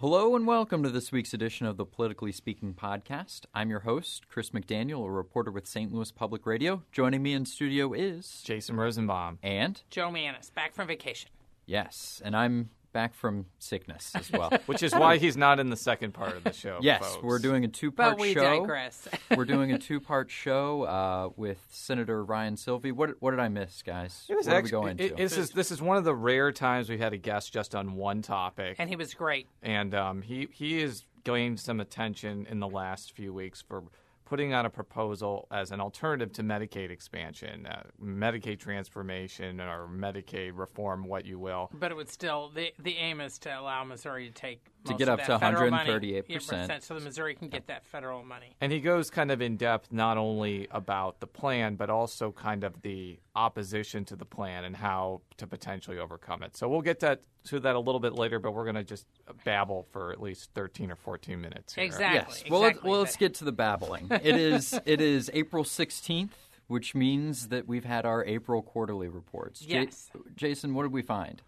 Hello 0.00 0.36
and 0.36 0.46
welcome 0.46 0.82
to 0.82 0.90
this 0.90 1.10
week's 1.10 1.32
edition 1.32 1.66
of 1.66 1.78
the 1.78 1.86
Politically 1.86 2.30
Speaking 2.32 2.74
podcast. 2.74 3.42
I'm 3.54 3.70
your 3.70 3.80
host, 3.80 4.28
Chris 4.28 4.50
McDaniel, 4.50 5.06
a 5.06 5.10
reporter 5.10 5.50
with 5.50 5.66
St. 5.66 5.92
Louis 5.92 6.12
Public 6.12 6.44
Radio. 6.44 6.82
Joining 6.92 7.22
me 7.22 7.32
in 7.32 7.46
studio 7.46 7.92
is 7.94 8.42
Jason 8.44 8.76
Rosenbaum. 8.76 9.38
and 9.42 9.80
Jo 9.90 10.10
Mannies, 10.10 10.50
back 10.50 10.74
from 10.74 10.86
vacation. 10.86 11.30
yes, 11.64 12.20
and 12.24 12.36
I'm 12.36 12.68
back 12.96 13.14
from 13.14 13.44
sickness 13.58 14.10
as 14.14 14.32
well. 14.32 14.50
Which 14.66 14.82
is 14.82 14.94
why 14.94 15.18
he's 15.18 15.36
not 15.36 15.60
in 15.60 15.68
the 15.68 15.76
second 15.76 16.12
part 16.14 16.34
of 16.34 16.44
the 16.44 16.52
show. 16.64 16.78
yes, 16.80 17.04
folks. 17.06 17.22
we're 17.22 17.38
doing 17.38 17.62
a 17.62 17.68
two-part 17.68 18.12
But 18.16 18.18
we 18.20 18.32
show. 18.32 18.40
digress. 18.60 19.06
we're 19.36 19.44
doing 19.44 19.70
a 19.72 19.78
two-part 19.78 20.30
show 20.30 20.84
uh, 20.84 21.28
with 21.36 21.58
Senator 21.68 22.24
Ryan 22.24 22.54
Silvey. 22.54 22.92
What 22.92 23.10
what 23.20 23.32
did 23.32 23.40
I 23.40 23.48
miss, 23.48 23.82
guys? 23.82 24.24
It 24.30 24.34
was 24.34 24.46
what 24.46 24.56
actually, 24.56 24.72
are 24.72 24.80
we 24.80 24.84
going 24.94 24.98
it- 25.00 25.08
to? 25.10 25.14
this 25.22 25.36
is 25.36 25.50
this 25.50 25.70
is 25.70 25.82
one 25.82 25.98
of 25.98 26.04
the 26.04 26.14
rare 26.14 26.52
times 26.52 26.88
we've 26.88 26.98
had 26.98 27.12
a 27.12 27.18
guest 27.18 27.52
just 27.52 27.74
on 27.74 27.96
one 27.96 28.22
topic, 28.22 28.76
and 28.78 28.88
he 28.88 28.96
was 28.96 29.12
great. 29.12 29.46
and 29.62 29.94
um, 29.94 30.22
he 30.22 30.48
he 30.50 30.80
has 30.80 31.04
gained 31.24 31.60
some 31.60 31.80
attention 31.80 32.46
in 32.48 32.60
the 32.60 32.68
last 32.68 33.12
few 33.12 33.34
weeks 33.34 33.60
for 33.60 33.82
putting 34.26 34.52
out 34.52 34.66
a 34.66 34.70
proposal 34.70 35.46
as 35.50 35.70
an 35.70 35.80
alternative 35.80 36.32
to 36.34 36.42
Medicaid 36.42 36.90
expansion, 36.90 37.64
uh, 37.66 37.84
Medicaid 38.02 38.58
transformation, 38.58 39.60
or 39.60 39.88
Medicaid 39.88 40.52
reform, 40.54 41.06
what 41.06 41.24
you 41.24 41.38
will. 41.38 41.70
But 41.72 41.92
it 41.92 41.94
would 41.94 42.10
still 42.10 42.50
the 42.54 42.72
the 42.78 42.96
aim 42.96 43.20
is 43.22 43.38
to 43.38 43.58
allow 43.58 43.84
Missouri 43.84 44.26
to 44.26 44.34
take 44.34 44.66
To 44.86 44.94
get 44.94 45.08
up 45.08 45.24
to 45.24 45.38
138%. 45.38 46.82
So 46.82 46.94
the 46.94 47.00
Missouri 47.00 47.34
can 47.34 47.48
get 47.48 47.66
that 47.68 47.84
federal 47.84 48.22
money. 48.24 48.54
And 48.60 48.72
he 48.72 48.80
goes 48.80 49.10
kind 49.10 49.30
of 49.30 49.40
in 49.42 49.56
depth 49.56 49.92
not 49.92 50.16
only 50.18 50.68
about 50.70 51.20
the 51.20 51.26
plan, 51.26 51.76
but 51.76 51.90
also 51.90 52.32
kind 52.32 52.64
of 52.64 52.82
the 52.82 53.18
opposition 53.34 54.04
to 54.06 54.16
the 54.16 54.24
plan 54.24 54.64
and 54.64 54.76
how 54.76 55.20
to 55.36 55.46
potentially 55.46 55.98
overcome 55.98 56.42
it. 56.42 56.56
So 56.56 56.68
we'll 56.68 56.80
get 56.82 57.00
that, 57.00 57.20
to 57.44 57.60
that 57.60 57.74
a 57.74 57.80
little 57.80 58.00
bit 58.00 58.14
later, 58.14 58.38
but 58.38 58.52
we're 58.52 58.64
going 58.64 58.76
to 58.76 58.84
just 58.84 59.06
babble 59.44 59.86
for 59.92 60.12
at 60.12 60.20
least 60.20 60.50
13 60.54 60.90
or 60.90 60.96
14 60.96 61.40
minutes. 61.40 61.74
Here. 61.74 61.84
Exactly. 61.84 62.34
yes. 62.42 62.50
Well, 62.50 62.60
let, 62.60 62.68
exactly. 62.70 62.90
well, 62.90 63.00
let's 63.00 63.16
get 63.16 63.34
to 63.34 63.44
the 63.44 63.52
babbling. 63.52 64.08
It 64.22 64.36
is 64.36 64.78
it 64.86 65.00
is 65.00 65.30
April 65.34 65.62
16th, 65.62 66.30
which 66.68 66.94
means 66.94 67.48
that 67.48 67.68
we've 67.68 67.84
had 67.84 68.04
our 68.06 68.24
April 68.24 68.62
quarterly 68.62 69.08
reports. 69.08 69.62
Ja- 69.62 69.82
Yes. 69.82 70.10
Jason, 70.34 70.74
what 70.74 70.82
did 70.84 70.92
we 70.92 71.02
find? 71.02 71.42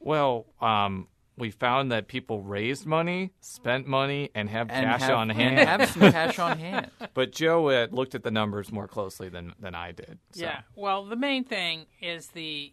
Well, 0.00 0.46
um, 0.60 1.08
we 1.36 1.50
found 1.50 1.90
that 1.92 2.06
people 2.08 2.42
raised 2.42 2.86
money, 2.86 3.32
spent 3.40 3.86
money, 3.86 4.30
and 4.34 4.48
have 4.48 4.70
And 4.70 4.86
cash 4.86 5.00
have, 5.02 5.10
on 5.18 5.30
and 5.30 5.38
hand. 5.40 5.68
have 5.68 5.88
some 5.90 6.00
cash 6.12 6.38
on 6.38 6.58
hand. 6.58 6.90
but 7.12 7.32
Jo 7.32 7.68
uh, 7.68 7.86
looked 7.90 8.14
at 8.14 8.22
the 8.22 8.30
numbers 8.30 8.70
more 8.70 8.86
closely 8.86 9.28
than, 9.28 9.52
than 9.58 9.74
I 9.74 9.92
did. 9.92 10.18
So. 10.32 10.44
Yeah. 10.44 10.60
Well, 10.76 11.04
the 11.04 11.16
main 11.16 11.44
thing 11.44 11.86
is 12.00 12.28
the 12.28 12.72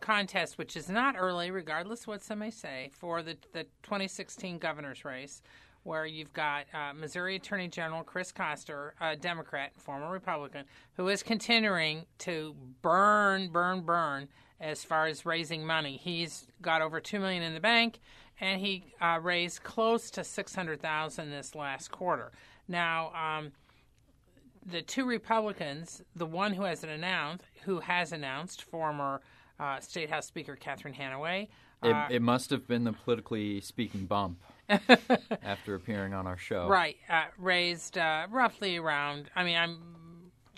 contest, 0.00 0.58
which 0.58 0.76
is 0.76 0.88
not 0.88 1.14
early, 1.18 1.50
regardless 1.50 2.02
of 2.02 2.08
what 2.08 2.22
some 2.22 2.38
may 2.40 2.50
say, 2.50 2.90
for 2.92 3.22
the, 3.22 3.36
the 3.52 3.64
2016 3.82 4.58
governor's 4.58 5.04
race, 5.04 5.42
where 5.82 6.04
you've 6.04 6.32
got 6.32 6.66
uh, 6.74 6.92
Missouri 6.94 7.36
Attorney 7.36 7.68
General 7.68 8.02
Chris 8.02 8.32
Koster, 8.32 8.94
a 9.00 9.16
Democrat, 9.16 9.72
former 9.78 10.10
Republican, 10.10 10.64
who 10.94 11.08
is 11.08 11.22
continuing 11.22 12.04
to 12.18 12.54
burn, 12.82 13.48
burn, 13.48 13.80
burn 13.82 14.28
as 14.60 14.84
far 14.84 15.06
as 15.06 15.24
raising 15.24 15.66
money. 15.66 15.96
He's 15.96 16.46
got 16.60 16.82
over 16.82 17.00
two 17.00 17.18
million 17.18 17.42
in 17.42 17.54
the 17.54 17.60
bank, 17.60 18.00
and 18.40 18.60
he 18.60 18.92
uh, 19.00 19.18
raised 19.22 19.62
close 19.62 20.10
to 20.12 20.24
600,000 20.24 21.30
this 21.30 21.54
last 21.54 21.90
quarter. 21.90 22.32
Now. 22.68 23.12
Um, 23.14 23.52
the 24.66 24.82
two 24.82 25.06
Republicans, 25.06 26.02
the 26.14 26.26
one 26.26 26.52
who 26.52 26.64
has 26.64 26.84
announced, 26.84 27.44
who 27.62 27.80
has 27.80 28.12
announced, 28.12 28.62
former 28.62 29.20
uh, 29.58 29.80
State 29.80 30.10
House 30.10 30.26
Speaker 30.26 30.56
Catherine 30.56 30.94
Hanaway, 30.94 31.48
It, 31.82 31.90
uh, 31.90 32.08
it 32.10 32.22
must 32.22 32.50
have 32.50 32.66
been 32.66 32.84
the 32.84 32.92
politically 32.92 33.60
speaking 33.62 34.06
bump 34.06 34.38
after 35.42 35.74
appearing 35.74 36.12
on 36.14 36.26
our 36.26 36.36
show. 36.36 36.68
right, 36.68 36.96
uh, 37.08 37.24
raised 37.38 37.96
uh, 37.98 38.26
roughly 38.30 38.76
around. 38.76 39.30
I 39.34 39.44
mean, 39.44 39.56
I'm 39.56 39.78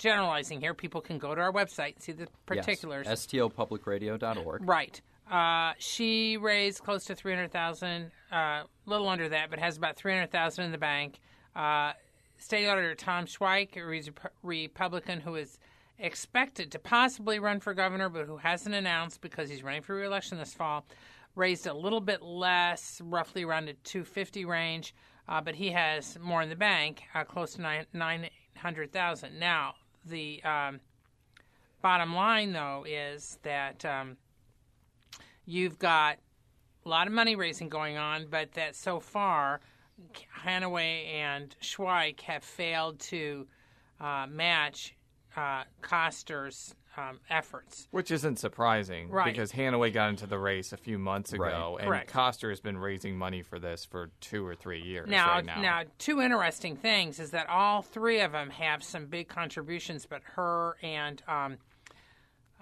generalizing 0.02 0.60
here. 0.60 0.74
People 0.74 1.00
can 1.00 1.16
go 1.16 1.34
to 1.34 1.40
our 1.40 1.52
website 1.52 1.94
and 1.94 2.02
see 2.02 2.12
the 2.12 2.26
particulars. 2.44 3.06
Yes. 3.08 3.26
STLpublicradio.org. 3.26 4.68
Right. 4.68 5.00
Uh, 5.30 5.72
she 5.78 6.36
raised 6.36 6.82
close 6.82 7.04
to 7.04 7.14
three 7.14 7.32
hundred 7.32 7.52
thousand, 7.52 8.10
a 8.32 8.36
uh, 8.36 8.62
little 8.84 9.08
under 9.08 9.28
that, 9.28 9.48
but 9.48 9.60
has 9.60 9.76
about 9.76 9.96
three 9.96 10.12
hundred 10.12 10.32
thousand 10.32 10.64
in 10.64 10.72
the 10.72 10.78
bank. 10.78 11.20
Uh, 11.54 11.92
State 12.36 12.66
Auditor 12.66 12.96
Tom 12.96 13.24
Schweich, 13.24 13.76
a 13.76 13.84
Re- 13.84 14.10
Republican 14.42 15.20
who 15.20 15.36
is 15.36 15.58
expected 15.98 16.72
to 16.72 16.78
possibly 16.80 17.38
run 17.38 17.60
for 17.60 17.72
governor, 17.72 18.08
but 18.08 18.26
who 18.26 18.36
hasn't 18.36 18.74
announced 18.74 19.20
because 19.20 19.48
he's 19.48 19.62
running 19.62 19.82
for 19.82 19.94
reelection 19.94 20.38
this 20.38 20.52
fall, 20.52 20.84
raised 21.36 21.68
a 21.68 21.72
little 21.72 22.00
bit 22.00 22.20
less, 22.20 23.00
roughly 23.04 23.44
around 23.44 23.66
the 23.66 23.74
250 23.84 24.44
range, 24.44 24.94
uh, 25.28 25.40
but 25.40 25.54
he 25.54 25.70
has 25.70 26.18
more 26.20 26.42
in 26.42 26.48
the 26.48 26.56
bank, 26.56 27.04
uh, 27.14 27.22
close 27.22 27.54
to 27.54 27.62
nine 27.62 27.86
nine 27.92 28.28
hundred 28.56 28.92
thousand. 28.92 29.38
Now 29.38 29.74
the 30.04 30.42
um, 30.44 30.80
bottom 31.80 32.14
line, 32.14 32.52
though, 32.52 32.84
is 32.88 33.38
that 33.42 33.84
um, 33.84 34.16
you've 35.44 35.78
got 35.78 36.18
a 36.84 36.88
lot 36.88 37.06
of 37.06 37.12
money 37.12 37.36
raising 37.36 37.68
going 37.68 37.96
on, 37.96 38.26
but 38.30 38.52
that 38.52 38.74
so 38.74 39.00
far, 39.00 39.60
Hanaway 40.44 41.06
and 41.12 41.54
Schweich 41.60 42.20
have 42.22 42.42
failed 42.42 42.98
to 43.00 43.46
uh, 44.00 44.26
match 44.28 44.96
uh, 45.36 45.64
Koster's 45.80 46.74
um, 46.96 47.20
efforts. 47.30 47.88
Which 47.90 48.10
isn't 48.10 48.38
surprising 48.38 49.08
Right. 49.10 49.24
because 49.32 49.52
Hanaway 49.52 49.92
got 49.92 50.10
into 50.10 50.26
the 50.26 50.38
race 50.38 50.72
a 50.72 50.76
few 50.76 50.98
months 50.98 51.32
ago, 51.32 51.42
Right. 51.76 51.76
and 51.80 51.88
Correct. 51.88 52.10
Koster 52.10 52.50
has 52.50 52.60
been 52.60 52.76
raising 52.78 53.16
money 53.16 53.42
for 53.42 53.58
this 53.58 53.84
for 53.84 54.10
two 54.20 54.46
or 54.46 54.54
three 54.54 54.80
years 54.82 55.08
Now, 55.08 55.36
right 55.36 55.44
now. 55.44 55.82
two 55.98 56.20
interesting 56.20 56.76
things 56.76 57.18
is 57.18 57.30
that 57.30 57.48
all 57.48 57.80
three 57.82 58.20
of 58.20 58.32
them 58.32 58.50
have 58.50 58.82
some 58.82 59.06
big 59.06 59.28
contributions, 59.28 60.04
but 60.06 60.22
her 60.34 60.76
and 60.82 61.22
um, 61.26 61.56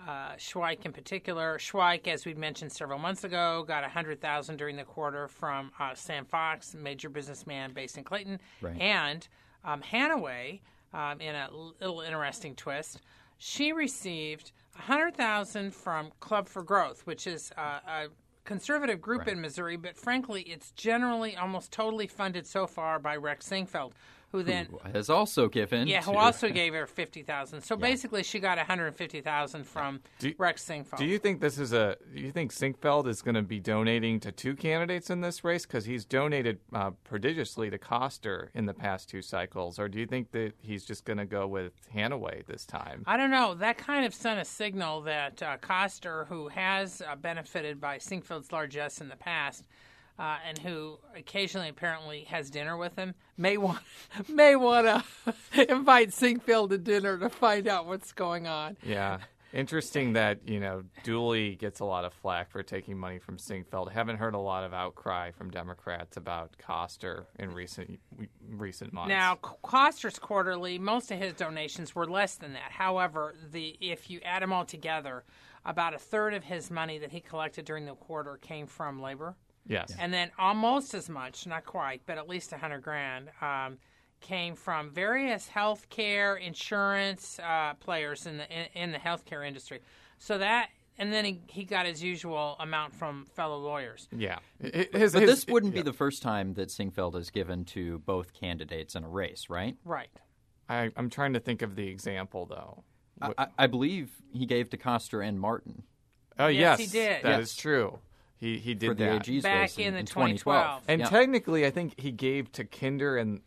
uh, 0.07 0.33
Schweich 0.37 0.87
in 0.87 0.93
particular, 0.93 1.59
Schweich, 1.59 2.07
as 2.09 2.25
we 2.25 2.33
mentioned 2.35 2.73
several 2.73 2.99
months 2.99 3.25
ago, 3.25 3.65
got 3.67 3.85
a 3.85 3.89
hundred 3.89 4.21
thousand 4.21 4.57
during 4.57 4.77
the 4.77 4.85
quarter 4.85 5.29
from 5.29 5.73
uh, 5.79 5.95
Sam 5.95 6.25
Fox, 6.25 6.75
major 6.75 7.11
businessman 7.11 7.73
based 7.75 7.99
in 7.99 8.05
Clayton, 8.05 8.41
Right. 8.63 8.81
and 8.81 9.27
um, 9.65 9.83
Hanaway, 9.83 10.61
um, 10.95 11.21
in 11.21 11.35
a 11.35 11.51
little 11.81 12.01
interesting 12.01 12.55
twist, 12.57 13.01
she 13.43 13.73
received 13.73 14.53
a 14.79 14.83
hundred 14.83 15.17
thousand 15.17 15.75
from 15.75 16.11
Club 16.21 16.47
for 16.47 16.63
Growth, 16.63 17.07
which 17.07 17.27
is 17.27 17.51
uh, 17.57 17.81
a 17.89 18.07
conservative 18.45 19.01
group 19.01 19.27
in 19.27 19.41
Missouri, 19.41 19.79
but 19.79 19.97
frankly, 19.97 20.43
it's 20.43 20.73
generally 20.73 21.35
almost 21.37 21.73
totally 21.73 22.07
funded 22.07 22.47
so 22.47 22.67
far 22.67 22.99
by 22.99 23.17
Rex 23.17 23.49
Sinquefield, 23.49 23.93
who 24.33 24.43
then 24.43 24.69
Has 24.95 25.11
also 25.11 25.49
given. 25.49 25.89
yeah, 25.89 26.03
who 26.03 26.13
to- 26.13 26.19
also 26.19 26.49
gave 26.61 26.73
her 26.75 26.87
fifty 26.87 27.23
thousand. 27.23 27.63
So 27.63 27.77
basically, 27.77 28.23
she 28.23 28.39
got 28.39 28.57
one 28.59 28.67
hundred 28.67 28.95
fifty 28.95 29.21
thousand 29.21 29.65
from 29.65 30.01
Do- 30.19 30.35
Rex 30.39 30.65
Sinquefield. 30.65 30.99
Do 30.99 31.05
you 31.07 31.19
think 31.19 31.41
this 31.41 31.59
is 31.59 31.73
a? 31.73 31.97
Do 32.15 32.21
you 32.21 32.31
think 32.33 32.53
Sinquefield 32.53 33.07
is 33.09 33.23
going 33.23 33.35
to 33.35 33.43
be 33.43 33.59
donating 33.61 34.21
to 34.21 34.33
two 34.33 34.55
candidates 34.55 35.11
in 35.11 35.21
this 35.21 35.43
race 35.45 35.67
because 35.67 35.85
he's 35.85 36.05
donated 36.05 36.59
uh, 36.73 36.91
prodigiously 37.05 37.71
to 37.71 37.79
Koster 37.79 38.51
in 38.55 38.67
the 38.67 38.75
past 38.75 39.09
two 39.09 39.23
cycles, 39.23 39.79
or 39.79 39.89
do 39.89 39.99
you 39.99 40.07
think 40.07 40.31
that 40.33 40.53
he's 40.61 40.85
just 40.85 41.05
going 41.05 41.19
to 41.19 41.27
go 41.27 41.47
with 41.47 41.73
Hanaway 41.95 42.47
this 42.47 42.65
time? 42.65 43.03
I 43.07 43.17
don't 43.17 43.31
know. 43.31 43.55
That 43.55 43.79
kind 43.79 44.05
of 44.07 44.15
sent 44.15 44.41
a 44.41 44.45
signal 44.45 45.01
that 45.03 45.43
uh, 45.43 45.57
Koster, 45.59 46.25
who 46.29 46.49
has 46.49 47.03
uh, 47.03 47.17
benefited 47.17 47.81
by 47.81 47.99
Sinquefield's 47.99 48.53
largesse 48.53 49.01
in 49.01 49.09
the 49.09 49.17
past, 49.17 49.65
uh, 50.21 50.37
and 50.47 50.59
who 50.59 50.99
occasionally 51.17 51.71
apparently 51.71 52.25
has 52.25 52.51
dinner 52.51 52.77
with 52.77 52.95
him, 52.95 53.15
may 53.39 53.57
want 53.57 53.81
may 54.29 54.55
want 54.55 54.87
to 54.87 55.71
invite 55.71 56.11
Sinquefield 56.11 56.69
to 56.69 56.79
dinner 56.79 57.17
to 57.19 57.31
find 57.31 57.67
out 57.67 57.87
what's 57.87 58.13
going 58.13 58.47
on. 58.47 58.77
Yeah. 58.85 59.19
Interesting 59.53 60.13
that, 60.13 60.47
you 60.47 60.61
know, 60.61 60.85
Dooley 61.03 61.57
gets 61.57 61.81
a 61.81 61.85
lot 61.85 62.05
of 62.05 62.13
flack 62.13 62.53
for 62.53 62.63
taking 62.63 62.97
money 62.97 63.19
from 63.19 63.37
Sinquefield. 63.37 63.91
Haven't 63.91 64.19
heard 64.19 64.35
a 64.35 64.39
lot 64.39 64.63
of 64.63 64.73
outcry 64.73 65.33
from 65.33 65.51
Democrats 65.51 66.17
about 66.17 66.57
Koster 66.57 67.27
in 67.37 67.53
recent 67.53 67.99
recent 68.49 68.93
months. 68.93 69.09
Now, 69.09 69.37
Koster's 69.37 70.21
quarterly, 70.21 70.79
most 70.79 71.11
of 71.11 71.19
his 71.19 71.33
donations 71.33 71.97
were 71.97 72.07
less 72.07 72.37
than 72.37 72.53
that. 72.53 72.71
However, 72.71 73.35
the 73.51 73.77
if 73.81 74.09
you 74.09 74.21
add 74.23 74.43
them 74.43 74.53
all 74.53 74.67
together, 74.67 75.25
about 75.65 75.95
a 75.95 75.99
third 75.99 76.35
of 76.35 76.45
his 76.45 76.71
money 76.71 76.99
that 76.99 77.11
he 77.11 77.21
collected 77.21 77.65
during 77.65 77.87
the 77.87 77.95
quarter 77.95 78.37
came 78.37 78.67
from 78.67 79.01
labor. 79.01 79.35
Yes. 79.71 79.95
and 79.99 80.13
then 80.13 80.31
almost 80.39 80.93
as 80.95 81.09
much, 81.09 81.47
not 81.47 81.65
quite, 81.65 82.03
but 82.07 82.19
at 82.19 82.29
least 82.29 82.53
a 82.53 82.59
hundred 82.59 82.83
grand, 82.83 83.31
um, 83.41 83.79
came 84.21 84.55
from 84.55 84.91
various 84.91 85.49
healthcare 85.49 86.39
insurance 86.39 87.39
uh, 87.39 87.75
players 87.81 88.27
in 88.27 88.37
the 88.37 88.51
in, 88.51 88.67
in 88.83 88.93
the 88.93 88.99
healthcare 88.99 89.47
industry. 89.47 89.81
So 90.19 90.37
that, 90.39 90.69
and 90.99 91.11
then 91.13 91.25
he, 91.25 91.41
he 91.47 91.65
got 91.65 91.87
his 91.87 92.03
usual 92.03 92.57
amount 92.61 92.95
from 92.95 93.25
fellow 93.35 93.59
lawyers. 93.59 94.09
yeah. 94.15 94.41
His- 94.61 94.89
his- 94.93 95.13
But 95.15 95.21
this 95.27 95.47
wouldn't 95.47 95.75
yeah. 95.75 95.81
be 95.81 95.85
the 95.85 95.95
first 95.95 96.21
time 96.23 96.53
that 96.55 96.69
Sinquefield 96.69 97.15
has 97.15 97.31
given 97.31 97.65
to 97.67 98.01
both 98.01 98.35
candidates 98.35 98.95
in 98.95 99.05
a 99.05 99.09
race, 99.09 99.47
right? 99.49 99.77
Right. 99.85 100.11
I, 100.69 100.91
I'm 100.97 101.09
trying 101.09 101.33
to 101.33 101.41
think 101.41 101.63
of 101.63 101.75
the 101.77 101.89
example 101.89 102.45
though. 102.45 102.85
I, 103.23 103.47
I 103.59 103.67
believe 103.67 104.11
he 104.33 104.47
gave 104.47 104.71
to 104.71 104.77
Koster 104.77 105.21
and 105.23 105.39
Martin. 105.41 105.83
Oh 106.39 106.47
Yes, 106.47 106.79
yes, 106.79 106.91
he 106.93 106.99
did. 106.99 107.23
That 107.23 107.39
Yes. 107.39 107.51
is 107.51 107.55
true. 107.57 107.99
He 108.41 108.59
he 108.59 108.75
did 108.75 108.89
for 108.89 108.95
the 108.95 109.05
that. 109.05 109.29
AG's 109.29 109.43
Back 109.43 109.61
race 109.63 109.79
in 109.79 109.95
the 109.95 110.01
2012. 110.03 110.39
2012. 110.41 110.83
And 110.89 111.01
Yeah. 111.03 111.09
technically, 111.09 111.67
I 111.67 111.71
think 111.71 112.01
he 112.01 112.11
gave 112.11 112.51
to 112.53 112.65
Kinder 112.65 113.17
and 113.19 113.43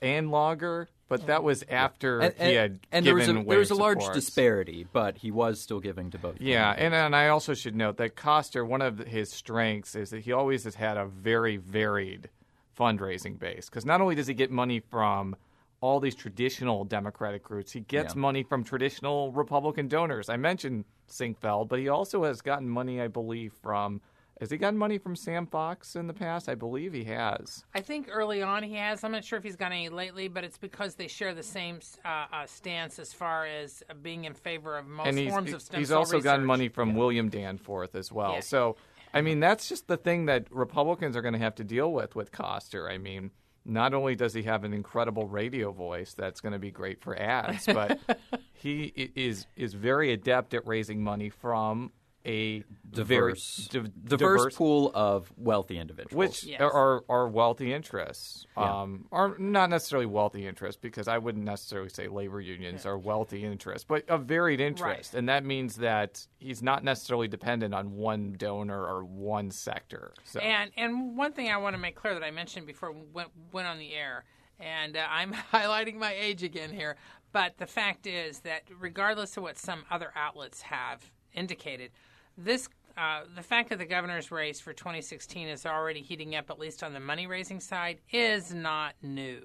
and 0.00 0.30
Lager, 0.30 0.88
but 1.08 1.26
that 1.26 1.44
was 1.44 1.62
after 1.68 2.20
and, 2.20 2.34
he 2.34 2.54
had 2.54 2.80
and 2.90 3.06
there 3.06 3.14
was 3.14 3.26
given 3.26 3.42
a, 3.42 3.48
there 3.48 3.58
was 3.58 3.70
a 3.70 3.74
large 3.76 4.00
supports. 4.00 4.24
disparity, 4.26 4.86
but 4.92 5.18
he 5.18 5.30
was 5.30 5.60
still 5.60 5.78
giving 5.80 6.10
to 6.10 6.18
both. 6.18 6.40
Yeah, 6.40 6.74
and, 6.76 6.94
and 6.94 7.14
I 7.14 7.28
also 7.28 7.54
should 7.54 7.76
note 7.76 7.98
that 7.98 8.16
Koster, 8.16 8.64
one 8.64 8.82
of 8.82 8.98
his 8.98 9.30
strengths 9.30 9.94
is 9.94 10.10
that 10.10 10.20
he 10.20 10.32
always 10.32 10.64
has 10.64 10.74
had 10.74 10.96
a 10.96 11.04
very 11.04 11.58
varied 11.58 12.28
fundraising 12.76 13.38
base. 13.38 13.68
Because 13.68 13.84
not 13.84 14.00
only 14.00 14.14
does 14.16 14.26
he 14.26 14.34
get 14.34 14.50
money 14.50 14.80
from 14.80 15.36
all 15.80 16.00
these 16.00 16.16
traditional 16.16 16.84
Democratic 16.84 17.48
routes, 17.50 17.70
he 17.70 17.80
gets 17.80 18.14
Yeah. 18.16 18.20
money 18.20 18.42
from 18.42 18.64
traditional 18.64 19.30
Republican 19.30 19.86
donors. 19.86 20.28
I 20.28 20.36
mentioned 20.38 20.86
Sinquefield, 21.08 21.68
but 21.68 21.78
he 21.78 21.88
also 21.88 22.24
has 22.24 22.40
gotten 22.40 22.68
money, 22.68 23.00
I 23.00 23.06
believe, 23.08 23.52
from. 23.62 24.00
Has 24.40 24.50
he 24.50 24.56
gotten 24.56 24.78
money 24.78 24.98
from 24.98 25.16
Sam 25.16 25.46
Fox 25.46 25.96
in 25.96 26.06
the 26.06 26.14
past? 26.14 26.48
I 26.48 26.54
believe 26.54 26.92
he 26.92 27.04
has. 27.04 27.64
I 27.74 27.80
think 27.80 28.08
early 28.10 28.42
on 28.42 28.62
he 28.62 28.74
has. 28.74 29.02
I'm 29.02 29.10
not 29.10 29.24
sure 29.24 29.36
if 29.36 29.44
he's 29.44 29.56
got 29.56 29.72
any 29.72 29.88
lately, 29.88 30.28
but 30.28 30.44
it's 30.44 30.58
because 30.58 30.94
they 30.94 31.08
share 31.08 31.34
the 31.34 31.42
same 31.42 31.80
uh, 32.04 32.26
uh, 32.32 32.46
stance 32.46 32.98
as 32.98 33.12
far 33.12 33.46
as 33.46 33.82
uh, 33.90 33.94
being 33.94 34.24
in 34.24 34.34
favor 34.34 34.78
of 34.78 34.86
most 34.86 35.08
and 35.08 35.28
forms 35.28 35.52
of 35.52 35.62
stem 35.62 35.80
he's 35.80 35.88
cell 35.88 35.98
also 35.98 36.20
gotten 36.20 36.46
money 36.46 36.68
from 36.68 36.94
William 36.94 37.28
Danforth 37.28 37.96
as 37.96 38.12
well. 38.12 38.34
Yeah. 38.34 38.40
So, 38.40 38.76
I 39.12 39.22
mean, 39.22 39.40
that's 39.40 39.68
just 39.68 39.88
the 39.88 39.96
thing 39.96 40.26
that 40.26 40.46
Republicans 40.52 41.16
are 41.16 41.22
going 41.22 41.34
to 41.34 41.40
have 41.40 41.56
to 41.56 41.64
deal 41.64 41.92
with 41.92 42.14
with 42.14 42.30
Koster. 42.30 42.88
I 42.88 42.98
mean, 42.98 43.32
not 43.64 43.92
only 43.92 44.14
does 44.14 44.34
he 44.34 44.44
have 44.44 44.64
an 44.64 44.72
incredible 44.72 45.26
radio 45.26 45.72
voice 45.72 46.14
that's 46.14 46.40
going 46.40 46.52
to 46.52 46.58
be 46.58 46.70
great 46.70 47.00
for 47.00 47.18
ads, 47.18 47.66
but 47.66 47.98
he 48.52 49.10
is 49.14 49.46
is 49.56 49.74
very 49.74 50.12
adept 50.12 50.54
at 50.54 50.66
raising 50.66 51.02
money 51.02 51.28
from 51.28 51.92
a 52.28 52.62
diverse, 52.90 53.68
very 53.72 53.84
div- 53.88 54.04
diverse, 54.18 54.54
pool 54.56 54.92
of 54.94 55.32
wealthy 55.36 55.78
individuals. 55.78 56.14
which 56.14 56.44
Yes. 56.44 56.60
are, 56.60 57.02
are 57.08 57.26
wealthy 57.28 57.72
interests, 57.72 58.46
Yeah. 58.56 58.82
um, 58.82 59.06
are 59.10 59.36
not 59.38 59.70
necessarily 59.70 60.06
wealthy 60.06 60.46
interests 60.46 60.78
because 60.80 61.08
I 61.08 61.18
wouldn't 61.18 61.44
necessarily 61.44 61.88
say 61.88 62.08
labor 62.08 62.40
unions 62.40 62.84
are 62.86 62.98
wealthy 62.98 63.44
interests, 63.44 63.84
but 63.88 64.04
a 64.08 64.18
varied 64.18 64.60
interest, 64.60 65.14
and 65.14 65.28
that 65.28 65.44
means 65.44 65.76
that 65.76 66.26
he's 66.38 66.62
not 66.62 66.84
necessarily 66.84 67.28
dependent 67.28 67.74
on 67.74 67.92
one 67.92 68.34
donor 68.36 68.80
or 68.84 69.04
one 69.04 69.50
sector. 69.50 70.12
So 70.24 70.40
And 70.40 70.70
and 70.76 71.16
one 71.16 71.32
thing 71.32 71.50
I 71.50 71.56
want 71.56 71.74
to 71.74 71.80
make 71.80 71.96
clear 71.96 72.14
that 72.14 72.22
I 72.22 72.30
mentioned 72.30 72.66
before 72.66 72.92
we 72.92 73.02
went, 73.12 73.30
went 73.52 73.66
on 73.68 73.78
the 73.78 73.94
air, 73.94 74.24
and 74.60 74.96
uh, 74.96 75.06
I'm 75.08 75.32
highlighting 75.52 75.96
my 75.96 76.12
age 76.12 76.42
again 76.42 76.70
here, 76.72 76.96
but 77.32 77.56
the 77.58 77.66
fact 77.66 78.06
is 78.06 78.40
that 78.40 78.62
regardless 78.78 79.36
of 79.36 79.42
what 79.42 79.56
some 79.58 79.84
other 79.90 80.12
outlets 80.14 80.62
have 80.62 81.10
indicated, 81.34 81.90
this 82.38 82.68
uh, 82.96 83.20
the 83.36 83.42
fact 83.42 83.68
that 83.68 83.78
the 83.78 83.84
governor's 83.84 84.32
race 84.32 84.58
for 84.58 84.72
2016 84.72 85.46
is 85.46 85.64
already 85.64 86.00
heating 86.00 86.34
up, 86.34 86.50
at 86.50 86.58
least 86.58 86.82
on 86.82 86.92
the 86.92 87.00
money 87.00 87.28
raising 87.28 87.60
side, 87.60 87.98
is 88.10 88.52
not 88.52 88.94
new. 89.02 89.42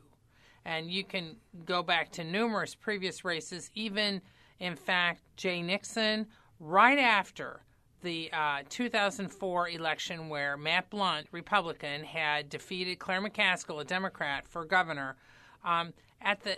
And 0.65 0.89
you 0.89 1.03
can 1.03 1.35
go 1.65 1.83
back 1.83 2.11
to 2.13 2.23
numerous 2.23 2.73
previous 2.73 3.23
races, 3.23 3.69
even, 3.75 4.21
in 4.59 4.75
fact, 4.75 5.21
Jay 5.37 5.61
Nixon, 5.61 6.25
right 6.59 6.97
after 6.97 7.61
the 8.01 8.31
uh, 8.33 8.63
2004 8.69 9.69
election 9.69 10.29
where 10.29 10.57
Matt 10.57 10.89
Blunt, 10.89 11.27
Republican, 11.31 12.03
had 12.03 12.49
defeated 12.49 12.97
Claire 12.97 13.21
McCaskill, 13.21 13.81
a 13.81 13.85
Democrat, 13.85 14.47
for 14.47 14.65
governor. 14.65 15.15
Um, 15.63 15.93
at 16.21 16.41
the 16.41 16.57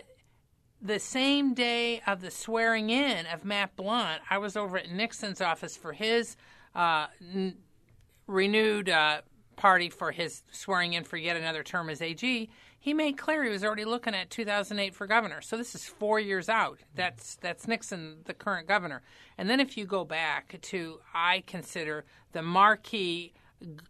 the 0.86 0.98
same 0.98 1.54
day 1.54 2.00
of 2.06 2.20
the 2.20 2.30
swearing 2.30 2.90
in 2.90 3.26
of 3.26 3.44
Matt 3.44 3.76
Blunt, 3.76 4.22
I 4.30 4.38
was 4.38 4.56
over 4.56 4.78
at 4.78 4.90
Nixon's 4.90 5.40
office 5.40 5.76
for 5.76 5.92
his 5.92 6.36
uh, 6.74 7.06
n- 7.20 7.56
renewed 8.26 8.88
uh, 8.88 9.22
party 9.56 9.88
for 9.88 10.12
his 10.12 10.42
swearing 10.50 10.92
in 10.92 11.04
for 11.04 11.16
yet 11.16 11.36
another 11.36 11.62
term 11.62 11.88
as 11.88 12.00
AG. 12.00 12.50
He 12.78 12.94
made 12.94 13.18
clear 13.18 13.42
he 13.42 13.50
was 13.50 13.64
already 13.64 13.84
looking 13.84 14.14
at 14.14 14.30
2008 14.30 14.94
for 14.94 15.06
governor. 15.06 15.40
So 15.40 15.56
this 15.56 15.74
is 15.74 15.88
four 15.88 16.20
years 16.20 16.48
out. 16.48 16.78
That's 16.94 17.36
that's 17.36 17.66
Nixon, 17.66 18.18
the 18.24 18.34
current 18.34 18.68
governor. 18.68 19.02
And 19.36 19.50
then 19.50 19.58
if 19.58 19.76
you 19.76 19.86
go 19.86 20.04
back 20.04 20.58
to, 20.60 21.00
I 21.12 21.42
consider 21.46 22.04
the 22.32 22.42
marquee 22.42 23.32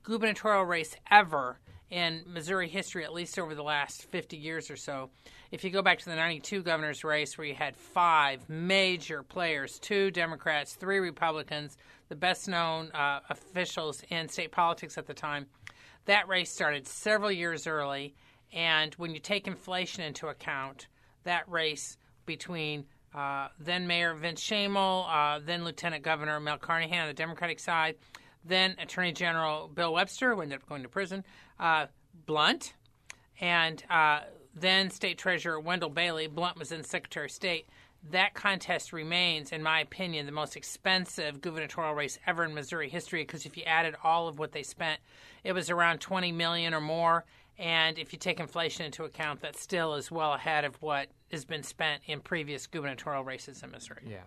gubernatorial 0.02 0.64
race 0.64 0.96
ever 1.10 1.58
in 1.90 2.22
Missouri 2.26 2.68
history, 2.68 3.04
at 3.04 3.12
least 3.12 3.38
over 3.38 3.54
the 3.54 3.62
last 3.62 4.02
50 4.10 4.36
years 4.36 4.70
or 4.70 4.76
so. 4.76 5.10
If 5.50 5.62
you 5.62 5.70
go 5.70 5.82
back 5.82 5.98
to 6.00 6.04
the 6.06 6.16
92 6.16 6.62
governor's 6.62 7.04
race, 7.04 7.38
where 7.38 7.46
you 7.46 7.54
had 7.54 7.76
five 7.76 8.48
major 8.48 9.22
players 9.22 9.78
two 9.78 10.10
Democrats, 10.10 10.74
three 10.74 10.98
Republicans, 10.98 11.76
the 12.08 12.16
best 12.16 12.48
known 12.48 12.90
uh, 12.92 13.20
officials 13.30 14.02
in 14.10 14.28
state 14.28 14.52
politics 14.52 14.98
at 14.98 15.06
the 15.06 15.14
time, 15.14 15.46
that 16.06 16.28
race 16.28 16.50
started 16.50 16.86
several 16.86 17.30
years 17.30 17.66
early. 17.66 18.14
And 18.52 18.94
when 18.94 19.12
you 19.12 19.20
take 19.20 19.46
inflation 19.46 20.02
into 20.02 20.28
account, 20.28 20.88
that 21.24 21.48
race 21.48 21.98
between 22.26 22.84
uh, 23.14 23.48
then 23.58 23.86
Mayor 23.86 24.12
Vince 24.14 24.42
Schoemehl, 24.42 25.06
uh, 25.08 25.40
then 25.44 25.64
Lieutenant 25.64 26.02
Governor 26.02 26.38
Mel 26.38 26.58
Carnahan 26.58 27.02
on 27.02 27.08
the 27.08 27.14
Democratic 27.14 27.58
side, 27.58 27.96
then 28.46 28.76
Attorney 28.78 29.12
General 29.12 29.68
Bill 29.68 29.92
Webster, 29.92 30.34
who 30.34 30.40
ended 30.40 30.60
up 30.60 30.68
going 30.68 30.82
to 30.82 30.88
prison, 30.88 31.24
uh, 31.58 31.86
Blunt, 32.26 32.74
and 33.40 33.82
uh, 33.90 34.20
then 34.54 34.90
State 34.90 35.18
Treasurer 35.18 35.60
Wendell 35.60 35.90
Bailey. 35.90 36.26
Blunt 36.26 36.58
was 36.58 36.70
then 36.70 36.84
Secretary 36.84 37.26
of 37.26 37.32
State. 37.32 37.68
That 38.10 38.34
contest 38.34 38.92
remains, 38.92 39.50
in 39.50 39.62
my 39.62 39.80
opinion, 39.80 40.26
the 40.26 40.32
most 40.32 40.56
expensive 40.56 41.40
gubernatorial 41.40 41.94
race 41.94 42.18
ever 42.26 42.44
in 42.44 42.54
Missouri 42.54 42.88
history 42.88 43.22
because 43.22 43.46
if 43.46 43.56
you 43.56 43.64
added 43.64 43.96
all 44.04 44.28
of 44.28 44.38
what 44.38 44.52
they 44.52 44.62
spent, 44.62 45.00
it 45.42 45.52
was 45.52 45.70
around 45.70 46.00
20 46.00 46.30
million 46.32 46.72
or 46.72 46.80
more. 46.80 47.24
And 47.58 47.98
if 47.98 48.12
you 48.12 48.18
take 48.18 48.38
inflation 48.38 48.86
into 48.86 49.04
account, 49.04 49.40
that 49.40 49.56
still 49.56 49.94
is 49.94 50.10
well 50.10 50.34
ahead 50.34 50.64
of 50.64 50.76
what 50.82 51.08
has 51.30 51.44
been 51.44 51.62
spent 51.62 52.02
in 52.06 52.20
previous 52.20 52.66
gubernatorial 52.66 53.24
races 53.24 53.62
in 53.62 53.70
Missouri. 53.70 54.02
yeah. 54.06 54.22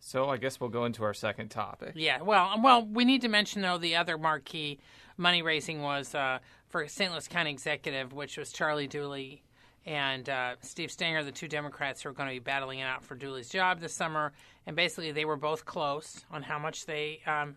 So 0.00 0.28
I 0.30 0.38
guess 0.38 0.58
we'll 0.58 0.70
go 0.70 0.86
into 0.86 1.04
our 1.04 1.14
second 1.14 1.50
topic. 1.50 1.92
Yeah, 1.94 2.22
well, 2.22 2.58
well, 2.62 2.84
we 2.84 3.04
need 3.04 3.20
to 3.22 3.28
mention 3.28 3.62
though 3.62 3.78
the 3.78 3.96
other 3.96 4.16
marquee 4.18 4.80
money 5.16 5.42
raising 5.42 5.82
was 5.82 6.14
uh, 6.14 6.38
for 6.68 6.88
St. 6.88 7.12
Louis 7.12 7.28
County 7.28 7.50
Executive, 7.50 8.12
which 8.12 8.38
was 8.38 8.50
Charlie 8.50 8.86
Dooley 8.86 9.42
and 9.86 10.28
uh, 10.28 10.54
Steve 10.62 10.90
Stenger, 10.90 11.24
the 11.24 11.32
two 11.32 11.48
Democrats 11.48 12.02
who 12.02 12.08
are 12.08 12.12
going 12.12 12.28
to 12.28 12.34
be 12.34 12.38
battling 12.38 12.80
it 12.80 12.84
out 12.84 13.04
for 13.04 13.14
Dooley's 13.14 13.48
job 13.48 13.80
this 13.80 13.94
summer. 13.94 14.32
And 14.66 14.76
basically, 14.76 15.12
they 15.12 15.24
were 15.24 15.36
both 15.36 15.64
close 15.64 16.24
on 16.30 16.42
how 16.42 16.58
much 16.58 16.86
they 16.86 17.20
um, 17.26 17.56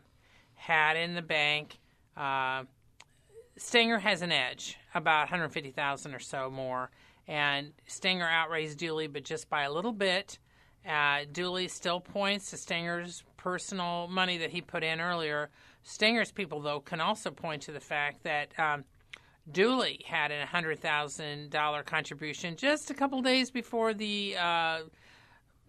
had 0.56 0.98
in 0.98 1.16
the 1.16 1.22
bank. 1.22 1.80
Uh, 2.16 2.64
Stenger 3.58 4.00
has 4.00 4.22
an 4.22 4.32
edge, 4.32 4.78
about 4.96 5.22
150,000 5.22 6.14
or 6.16 6.20
so 6.20 6.50
more, 6.50 6.90
and 7.28 7.72
Stenger 7.86 8.26
outraised 8.26 8.80
Dooley, 8.80 9.08
but 9.08 9.24
just 9.24 9.50
by 9.50 9.64
a 9.64 9.72
little 9.72 9.92
bit. 9.92 10.40
Uh, 10.88 11.20
Dooley 11.32 11.68
still 11.68 12.00
points 12.00 12.50
to 12.52 12.58
Stenger's 12.58 13.24
personal 13.38 14.08
money 14.08 14.38
that 14.40 14.50
he 14.52 14.62
put 14.62 14.84
in 14.84 15.00
earlier. 15.00 15.50
Stenger's 15.84 16.32
people, 16.32 16.62
though, 16.62 16.80
can 16.80 17.00
also 17.02 17.32
point 17.32 17.62
to 17.64 17.72
the 17.72 17.80
fact 17.80 18.24
that 18.24 18.58
um, 18.60 18.84
Dooley 19.52 20.02
had 20.06 20.32
a 20.32 20.46
hundred 20.46 20.80
thousand 20.80 21.50
dollar 21.52 21.84
contribution 21.84 22.56
just 22.56 22.90
a 22.90 22.94
couple 22.94 23.22
days 23.22 23.52
before 23.52 23.94
the 23.94 24.36
uh, 24.40 24.80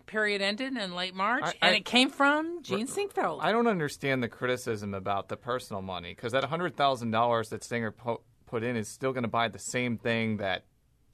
period 0.07 0.43
ended 0.43 0.77
in 0.77 0.95
late 0.95 1.15
March, 1.15 1.43
I- 1.45 1.55
and 1.63 1.75
I- 1.75 1.79
it 1.79 1.85
came 1.85 2.11
from 2.11 2.63
Jeanne 2.63 2.87
Sinquefield. 2.87 3.39
I 3.41 3.53
don't 3.53 3.67
understand 3.67 4.23
the 4.23 4.29
criticism 4.29 4.95
about 4.95 5.29
the 5.29 5.37
personal 5.37 5.83
money 5.83 6.11
because 6.15 6.33
that 6.33 6.45
hundred 6.45 6.77
thousand 6.77 7.11
dollars 7.11 7.49
that 7.51 7.65
Stenger 7.65 7.91
po- 7.93 8.21
put 8.47 8.63
in 8.63 8.77
is 8.77 8.89
still 8.89 9.13
going 9.13 9.23
to 9.25 9.29
buy 9.29 9.49
the 9.49 9.59
same 9.59 9.97
thing 9.99 10.37
that 10.37 10.65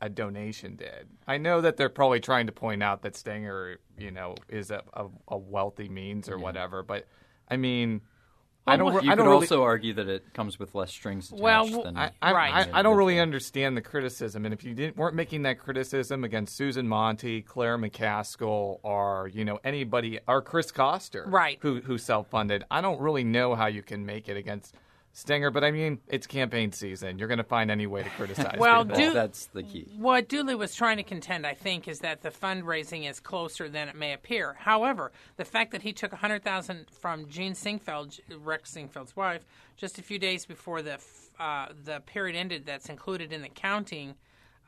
a 0.00 0.08
donation 0.08 0.76
did. 0.76 1.08
I 1.26 1.36
know 1.38 1.60
that 1.60 1.76
they're 1.76 1.88
probably 1.88 2.20
trying 2.20 2.46
to 2.46 2.52
point 2.52 2.82
out 2.82 3.02
that 3.02 3.14
Stenger, 3.16 3.78
you 3.98 4.10
know, 4.10 4.34
is 4.48 4.70
a, 4.70 4.82
a, 4.94 5.06
a 5.28 5.36
wealthy 5.36 5.88
means 5.88 6.28
or 6.28 6.38
whatever, 6.38 6.82
but 6.82 7.06
I 7.48 7.56
mean, 7.56 8.00
I 8.66 8.76
don't. 8.76 8.92
You 9.02 9.10
I 9.10 9.14
don't 9.14 9.24
could 9.24 9.30
really, 9.30 9.46
also 9.46 9.62
argue 9.62 9.94
that 9.94 10.06
it 10.08 10.32
comes 10.34 10.58
with 10.58 10.74
less 10.74 10.90
strings 10.92 11.28
attached 11.32 11.42
Well, 11.42 11.82
than 11.82 11.96
I, 11.96 12.10
I, 12.22 12.32
Right. 12.32 12.54
I, 12.54 12.78
I 12.78 12.82
don't 12.82 12.96
really 12.96 13.14
individual. 13.14 13.22
understand 13.22 13.76
the 13.76 13.80
criticism, 13.80 14.44
and 14.44 14.54
if 14.54 14.62
you 14.62 14.74
didn't 14.74 14.96
weren't 14.96 15.16
making 15.16 15.42
that 15.42 15.58
criticism 15.58 16.22
against 16.24 16.56
Susan 16.56 16.86
Montee, 16.86 17.42
Claire 17.42 17.78
McCaskill, 17.78 18.78
or 18.82 19.30
you 19.32 19.44
know 19.44 19.58
anybody, 19.64 20.20
or 20.28 20.40
Chris 20.42 20.70
Koster, 20.70 21.24
Right. 21.26 21.58
who 21.62 21.80
who 21.80 21.98
self 21.98 22.28
funded, 22.28 22.64
I 22.70 22.80
don't 22.80 23.00
really 23.00 23.24
know 23.24 23.54
how 23.54 23.66
you 23.66 23.82
can 23.82 24.06
make 24.06 24.28
it 24.28 24.36
against 24.36 24.74
Stenger. 25.12 25.50
But 25.50 25.64
I 25.64 25.70
mean, 25.70 25.98
it's 26.08 26.26
campaign 26.26 26.72
season; 26.72 27.18
you're 27.18 27.28
going 27.28 27.38
to 27.38 27.44
find 27.44 27.70
any 27.70 27.86
way 27.86 28.02
to 28.02 28.08
criticize. 28.10 28.56
Well, 28.58 28.84
do- 28.84 29.12
That's 29.12 29.46
the 29.46 29.62
key. 29.62 29.86
What 29.96 30.28
Dooley 30.28 30.54
was 30.54 30.74
trying 30.74 30.96
to 30.98 31.02
contend, 31.02 31.46
I 31.46 31.54
think, 31.54 31.88
is 31.88 31.98
that 32.00 32.22
the 32.22 32.30
fundraising 32.30 33.08
is 33.08 33.18
closer 33.20 33.68
than 33.68 33.88
it 33.88 33.96
may 33.96 34.12
appear. 34.12 34.54
However, 34.60 35.10
the 35.36 35.44
fact 35.44 35.72
that 35.72 35.82
he 35.82 35.92
took 35.92 36.12
100000 36.12 36.86
from 36.90 37.28
Jeanne 37.28 37.54
Sinquefield, 37.54 38.20
Rex 38.42 38.72
Sinquefield's 38.74 39.16
wife, 39.16 39.44
just 39.76 39.98
a 39.98 40.02
few 40.02 40.18
days 40.18 40.46
before 40.46 40.82
the 40.82 40.98
uh, 41.38 41.66
the 41.84 42.00
period 42.06 42.36
ended 42.36 42.66
that's 42.66 42.88
included 42.88 43.32
in 43.32 43.42
the 43.42 43.48
counting, 43.48 44.14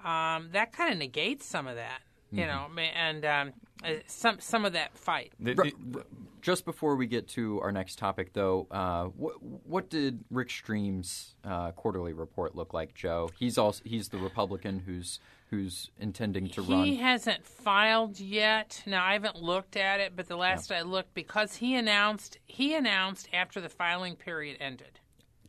um, 0.05 0.49
that 0.53 0.73
kind 0.73 0.93
of 0.93 0.99
negates 0.99 1.47
some 1.47 1.67
of 1.67 1.77
that. 1.77 2.01
You 2.35 2.47
know, 2.47 2.67
and 2.95 3.27
um, 3.27 3.53
uh, 3.85 3.91
some 4.07 4.41
some 4.41 4.65
of 4.65 4.73
that 4.73 4.97
fight. 4.97 5.33
The- 5.39 5.55
the- 5.55 6.05
just 6.43 6.65
before 6.65 6.97
we 6.97 7.07
get 7.07 7.29
to 7.29 7.61
our 7.61 7.73
next 7.73 7.99
topic, 7.99 8.33
though, 8.35 8.67
uh, 8.71 9.05
what, 9.05 9.43
what 9.43 9.89
did 9.89 10.25
Rick 10.29 10.51
Stream's 10.51 11.37
uh, 11.45 11.71
quarterly 11.71 12.13
report 12.13 12.55
look 12.55 12.75
like, 12.75 12.95
Jo? 12.95 13.31
He's 13.39 13.57
also 13.57 13.81
he's 13.85 14.09
the 14.09 14.19
Republican 14.19 14.81
who's 14.81 15.21
who's 15.51 15.91
intending 15.99 16.49
to 16.49 16.63
he 16.63 16.73
run. 16.73 16.85
He 16.85 16.97
hasn't 16.97 17.47
filed 17.47 18.19
yet. 18.19 18.83
Now 18.87 19.05
I 19.05 19.13
haven't 19.13 19.37
looked 19.37 19.77
at 19.77 20.01
it, 20.01 20.15
but 20.17 20.27
the 20.27 20.37
last 20.37 20.71
yeah. 20.71 20.79
I 20.79 20.83
looked, 20.83 21.15
because 21.15 21.57
he 21.57 21.77
announced 21.77 22.39
he 22.45 22.75
announced 22.75 23.29
after 23.33 23.61
the 23.61 23.69
filing 23.69 24.17
period 24.17 24.59
ended. 24.61 24.99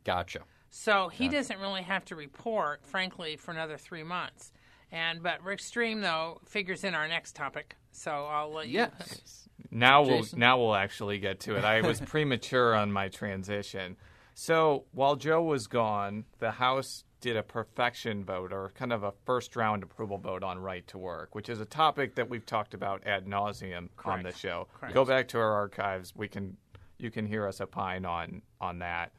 Gotcha. 0.04 0.42
So 0.70 1.10
he 1.10 1.26
gotcha. 1.26 1.38
doesn't 1.38 1.60
really 1.60 1.84
have 1.84 2.06
to 2.06 2.16
report, 2.16 2.86
frankly, 2.86 3.36
for 3.36 3.52
another 3.52 3.78
three 3.78 4.04
months. 4.04 4.52
And 4.92 5.24
but 5.24 5.44
Rick 5.44 5.60
Stream 5.60 6.02
though 6.02 6.40
figures 6.46 6.84
in 6.84 6.94
our 6.94 7.08
next 7.08 7.36
topic, 7.36 7.76
so 7.92 8.12
I'll 8.12 8.54
let 8.54 8.68
you. 8.68 8.80
Yes. 8.80 9.43
Now 9.72 10.04
Jason? 10.04 10.40
we'll 10.40 10.40
now 10.40 10.60
we'll 10.60 10.76
actually 10.76 11.20
get 11.20 11.40
to 11.42 11.56
it. 11.56 11.64
I 11.64 11.82
was 11.82 12.00
premature 12.06 12.76
on 12.76 12.92
my 12.92 13.10
transition. 13.10 13.98
So 14.36 14.86
while 14.92 15.16
Jo 15.16 15.44
was 15.44 15.68
gone, 15.68 16.26
the 16.40 16.52
House 16.52 17.04
did 17.22 17.38
a 17.38 17.44
perfection 17.44 18.26
vote 18.26 18.52
or 18.52 18.72
kind 18.76 18.92
of 18.92 19.04
a 19.04 19.14
first 19.26 19.56
round 19.56 19.82
approval 19.82 20.18
vote 20.18 20.44
on 20.44 20.60
right 20.60 20.86
to 20.88 20.98
work, 20.98 21.34
which 21.36 21.48
is 21.48 21.62
a 21.62 21.66
topic 21.66 22.16
that 22.16 22.30
we've 22.30 22.46
talked 22.46 22.74
about 22.74 23.06
ad 23.06 23.26
nauseum 23.26 23.88
on 24.04 24.24
the 24.24 24.34
show. 24.34 24.68
Correct. 24.78 24.94
Go 24.94 25.06
back 25.06 25.30
to 25.30 25.40
our 25.40 25.54
archives. 25.54 26.14
We 26.16 26.28
can 26.28 26.58
you 26.98 27.12
can 27.12 27.26
hear 27.26 27.48
us 27.48 27.62
opine 27.62 28.06
on 28.06 28.42
on 28.60 28.80
that. 28.80 29.12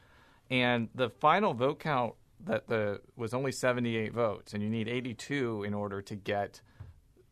And 0.50 0.88
the 0.94 1.08
final 1.08 1.54
vote 1.54 1.78
count 1.80 2.14
that 2.44 2.68
the 2.68 3.00
was 3.16 3.32
only 3.32 3.52
78 3.52 4.12
votes, 4.12 4.52
and 4.52 4.62
you 4.62 4.68
need 4.68 4.88
82 4.88 5.64
in 5.64 5.72
order 5.74 6.02
to 6.02 6.14
get 6.14 6.60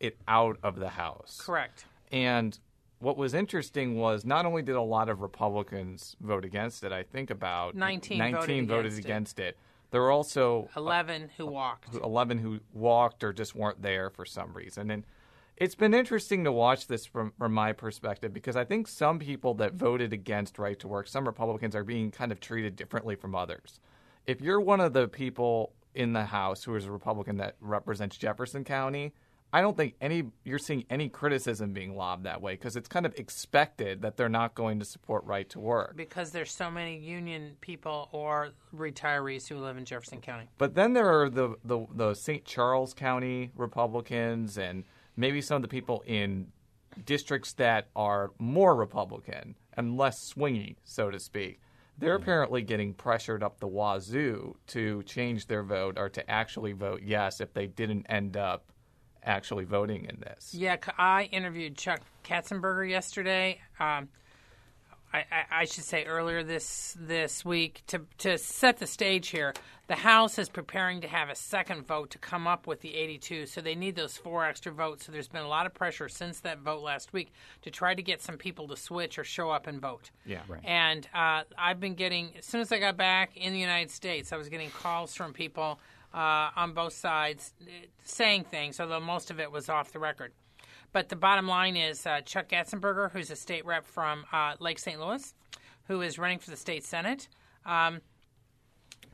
it 0.00 0.16
out 0.26 0.58
of 0.62 0.78
the 0.78 0.88
House. 0.88 1.40
Correct. 1.44 1.84
And 2.10 2.58
what 3.02 3.16
was 3.16 3.34
interesting 3.34 3.96
was 3.96 4.24
not 4.24 4.46
only 4.46 4.62
did 4.62 4.76
a 4.76 4.82
lot 4.82 5.08
of 5.08 5.20
Republicans 5.20 6.16
vote 6.20 6.44
against 6.44 6.84
it, 6.84 6.92
I 6.92 7.02
think 7.02 7.30
about 7.30 7.74
19, 7.74 8.18
19 8.18 8.40
voted, 8.40 8.68
voted 8.68 8.92
against, 8.92 9.04
against 9.04 9.38
it. 9.38 9.42
it. 9.42 9.58
There 9.90 10.00
were 10.00 10.10
also 10.10 10.68
uh, 10.76 10.80
11 10.80 11.30
who 11.36 11.46
walked. 11.46 11.94
11 11.94 12.38
who 12.38 12.60
walked 12.72 13.24
or 13.24 13.32
just 13.32 13.54
weren't 13.54 13.82
there 13.82 14.08
for 14.08 14.24
some 14.24 14.54
reason. 14.54 14.90
And 14.90 15.04
it's 15.56 15.74
been 15.74 15.92
interesting 15.92 16.44
to 16.44 16.52
watch 16.52 16.86
this 16.86 17.04
from, 17.04 17.32
from 17.36 17.52
my 17.52 17.72
perspective 17.72 18.32
because 18.32 18.56
I 18.56 18.64
think 18.64 18.88
some 18.88 19.18
people 19.18 19.54
that 19.54 19.74
voted 19.74 20.12
against 20.12 20.58
right 20.58 20.78
to 20.78 20.88
work, 20.88 21.08
some 21.08 21.26
Republicans 21.26 21.76
are 21.76 21.84
being 21.84 22.10
kind 22.10 22.32
of 22.32 22.40
treated 22.40 22.76
differently 22.76 23.16
from 23.16 23.34
others 23.34 23.80
if 24.26 24.40
you're 24.40 24.60
one 24.60 24.80
of 24.80 24.92
the 24.92 25.08
people 25.08 25.72
in 25.94 26.12
the 26.12 26.24
House 26.24 26.64
who 26.64 26.74
is 26.76 26.86
a 26.86 26.92
Republican 26.92 27.36
that 27.38 27.56
represents 27.60 28.16
Jefferson 28.16 28.64
County, 28.64 29.12
I 29.52 29.60
don't 29.60 29.76
think 29.76 29.94
any 30.00 30.24
you're 30.44 30.58
seeing 30.58 30.84
any 30.88 31.08
criticism 31.08 31.72
being 31.72 31.94
lobbed 31.94 32.24
that 32.24 32.40
way 32.40 32.52
because 32.54 32.74
it's 32.74 32.88
kind 32.88 33.04
of 33.04 33.14
expected 33.16 34.02
that 34.02 34.16
they're 34.16 34.28
not 34.30 34.54
going 34.54 34.78
to 34.78 34.84
support 34.84 35.24
right 35.24 35.48
to 35.50 35.60
work 35.60 35.94
because 35.96 36.30
there's 36.30 36.50
so 36.50 36.70
many 36.70 36.96
union 36.96 37.56
people 37.60 38.08
or 38.12 38.50
retirees 38.74 39.46
who 39.48 39.58
live 39.58 39.76
in 39.76 39.84
Jefferson 39.84 40.20
County. 40.20 40.48
But 40.56 40.74
then 40.74 40.94
there 40.94 41.20
are 41.20 41.28
the 41.28 41.56
the, 41.64 41.86
the 41.94 42.14
St. 42.14 42.44
Charles 42.44 42.94
County 42.94 43.50
Republicans 43.54 44.56
and 44.56 44.84
maybe 45.16 45.42
some 45.42 45.56
of 45.56 45.62
the 45.62 45.68
people 45.68 46.02
in 46.06 46.48
districts 47.04 47.52
that 47.54 47.88
are 47.94 48.30
more 48.38 48.74
Republican 48.74 49.54
and 49.74 49.96
less 49.96 50.32
swingy, 50.32 50.76
so 50.84 51.10
to 51.10 51.20
speak 51.20 51.60
they're 51.98 52.14
mm-hmm. 52.14 52.22
apparently 52.22 52.62
getting 52.62 52.94
pressured 52.94 53.42
up 53.42 53.60
the 53.60 53.66
wazoo 53.66 54.56
to 54.66 55.02
change 55.02 55.46
their 55.46 55.62
vote 55.62 55.98
or 55.98 56.08
to 56.08 56.30
actually 56.30 56.72
vote 56.72 57.02
yes 57.04 57.40
if 57.40 57.52
they 57.52 57.66
didn't 57.66 58.06
end 58.08 58.36
up 58.36 58.71
actually 59.24 59.64
voting 59.64 60.06
in 60.06 60.20
this. 60.20 60.54
Yeah, 60.54 60.76
I 60.98 61.24
interviewed 61.24 61.76
Chuck 61.76 62.00
Gatschenberger 62.24 62.88
yesterday. 62.88 63.60
Um, 63.78 64.08
I, 65.12 65.18
I, 65.18 65.44
I, 65.50 65.64
should 65.66 65.84
say 65.84 66.04
earlier 66.04 66.42
this 66.42 66.96
this 66.98 67.44
week 67.44 67.82
to 67.88 68.00
to 68.18 68.38
set 68.38 68.78
the 68.78 68.86
stage 68.86 69.28
here. 69.28 69.52
The 69.88 69.96
House 69.96 70.38
is 70.38 70.48
preparing 70.48 71.02
to 71.02 71.08
have 71.08 71.28
a 71.28 71.34
second 71.34 71.86
vote 71.86 72.10
to 72.10 72.18
come 72.18 72.46
up 72.46 72.66
with 72.66 72.80
the 72.80 72.94
82, 72.94 73.46
so 73.46 73.60
they 73.60 73.74
need 73.74 73.94
those 73.94 74.16
four 74.16 74.46
extra 74.46 74.72
votes. 74.72 75.04
So 75.04 75.12
there's 75.12 75.28
been 75.28 75.42
a 75.42 75.48
lot 75.48 75.66
of 75.66 75.74
pressure 75.74 76.08
since 76.08 76.40
that 76.40 76.60
vote 76.60 76.82
last 76.82 77.12
week 77.12 77.32
to 77.62 77.70
try 77.70 77.94
to 77.94 78.02
get 78.02 78.22
some 78.22 78.38
people 78.38 78.68
to 78.68 78.76
switch 78.76 79.18
or 79.18 79.24
show 79.24 79.50
up 79.50 79.66
and 79.66 79.80
vote. 79.80 80.10
Yeah, 80.24 80.40
right. 80.48 80.64
And 80.64 81.06
uh, 81.12 81.42
I've 81.58 81.80
been 81.80 81.94
getting 81.94 82.30
as 82.38 82.46
soon 82.46 82.62
as 82.62 82.72
I 82.72 82.78
got 82.78 82.96
back 82.96 83.36
in 83.36 83.52
the 83.52 83.58
United 83.58 83.90
States, 83.90 84.32
I 84.32 84.38
was 84.38 84.48
getting 84.48 84.70
calls 84.70 85.14
from 85.14 85.34
people 85.34 85.78
uh, 86.14 86.50
on 86.56 86.72
both 86.72 86.92
sides 86.92 87.52
uh, 87.62 87.70
saying 88.04 88.44
things, 88.44 88.80
although 88.80 89.00
most 89.00 89.30
of 89.30 89.40
it 89.40 89.50
was 89.50 89.68
off 89.68 89.92
the 89.92 89.98
record. 89.98 90.32
But 90.92 91.08
the 91.08 91.16
bottom 91.16 91.48
line 91.48 91.76
is 91.76 92.06
uh, 92.06 92.20
Chuck 92.20 92.48
Gatschenberger, 92.48 93.10
who's 93.10 93.30
a 93.30 93.36
state 93.36 93.64
rep 93.64 93.86
from 93.86 94.24
uh, 94.32 94.54
Lake 94.60 94.78
St. 94.78 95.00
Louis, 95.00 95.34
who 95.88 96.02
is 96.02 96.18
running 96.18 96.38
for 96.38 96.50
the 96.50 96.56
state 96.56 96.84
senate, 96.84 97.28
um, 97.64 98.00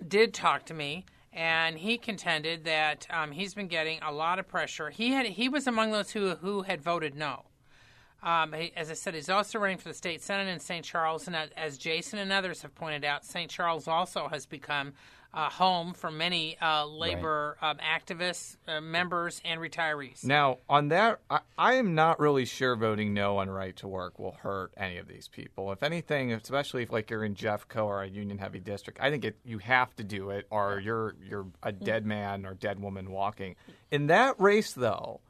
did 0.06 0.34
talk 0.34 0.66
to 0.66 0.74
me, 0.74 1.04
and 1.32 1.78
he 1.78 1.98
contended 1.98 2.64
that 2.64 3.06
um, 3.10 3.30
he's 3.30 3.54
been 3.54 3.68
getting 3.68 4.00
a 4.02 4.12
lot 4.12 4.38
of 4.38 4.48
pressure. 4.48 4.90
He 4.90 5.10
had 5.10 5.26
he 5.26 5.48
was 5.48 5.66
among 5.66 5.92
those 5.92 6.10
who 6.10 6.34
who 6.36 6.62
had 6.62 6.82
voted 6.82 7.14
no. 7.14 7.44
Um, 8.20 8.52
as 8.76 8.90
I 8.90 8.94
said, 8.94 9.14
he's 9.14 9.28
also 9.28 9.60
running 9.60 9.78
for 9.78 9.88
the 9.88 9.94
state 9.94 10.20
senate 10.20 10.48
in 10.48 10.58
St. 10.58 10.84
Charles, 10.84 11.28
and 11.28 11.36
as 11.56 11.78
Jason 11.78 12.18
and 12.18 12.32
others 12.32 12.62
have 12.62 12.74
pointed 12.74 13.04
out, 13.04 13.24
St. 13.24 13.48
Charles 13.48 13.86
also 13.86 14.26
has 14.26 14.44
become 14.44 14.94
uh, 15.34 15.50
home 15.50 15.92
for 15.92 16.10
many 16.10 16.56
uh, 16.60 16.86
labor 16.86 17.58
right. 17.60 17.70
um, 17.70 17.78
activists, 17.78 18.56
uh, 18.66 18.80
members, 18.80 19.42
and 19.44 19.60
retirees. 19.60 20.24
Now, 20.24 20.58
on 20.68 20.88
that, 20.88 21.20
I, 21.28 21.40
I, 21.58 21.74
am 21.74 21.94
not 21.94 22.18
really 22.18 22.46
sure 22.46 22.74
voting 22.76 23.12
no 23.12 23.38
on 23.38 23.50
right 23.50 23.76
to 23.76 23.86
work 23.86 24.18
will 24.18 24.32
hurt 24.32 24.72
any 24.76 24.96
of 24.96 25.06
these 25.06 25.28
people. 25.28 25.70
If 25.70 25.82
anything, 25.82 26.32
especially 26.32 26.82
if 26.82 26.92
like 26.92 27.10
you're 27.10 27.24
in 27.24 27.34
Jeffco 27.34 27.84
or 27.84 28.02
a 28.02 28.08
union-heavy 28.08 28.60
district, 28.60 29.00
I 29.02 29.10
think 29.10 29.24
it, 29.24 29.36
you 29.44 29.58
have 29.58 29.94
to 29.96 30.04
do 30.04 30.30
it, 30.30 30.46
or 30.50 30.80
you're 30.80 31.14
you're 31.22 31.46
a 31.62 31.72
dead 31.72 32.06
man 32.06 32.46
or 32.46 32.54
dead 32.54 32.80
woman 32.80 33.10
walking. 33.10 33.54
In 33.90 34.06
that 34.06 34.40
race, 34.40 34.72
though, 34.72 35.20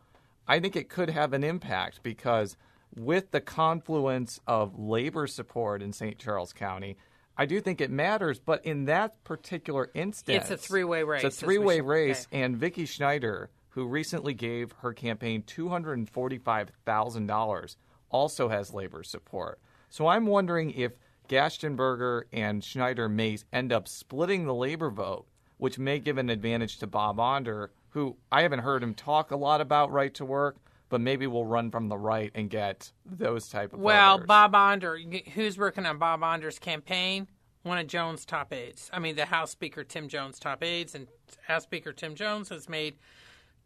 I 0.46 0.60
think 0.60 0.76
it 0.76 0.88
could 0.88 1.10
have 1.10 1.32
an 1.32 1.42
impact 1.42 2.02
because 2.04 2.56
with 2.96 3.32
the 3.32 3.40
confluence 3.40 4.40
of 4.46 4.78
labor 4.78 5.26
support 5.26 5.82
in 5.82 5.92
St. 5.92 6.18
Charles 6.18 6.52
County 6.52 6.96
I 7.40 7.46
do 7.46 7.60
think 7.60 7.80
it 7.80 7.90
matters, 7.90 8.40
but 8.40 8.64
in 8.66 8.86
that 8.86 9.22
particular 9.22 9.90
instance, 9.94 10.50
it's 10.50 10.50
a 10.50 10.56
three-way 10.56 11.04
race. 11.04 11.22
It's 11.22 11.40
a 11.40 11.44
three-way 11.44 11.80
race, 11.80 12.26
okay. 12.30 12.42
and 12.42 12.56
Vicki 12.56 12.84
Schneider, 12.84 13.50
who 13.70 13.86
recently 13.86 14.34
gave 14.34 14.72
her 14.80 14.92
campaign 14.92 15.44
two 15.46 15.68
hundred 15.68 15.98
and 15.98 16.10
forty-five 16.10 16.72
thousand 16.84 17.26
dollars, 17.26 17.76
also 18.10 18.48
has 18.48 18.74
labor 18.74 19.04
support. 19.04 19.60
So 19.88 20.08
I'm 20.08 20.26
wondering 20.26 20.72
if 20.72 20.92
Gatschenberger 21.28 22.22
and 22.32 22.64
Schneider 22.64 23.08
may 23.08 23.38
end 23.52 23.72
up 23.72 23.86
splitting 23.86 24.44
the 24.44 24.54
labor 24.54 24.90
vote, 24.90 25.26
which 25.58 25.78
may 25.78 26.00
give 26.00 26.18
an 26.18 26.30
advantage 26.30 26.78
to 26.78 26.86
Bob 26.88 27.20
Onder, 27.20 27.70
who 27.90 28.16
I 28.32 28.42
haven't 28.42 28.60
heard 28.60 28.82
him 28.82 28.94
talk 28.94 29.30
a 29.30 29.36
lot 29.36 29.60
about 29.60 29.92
right 29.92 30.12
to 30.14 30.24
work, 30.24 30.56
but 30.88 31.00
maybe 31.00 31.26
we'll 31.26 31.44
run 31.44 31.70
from 31.70 31.88
the 31.88 31.98
right 31.98 32.30
and 32.34 32.50
get 32.50 32.92
those 33.04 33.48
type 33.48 33.72
of 33.72 33.80
well 33.80 34.16
voters. 34.16 34.26
bob 34.26 34.54
onder 34.54 34.98
who's 35.34 35.58
working 35.58 35.86
on 35.86 35.98
bob 35.98 36.22
onder's 36.22 36.58
campaign? 36.58 37.28
One 37.62 37.78
of 37.78 37.86
jones 37.86 38.24
top 38.24 38.52
aides. 38.52 38.88
I 38.92 38.98
mean 38.98 39.16
the 39.16 39.26
house 39.26 39.50
speaker 39.50 39.84
tim 39.84 40.08
jones 40.08 40.38
top 40.38 40.62
aides 40.62 40.94
and 40.94 41.08
house 41.46 41.64
speaker 41.64 41.92
tim 41.92 42.14
jones 42.14 42.48
has 42.48 42.68
made 42.68 42.96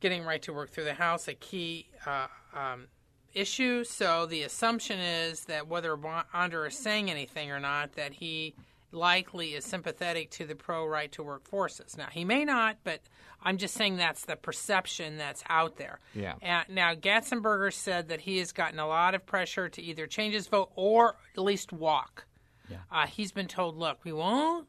getting 0.00 0.24
right 0.24 0.42
to 0.42 0.52
work 0.52 0.70
through 0.70 0.84
the 0.84 0.94
house 0.94 1.28
a 1.28 1.34
key 1.34 1.88
uh, 2.06 2.26
um, 2.54 2.88
issue. 3.34 3.84
So 3.84 4.26
the 4.26 4.42
assumption 4.42 4.98
is 4.98 5.44
that 5.46 5.68
whether 5.68 5.96
onder 6.34 6.66
is 6.66 6.76
saying 6.76 7.10
anything 7.10 7.50
or 7.50 7.60
not 7.60 7.92
that 7.92 8.14
he 8.14 8.54
likely 8.92 9.54
is 9.54 9.64
sympathetic 9.64 10.30
to 10.32 10.46
the 10.46 10.54
pro 10.54 10.86
right 10.86 11.10
to 11.12 11.22
work 11.22 11.46
forces. 11.48 11.96
Now, 11.96 12.08
he 12.10 12.24
may 12.24 12.44
not, 12.44 12.78
but 12.84 13.00
I'm 13.42 13.58
just 13.58 13.74
saying 13.74 13.96
that's 13.96 14.24
the 14.24 14.36
perception 14.36 15.18
that's 15.18 15.42
out 15.48 15.76
there. 15.76 16.00
Yeah. 16.14 16.34
Uh, 16.42 16.64
now, 16.68 16.94
Gatschenberger 16.94 17.72
said 17.72 18.08
that 18.08 18.20
he 18.20 18.38
has 18.38 18.52
gotten 18.52 18.78
a 18.78 18.86
lot 18.86 19.14
of 19.14 19.26
pressure 19.26 19.68
to 19.68 19.82
either 19.82 20.06
change 20.06 20.34
his 20.34 20.46
vote 20.46 20.70
or 20.76 21.16
at 21.36 21.42
least 21.42 21.72
walk. 21.72 22.24
Yeah. 22.70 22.78
Uh, 22.90 23.06
he's 23.06 23.32
been 23.32 23.48
told, 23.48 23.76
look, 23.76 24.04
we 24.04 24.12
won't 24.12 24.68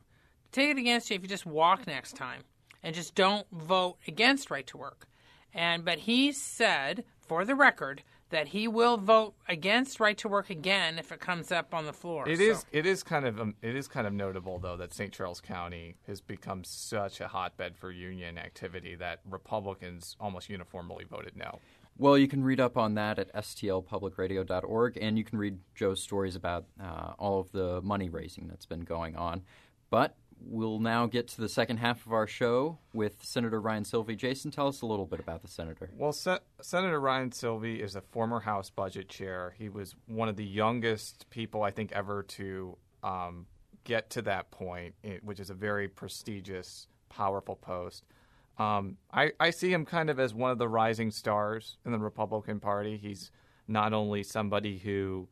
take 0.52 0.72
it 0.72 0.78
against 0.78 1.10
you 1.10 1.16
if 1.16 1.22
you 1.22 1.28
just 1.28 1.46
walk 1.46 1.88
next 1.88 2.16
time 2.16 2.42
and 2.82 2.96
just 2.96 3.16
don't 3.16 3.48
vote 3.52 3.98
against 4.08 4.52
right 4.52 4.68
to 4.68 4.78
work. 4.78 5.08
And 5.54 5.86
but 5.86 6.00
he 6.00 6.32
said, 6.32 7.04
for 7.22 7.46
the 7.46 7.56
record, 7.56 8.04
that 8.34 8.48
he 8.48 8.68
will 8.68 8.98
vote 8.98 9.36
against 9.48 10.00
right 10.00 10.18
to 10.18 10.28
work 10.28 10.50
again 10.50 10.98
if 10.98 11.12
it 11.12 11.20
comes 11.20 11.52
up 11.52 11.72
on 11.72 11.86
the 11.86 11.94
floor. 11.94 12.28
It 12.28 12.38
so. 12.38 12.44
is. 12.44 12.66
It 12.72 12.86
is 12.88 13.04
kind 13.04 13.26
of. 13.26 13.40
Um, 13.40 13.56
it 13.62 13.76
is 13.76 13.88
kind 13.88 14.08
of 14.08 14.14
notable 14.14 14.58
though 14.58 14.76
that 14.78 14.92
St. 14.92 15.14
Charles 15.14 15.40
County 15.40 15.96
has 16.08 16.20
become 16.20 16.64
such 16.64 17.22
a 17.22 17.28
hotbed 17.28 17.78
for 17.78 17.92
union 17.92 18.40
activity 18.40 18.96
that 18.96 19.22
Republicans 19.30 20.18
almost 20.20 20.50
uniformly 20.50 21.06
voted 21.06 21.38
no. 21.38 21.60
Well, 21.96 22.18
you 22.18 22.28
can 22.28 22.44
read 22.44 22.60
up 22.60 22.76
on 22.76 22.96
that 22.96 23.20
at 23.20 23.32
stlpublicradio.org, 23.36 24.98
and 25.00 25.16
you 25.16 25.24
can 25.24 25.38
read 25.38 25.60
Jo's 25.76 26.02
stories 26.02 26.36
about 26.36 26.66
uh, 26.82 27.14
all 27.20 27.40
of 27.40 27.52
the 27.52 27.82
money 27.84 28.10
raising 28.10 28.48
that's 28.48 28.66
been 28.66 28.82
going 28.82 29.16
on. 29.16 29.44
But 29.92 30.16
we'll 30.40 30.80
now 30.80 31.06
get 31.06 31.28
to 31.30 31.42
the 31.42 31.50
second 31.50 31.78
half 31.78 32.06
of 32.06 32.14
our 32.14 32.28
show 32.28 32.78
with 32.94 33.24
Senator 33.24 33.60
Ryan 33.60 33.84
Silvey. 33.84 34.18
Jason, 34.18 34.52
tell 34.52 34.68
us 34.68 34.82
a 34.82 34.86
little 34.86 35.06
bit 35.06 35.20
about 35.20 35.42
the 35.42 35.48
senator. 35.48 35.90
Well, 35.98 36.14
Se- 36.14 36.40
Senator 36.62 37.00
Ryan 37.00 37.32
Silvey 37.32 37.80
is 37.80 37.96
a 37.96 38.02
former 38.02 38.42
House 38.42 38.70
Budget 38.70 39.10
Chair. 39.10 39.56
He 39.58 39.70
was 39.70 39.96
one 40.08 40.30
of 40.30 40.36
the 40.36 40.46
youngest 40.46 41.30
people 41.30 41.64
I 41.64 41.72
think 41.72 41.92
ever 41.92 42.24
to 42.24 42.78
um, 43.04 43.46
get 43.84 44.10
to 44.12 44.22
that 44.24 44.52
point, 44.52 44.96
which 45.24 45.40
is 45.40 45.50
a 45.50 45.54
very 45.54 45.88
prestigious, 45.88 46.88
powerful 47.10 47.56
post. 47.56 48.04
Um, 48.58 48.98
I, 49.12 49.32
I 49.40 49.50
see 49.50 49.74
him 49.74 49.86
kind 49.86 50.10
of 50.10 50.20
as 50.20 50.34
one 50.34 50.52
of 50.52 50.60
the 50.60 50.68
rising 50.68 51.12
stars 51.12 51.78
in 51.86 51.92
the 51.92 51.98
Republican 51.98 52.60
Party. 52.60 52.98
He's 52.98 53.32
not 53.68 53.94
only 53.94 54.24
somebody 54.24 54.78
who 54.78 55.28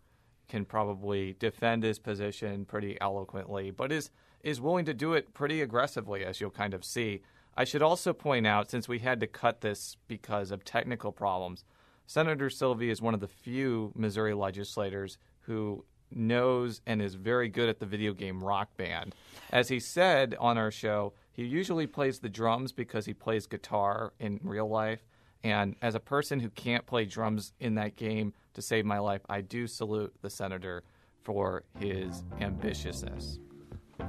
can 0.50 0.66
probably 0.66 1.36
defend 1.40 1.84
his 1.84 2.00
position 2.00 2.66
pretty 2.66 2.98
eloquently, 3.00 3.72
but 3.72 3.92
is 3.92 4.10
is 4.44 4.62
willing 4.62 4.86
to 4.86 4.94
do 4.94 5.14
it 5.14 5.34
pretty 5.34 5.62
aggressively, 5.62 6.24
as 6.26 6.40
you'll 6.40 6.50
kind 6.50 6.74
of 6.74 6.84
see. 6.84 7.22
I 7.56 7.64
should 7.64 7.82
also 7.82 8.14
point 8.14 8.48
out, 8.48 8.72
since 8.72 8.88
we 8.88 9.00
had 9.00 9.20
to 9.20 9.28
cut 9.28 9.62
this 9.62 9.98
because 10.08 10.52
of 10.52 10.64
technical 10.64 11.12
problems, 11.12 11.64
Senator 12.06 12.50
Silvey 12.50 12.90
is 12.90 13.02
one 13.02 13.14
of 13.14 13.20
the 13.20 13.28
few 13.28 13.92
Missouri 13.96 14.34
legislators 14.34 15.18
who 15.42 15.86
knows 16.14 16.82
and 16.86 17.02
is 17.02 17.16
very 17.16 17.50
good 17.50 17.70
at 17.70 17.80
the 17.80 17.86
video 17.86 18.14
game 18.14 18.44
Rock 18.44 18.76
Band. 18.78 19.16
As 19.52 19.70
he 19.70 19.80
said 19.80 20.36
on 20.40 20.58
our 20.58 20.72
show, 20.72 21.14
he 21.32 21.44
usually 21.44 21.88
plays 21.88 22.20
the 22.20 22.30
drums 22.30 22.72
because 22.72 23.06
he 23.06 23.14
plays 23.14 23.48
guitar 23.48 24.14
in 24.20 24.40
real 24.44 24.68
life. 24.68 25.06
And 25.44 25.76
as 25.82 25.96
a 25.96 26.00
person 26.00 26.40
who 26.40 26.50
can't 26.50 26.86
play 26.86 27.06
drums 27.06 27.54
in 27.60 27.76
that 27.76 27.96
game 27.96 28.34
to 28.54 28.62
save 28.62 28.86
my 28.86 29.00
life, 29.00 29.22
I 29.30 29.42
do 29.42 29.66
salute 29.66 30.14
the 30.22 30.30
senator 30.30 30.84
for 31.24 31.64
his 31.80 32.24
ambitiousness. 32.40 33.40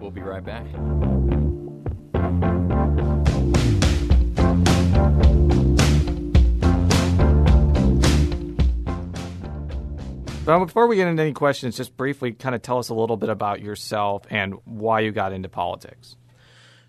We'll 0.00 0.10
be 0.10 0.20
right 0.20 0.44
back. 0.44 0.66
But 10.44 10.58
before 10.58 10.88
we 10.88 10.96
get 10.96 11.06
into 11.06 11.22
any 11.22 11.32
questions, 11.32 11.76
just 11.76 11.96
briefly 11.96 12.32
kind 12.32 12.54
of 12.54 12.62
tell 12.62 12.78
us 12.78 12.88
a 12.88 12.94
little 12.94 13.16
bit 13.16 13.28
about 13.28 13.60
yourself 13.60 14.24
and 14.28 14.54
why 14.64 15.00
you 15.00 15.12
got 15.12 15.32
into 15.32 15.48
politics. 15.48 16.16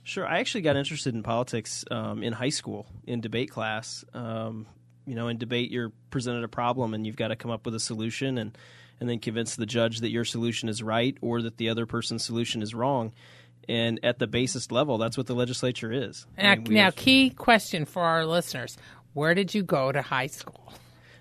Sure. 0.01 0.25
I 0.25 0.39
actually 0.39 0.61
got 0.61 0.75
interested 0.75 1.13
in 1.13 1.21
politics 1.21 1.85
um, 1.91 2.23
in 2.23 2.33
high 2.33 2.49
school 2.49 2.87
in 3.05 3.21
debate 3.21 3.51
class. 3.51 4.03
Um, 4.13 4.65
you 5.05 5.15
know, 5.15 5.27
in 5.27 5.37
debate, 5.37 5.69
you're 5.69 5.91
presented 6.09 6.43
a 6.43 6.47
problem 6.47 6.93
and 6.93 7.05
you've 7.05 7.15
got 7.15 7.27
to 7.27 7.35
come 7.35 7.51
up 7.51 7.65
with 7.65 7.75
a 7.75 7.79
solution 7.79 8.37
and, 8.37 8.57
and 9.03 9.09
then 9.09 9.19
convince 9.19 9.57
the 9.57 9.65
judge 9.65 9.99
that 9.99 10.11
your 10.11 10.23
solution 10.23 10.69
is 10.69 10.81
right 10.81 11.17
or 11.19 11.41
that 11.41 11.57
the 11.57 11.67
other 11.67 11.85
person's 11.85 12.23
solution 12.23 12.61
is 12.61 12.73
wrong. 12.73 13.11
And 13.67 13.99
at 14.01 14.17
the 14.17 14.27
basest 14.27 14.71
level, 14.71 14.97
that's 14.97 15.17
what 15.17 15.27
the 15.27 15.35
legislature 15.35 15.91
is. 15.91 16.25
Now, 16.37 16.51
I 16.51 16.55
mean, 16.55 16.73
now 16.73 16.85
have... 16.85 16.95
key 16.95 17.29
question 17.29 17.83
for 17.83 18.01
our 18.01 18.25
listeners 18.25 18.77
Where 19.11 19.33
did 19.33 19.53
you 19.53 19.61
go 19.61 19.91
to 19.91 20.01
high 20.01 20.27
school? 20.27 20.71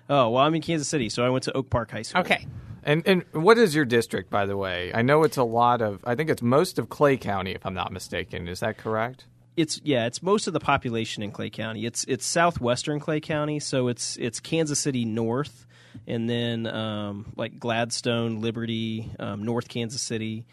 Oh 0.09 0.29
well, 0.29 0.43
I'm 0.43 0.55
in 0.55 0.61
Kansas 0.61 0.87
City, 0.87 1.09
so 1.09 1.25
I 1.25 1.29
went 1.29 1.43
to 1.43 1.51
Oak 1.51 1.69
Park 1.69 1.91
High 1.91 2.03
School. 2.03 2.21
Okay. 2.21 2.47
And 2.83 3.05
and 3.05 3.25
what 3.33 3.57
is 3.57 3.75
your 3.75 3.83
district, 3.83 4.29
by 4.29 4.45
the 4.45 4.55
way? 4.55 4.93
I 4.93 5.01
know 5.01 5.23
it's 5.23 5.37
a 5.37 5.43
lot 5.43 5.81
of. 5.81 5.99
I 6.05 6.15
think 6.15 6.29
it's 6.29 6.41
most 6.41 6.79
of 6.79 6.87
Clay 6.87 7.17
County, 7.17 7.51
if 7.51 7.65
I'm 7.65 7.73
not 7.73 7.91
mistaken. 7.91 8.47
Is 8.47 8.61
that 8.61 8.77
correct? 8.77 9.25
It's 9.57 9.81
yeah, 9.83 10.05
it's 10.05 10.23
most 10.23 10.47
of 10.47 10.53
the 10.53 10.61
population 10.61 11.21
in 11.21 11.31
Clay 11.31 11.49
County. 11.49 11.85
It's 11.85 12.05
it's 12.05 12.25
southwestern 12.25 13.01
Clay 13.01 13.19
County, 13.19 13.59
so 13.59 13.89
it's 13.89 14.15
it's 14.15 14.39
Kansas 14.39 14.79
City 14.79 15.03
north, 15.03 15.65
and 16.07 16.29
then 16.29 16.67
um, 16.67 17.33
like 17.35 17.59
Gladstone, 17.59 18.41
Liberty, 18.41 19.11
um, 19.19 19.43
North 19.43 19.67
Kansas 19.67 20.01
City, 20.01 20.45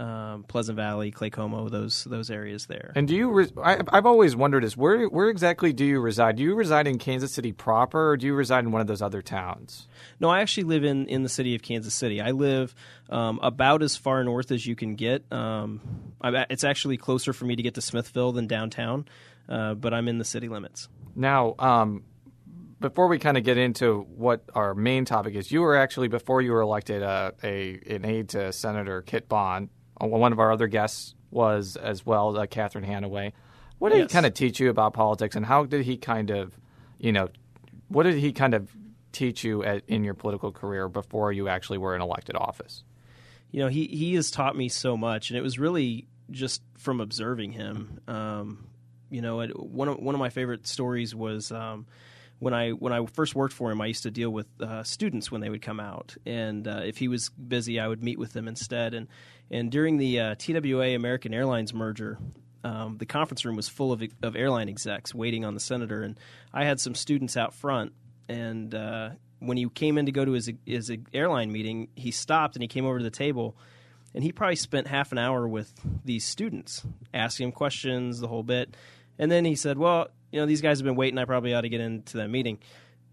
um, 0.00 0.44
Pleasant 0.44 0.76
Valley, 0.76 1.12
Claycomo, 1.12 1.70
those 1.70 2.04
those 2.04 2.30
areas 2.30 2.66
there. 2.66 2.92
And 2.96 3.06
do 3.06 3.14
you? 3.14 3.30
Re- 3.30 3.52
I, 3.62 3.78
have 3.92 4.06
always 4.06 4.34
wondered 4.34 4.64
is 4.64 4.76
where 4.76 5.06
where 5.06 5.28
exactly 5.28 5.72
do 5.72 5.84
you 5.84 6.00
reside? 6.00 6.36
Do 6.36 6.42
you 6.42 6.54
reside 6.54 6.86
in 6.86 6.98
Kansas 6.98 7.32
City 7.32 7.52
proper, 7.52 8.10
or 8.10 8.16
do 8.16 8.26
you 8.26 8.34
reside 8.34 8.64
in 8.64 8.72
one 8.72 8.80
of 8.80 8.86
those 8.86 9.02
other 9.02 9.22
towns? 9.22 9.86
No, 10.18 10.30
I 10.30 10.40
actually 10.40 10.64
live 10.64 10.84
in 10.84 11.06
in 11.06 11.22
the 11.22 11.28
city 11.28 11.54
of 11.54 11.62
Kansas 11.62 11.94
City. 11.94 12.20
I 12.20 12.32
live 12.32 12.74
um, 13.08 13.38
about 13.42 13.82
as 13.82 13.96
far 13.96 14.22
north 14.24 14.50
as 14.50 14.66
you 14.66 14.74
can 14.74 14.96
get. 14.96 15.30
Um, 15.32 15.80
it's 16.24 16.64
actually 16.64 16.96
closer 16.96 17.32
for 17.32 17.44
me 17.44 17.56
to 17.56 17.62
get 17.62 17.74
to 17.74 17.80
Smithville 17.80 18.32
than 18.32 18.46
downtown, 18.46 19.06
uh, 19.48 19.74
but 19.74 19.94
I'm 19.94 20.08
in 20.08 20.18
the 20.18 20.24
city 20.24 20.48
limits. 20.48 20.88
Now, 21.14 21.54
um, 21.58 22.02
before 22.84 23.08
we 23.08 23.18
kind 23.18 23.38
of 23.38 23.44
get 23.44 23.56
into 23.56 24.02
what 24.14 24.42
our 24.54 24.74
main 24.74 25.06
topic 25.06 25.34
is, 25.34 25.50
you 25.50 25.62
were 25.62 25.74
actually 25.74 26.08
before 26.08 26.42
you 26.42 26.52
were 26.52 26.60
elected 26.60 27.02
uh, 27.02 27.30
a 27.42 27.80
an 27.88 28.04
aide 28.04 28.28
to 28.28 28.52
Senator 28.52 29.00
Kit 29.00 29.26
Bond 29.26 29.70
uh, 30.02 30.06
one 30.06 30.32
of 30.32 30.38
our 30.38 30.52
other 30.52 30.66
guests 30.66 31.14
was 31.30 31.76
as 31.76 32.04
well, 32.04 32.36
uh, 32.36 32.46
Catherine 32.46 32.84
Hanaway. 32.84 33.32
What 33.78 33.88
did 33.88 34.00
yes. 34.00 34.10
he 34.10 34.12
kind 34.12 34.26
of 34.26 34.34
teach 34.34 34.60
you 34.60 34.68
about 34.68 34.92
politics, 34.92 35.34
and 35.34 35.46
how 35.46 35.64
did 35.64 35.86
he 35.86 35.96
kind 35.96 36.28
of, 36.28 36.58
you 36.98 37.10
know, 37.10 37.28
what 37.88 38.02
did 38.02 38.16
he 38.16 38.34
kind 38.34 38.52
of 38.52 38.70
teach 39.12 39.44
you 39.44 39.64
at, 39.64 39.82
in 39.88 40.04
your 40.04 40.14
political 40.14 40.52
career 40.52 40.86
before 40.86 41.32
you 41.32 41.48
actually 41.48 41.78
were 41.78 41.96
in 41.96 42.02
elected 42.02 42.36
office? 42.36 42.84
You 43.50 43.60
know, 43.60 43.68
he 43.68 43.86
he 43.86 44.14
has 44.16 44.30
taught 44.30 44.58
me 44.58 44.68
so 44.68 44.94
much, 44.94 45.30
and 45.30 45.38
it 45.38 45.42
was 45.42 45.58
really 45.58 46.06
just 46.30 46.60
from 46.76 47.00
observing 47.00 47.52
him. 47.52 48.00
Um, 48.06 48.66
you 49.08 49.22
know, 49.22 49.42
one 49.46 49.88
of 49.88 49.98
one 49.98 50.14
of 50.14 50.18
my 50.18 50.28
favorite 50.28 50.66
stories 50.66 51.14
was. 51.14 51.50
Um, 51.50 51.86
when 52.44 52.52
I 52.52 52.70
when 52.72 52.92
I 52.92 53.06
first 53.06 53.34
worked 53.34 53.54
for 53.54 53.70
him, 53.70 53.80
I 53.80 53.86
used 53.86 54.02
to 54.02 54.10
deal 54.10 54.28
with 54.28 54.46
uh, 54.60 54.82
students 54.82 55.32
when 55.32 55.40
they 55.40 55.48
would 55.48 55.62
come 55.62 55.80
out, 55.80 56.14
and 56.26 56.68
uh, 56.68 56.82
if 56.84 56.98
he 56.98 57.08
was 57.08 57.30
busy, 57.30 57.80
I 57.80 57.88
would 57.88 58.02
meet 58.02 58.18
with 58.18 58.34
them 58.34 58.46
instead. 58.48 58.92
And 58.92 59.08
and 59.50 59.72
during 59.72 59.96
the 59.96 60.20
uh, 60.20 60.34
TWA 60.34 60.94
American 60.94 61.32
Airlines 61.32 61.72
merger, 61.72 62.18
um, 62.62 62.98
the 62.98 63.06
conference 63.06 63.46
room 63.46 63.56
was 63.56 63.70
full 63.70 63.92
of 63.92 64.02
of 64.22 64.36
airline 64.36 64.68
execs 64.68 65.14
waiting 65.14 65.46
on 65.46 65.54
the 65.54 65.60
senator, 65.60 66.02
and 66.02 66.20
I 66.52 66.66
had 66.66 66.80
some 66.80 66.94
students 66.94 67.34
out 67.38 67.54
front. 67.54 67.94
And 68.28 68.74
uh, 68.74 69.10
when 69.38 69.56
he 69.56 69.66
came 69.70 69.96
in 69.96 70.04
to 70.04 70.12
go 70.12 70.26
to 70.26 70.32
his 70.32 70.52
his 70.66 70.92
airline 71.14 71.50
meeting, 71.50 71.88
he 71.96 72.10
stopped 72.10 72.56
and 72.56 72.62
he 72.62 72.68
came 72.68 72.84
over 72.84 72.98
to 72.98 73.04
the 73.04 73.10
table. 73.10 73.56
And 74.14 74.22
he 74.22 74.30
probably 74.30 74.54
spent 74.54 74.86
half 74.86 75.10
an 75.10 75.18
hour 75.18 75.48
with 75.48 75.72
these 76.04 76.24
students, 76.24 76.86
asking 77.12 77.46
them 77.46 77.52
questions, 77.52 78.20
the 78.20 78.28
whole 78.28 78.44
bit. 78.44 78.76
And 79.18 79.28
then 79.28 79.44
he 79.44 79.56
said, 79.56 79.76
"Well, 79.76 80.08
you 80.34 80.40
know, 80.40 80.46
these 80.46 80.62
guys 80.62 80.80
have 80.80 80.84
been 80.84 80.96
waiting. 80.96 81.16
I 81.16 81.26
probably 81.26 81.54
ought 81.54 81.60
to 81.60 81.68
get 81.68 81.80
into 81.80 82.16
that 82.16 82.28
meeting. 82.28 82.58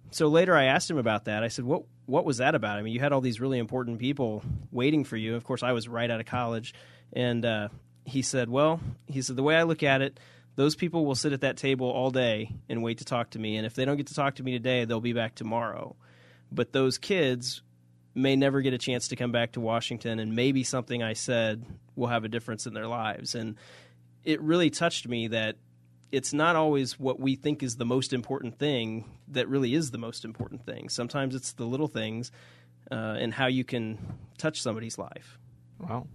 So 0.10 0.27
later 0.27 0.55
I 0.55 0.63
asked 0.63 0.89
him 0.89 0.97
about 0.97 1.25
that. 1.25 1.43
I 1.43 1.49
said, 1.49 1.65
what, 1.65 1.84
what 2.07 2.25
was 2.25 2.38
that 2.38 2.55
about? 2.55 2.79
I 2.79 2.81
mean, 2.81 2.93
you 2.93 2.99
had 2.99 3.13
all 3.13 3.21
these 3.21 3.39
really 3.39 3.60
important 3.60 3.99
people 3.99 4.41
waiting 4.71 5.03
for 5.03 5.17
you. 5.17 5.36
Of 5.36 5.43
course, 5.43 5.62
I 5.62 5.73
was 5.73 5.88
right 5.88 6.10
out 6.10 6.19
of 6.19 6.25
college. 6.25 6.73
And 7.13 7.45
uh, 7.45 7.67
he 8.05 8.23
said, 8.23 8.49
well, 8.49 8.79
he 9.05 9.21
said, 9.21 9.36
the 9.36 9.43
way 9.43 9.55
I 9.55 9.63
look 9.63 9.84
at 9.84 10.01
it, 10.01 10.19
those 10.55 10.75
people 10.75 11.05
will 11.05 11.13
sit 11.13 11.31
at 11.31 11.41
that 11.41 11.57
table 11.57 11.91
all 11.91 12.10
day 12.10 12.55
and 12.67 12.81
wait 12.81 12.97
to 12.97 13.05
talk 13.05 13.29
to 13.29 13.39
me. 13.39 13.55
And 13.55 13.67
if 13.67 13.75
they 13.75 13.86
don't 13.86 13.97
get 13.97 14.07
to 14.07 14.15
talk 14.15 14.38
to 14.38 14.43
me 14.43 14.53
today, 14.53 14.86
they'll 14.86 14.99
be 14.99 15.13
back 15.13 15.36
tomorrow. 15.36 15.95
But 16.51 16.73
those 16.73 16.97
kids 16.97 17.62
may 18.15 18.36
never 18.36 18.62
get 18.62 18.73
a 18.73 18.79
chance 18.79 19.10
to 19.10 19.15
come 19.15 19.31
back 19.31 19.51
to 19.51 19.62
Washington, 19.62 20.17
and 20.17 20.36
maybe 20.36 20.63
something 20.63 21.03
I 21.03 21.13
said 21.13 21.63
will 21.95 22.07
have 22.07 22.23
a 22.25 22.29
difference 22.29 22.65
in 22.65 22.73
their 22.73 22.88
lives. 22.88 23.36
And 23.36 23.57
it 24.23 24.41
really 24.41 24.71
touched 24.71 25.07
me 25.07 25.27
that 25.27 25.57
it's 26.12 26.34
not 26.34 26.56
always 26.56 27.00
what 27.00 27.19
we 27.19 27.36
think 27.36 27.63
is 27.63 27.78
the 27.78 27.86
most 27.86 28.13
important 28.13 28.58
thing 28.58 29.06
that 29.30 29.47
really 29.47 29.74
is 29.74 29.91
the 29.91 29.97
most 29.97 30.26
important 30.26 30.65
thing. 30.65 30.89
Sometimes 30.89 31.36
it's 31.36 31.54
the 31.54 31.65
little 31.65 31.88
things 31.88 32.32
uh, 32.91 32.95
and 33.19 33.34
how 33.34 33.47
you 33.47 33.63
can 33.63 33.97
touch 34.38 34.62
somebody's 34.62 34.97
life. 34.97 35.38
Well, 35.80 36.08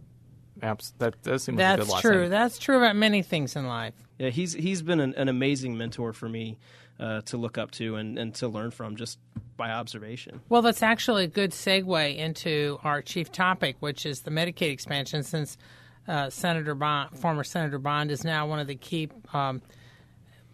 Abs- 0.62 0.94
that 0.98 1.22
does 1.22 1.44
seem 1.44 1.56
like 1.56 1.64
a 1.64 1.76
good 1.78 1.88
line. 1.88 1.88
That's 1.88 2.00
true. 2.02 2.28
That's 2.28 2.58
true 2.58 2.76
about 2.78 2.96
many 2.96 3.22
things 3.22 3.56
in 3.56 3.66
life. 3.66 3.94
Yeah, 4.18 4.30
he's 4.30 4.52
he's 4.54 4.82
been 4.82 5.00
an, 5.00 5.14
an 5.14 5.28
amazing 5.28 5.76
mentor 5.76 6.12
for 6.12 6.28
me 6.28 6.58
uh, 6.98 7.20
to 7.22 7.36
look 7.36 7.58
up 7.58 7.70
to 7.72 7.96
and, 7.96 8.18
and 8.18 8.34
to 8.36 8.48
learn 8.48 8.70
from 8.70 8.96
just 8.96 9.18
by 9.56 9.70
observation. 9.70 10.40
Well, 10.48 10.62
that's 10.62 10.82
actually 10.82 11.24
a 11.24 11.28
good 11.28 11.50
segue 11.50 12.16
into 12.16 12.78
our 12.84 13.02
chief 13.02 13.30
topic, 13.32 13.76
which 13.80 14.06
is 14.06 14.22
the 14.22 14.30
Medicaid 14.30 14.72
expansion. 14.72 15.22
Since 15.22 15.58
uh, 16.08 16.30
Senator 16.30 16.74
Bond, 16.74 17.18
former 17.18 17.44
Senator 17.44 17.78
Bond, 17.78 18.10
is 18.10 18.24
now 18.24 18.46
one 18.46 18.58
of 18.58 18.66
the 18.66 18.76
key 18.76 19.10
um, 19.34 19.60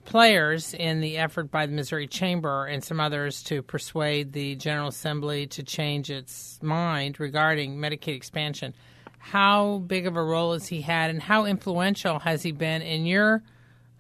players 0.04 0.74
in 0.74 1.00
the 1.00 1.18
effort 1.18 1.50
by 1.50 1.66
the 1.66 1.72
Missouri 1.72 2.06
Chamber 2.06 2.66
and 2.66 2.82
some 2.82 3.00
others 3.00 3.42
to 3.44 3.62
persuade 3.62 4.32
the 4.32 4.56
General 4.56 4.88
Assembly 4.88 5.46
to 5.48 5.62
change 5.62 6.10
its 6.10 6.58
mind 6.62 7.20
regarding 7.20 7.76
Medicaid 7.76 8.16
expansion. 8.16 8.74
How 9.18 9.78
big 9.78 10.06
of 10.06 10.16
a 10.16 10.22
role 10.22 10.52
has 10.52 10.66
he 10.66 10.80
had, 10.80 11.10
and 11.10 11.22
how 11.22 11.44
influential 11.44 12.18
has 12.18 12.42
he 12.42 12.50
been 12.50 12.82
in 12.82 13.06
your 13.06 13.42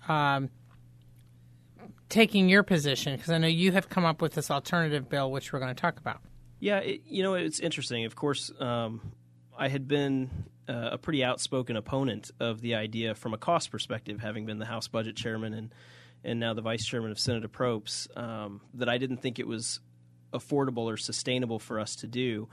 um, 0.08 0.50
taking 2.08 2.48
your 2.48 2.64
position? 2.64 3.14
Because 3.14 3.30
I 3.30 3.38
know 3.38 3.46
you 3.46 3.70
have 3.72 3.88
come 3.88 4.04
up 4.04 4.20
with 4.20 4.34
this 4.34 4.50
alternative 4.50 5.08
bill, 5.08 5.30
which 5.30 5.52
we're 5.52 5.60
going 5.60 5.74
to 5.74 5.80
talk 5.80 5.98
about. 5.98 6.20
Yeah, 6.58 6.78
it, 6.78 7.02
you 7.06 7.22
know, 7.22 7.34
it's 7.34 7.60
interesting. 7.60 8.04
Of 8.04 8.16
course, 8.16 8.50
um, 8.58 9.12
I 9.56 9.68
had 9.68 9.86
been 9.86 10.30
uh, 10.68 10.90
a 10.92 10.98
pretty 10.98 11.24
outspoken 11.24 11.76
opponent 11.76 12.30
of 12.40 12.60
the 12.60 12.74
idea 12.74 13.14
from 13.14 13.34
a 13.34 13.38
cost 13.38 13.70
perspective, 13.70 14.20
having 14.20 14.46
been 14.46 14.58
the 14.58 14.66
House 14.66 14.88
Budget 14.88 15.16
Chairman 15.16 15.54
and 15.54 15.74
and 16.24 16.38
now 16.38 16.54
the 16.54 16.62
Vice 16.62 16.84
Chairman 16.84 17.10
of 17.10 17.18
Senate 17.18 17.42
Approps, 17.42 18.06
um, 18.16 18.60
that 18.74 18.88
I 18.88 18.98
didn't 18.98 19.16
think 19.18 19.40
it 19.40 19.46
was 19.46 19.80
affordable 20.32 20.84
or 20.84 20.96
sustainable 20.96 21.58
for 21.58 21.80
us 21.80 21.96
to 21.96 22.06
do. 22.06 22.48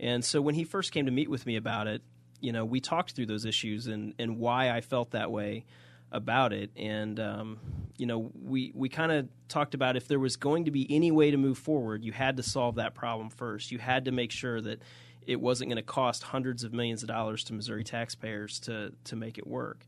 And 0.00 0.24
so 0.24 0.40
when 0.40 0.56
he 0.56 0.64
first 0.64 0.90
came 0.90 1.06
to 1.06 1.12
meet 1.12 1.30
with 1.30 1.46
me 1.46 1.56
about 1.56 1.86
it, 1.86 2.02
you 2.40 2.50
know, 2.52 2.64
we 2.64 2.80
talked 2.80 3.12
through 3.12 3.26
those 3.26 3.44
issues 3.44 3.86
and, 3.86 4.14
and 4.18 4.38
why 4.38 4.70
I 4.70 4.80
felt 4.80 5.12
that 5.12 5.30
way 5.30 5.64
about 6.10 6.52
it. 6.52 6.70
And, 6.76 7.20
um, 7.20 7.60
you 7.96 8.06
know, 8.06 8.30
we, 8.34 8.72
we 8.74 8.88
kind 8.88 9.12
of 9.12 9.28
talked 9.48 9.74
about 9.74 9.96
if 9.96 10.08
there 10.08 10.18
was 10.18 10.36
going 10.36 10.64
to 10.64 10.70
be 10.70 10.86
any 10.90 11.10
way 11.10 11.30
to 11.30 11.36
move 11.36 11.58
forward, 11.58 12.04
you 12.04 12.12
had 12.12 12.36
to 12.38 12.42
solve 12.42 12.74
that 12.74 12.94
problem 12.94 13.30
first. 13.30 13.70
You 13.70 13.78
had 13.78 14.06
to 14.06 14.12
make 14.12 14.32
sure 14.32 14.60
that 14.60 14.80
it 15.26 15.40
wasn't 15.40 15.70
going 15.70 15.76
to 15.76 15.82
cost 15.82 16.22
hundreds 16.22 16.64
of 16.64 16.72
millions 16.72 17.02
of 17.02 17.08
dollars 17.08 17.44
to 17.44 17.52
Missouri 17.52 17.84
taxpayers 17.84 18.60
to, 18.60 18.92
to 19.04 19.16
make 19.16 19.38
it 19.38 19.46
work. 19.46 19.84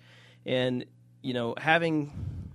And, 0.47 0.85
you 1.23 1.35
know, 1.35 1.55
having 1.59 2.13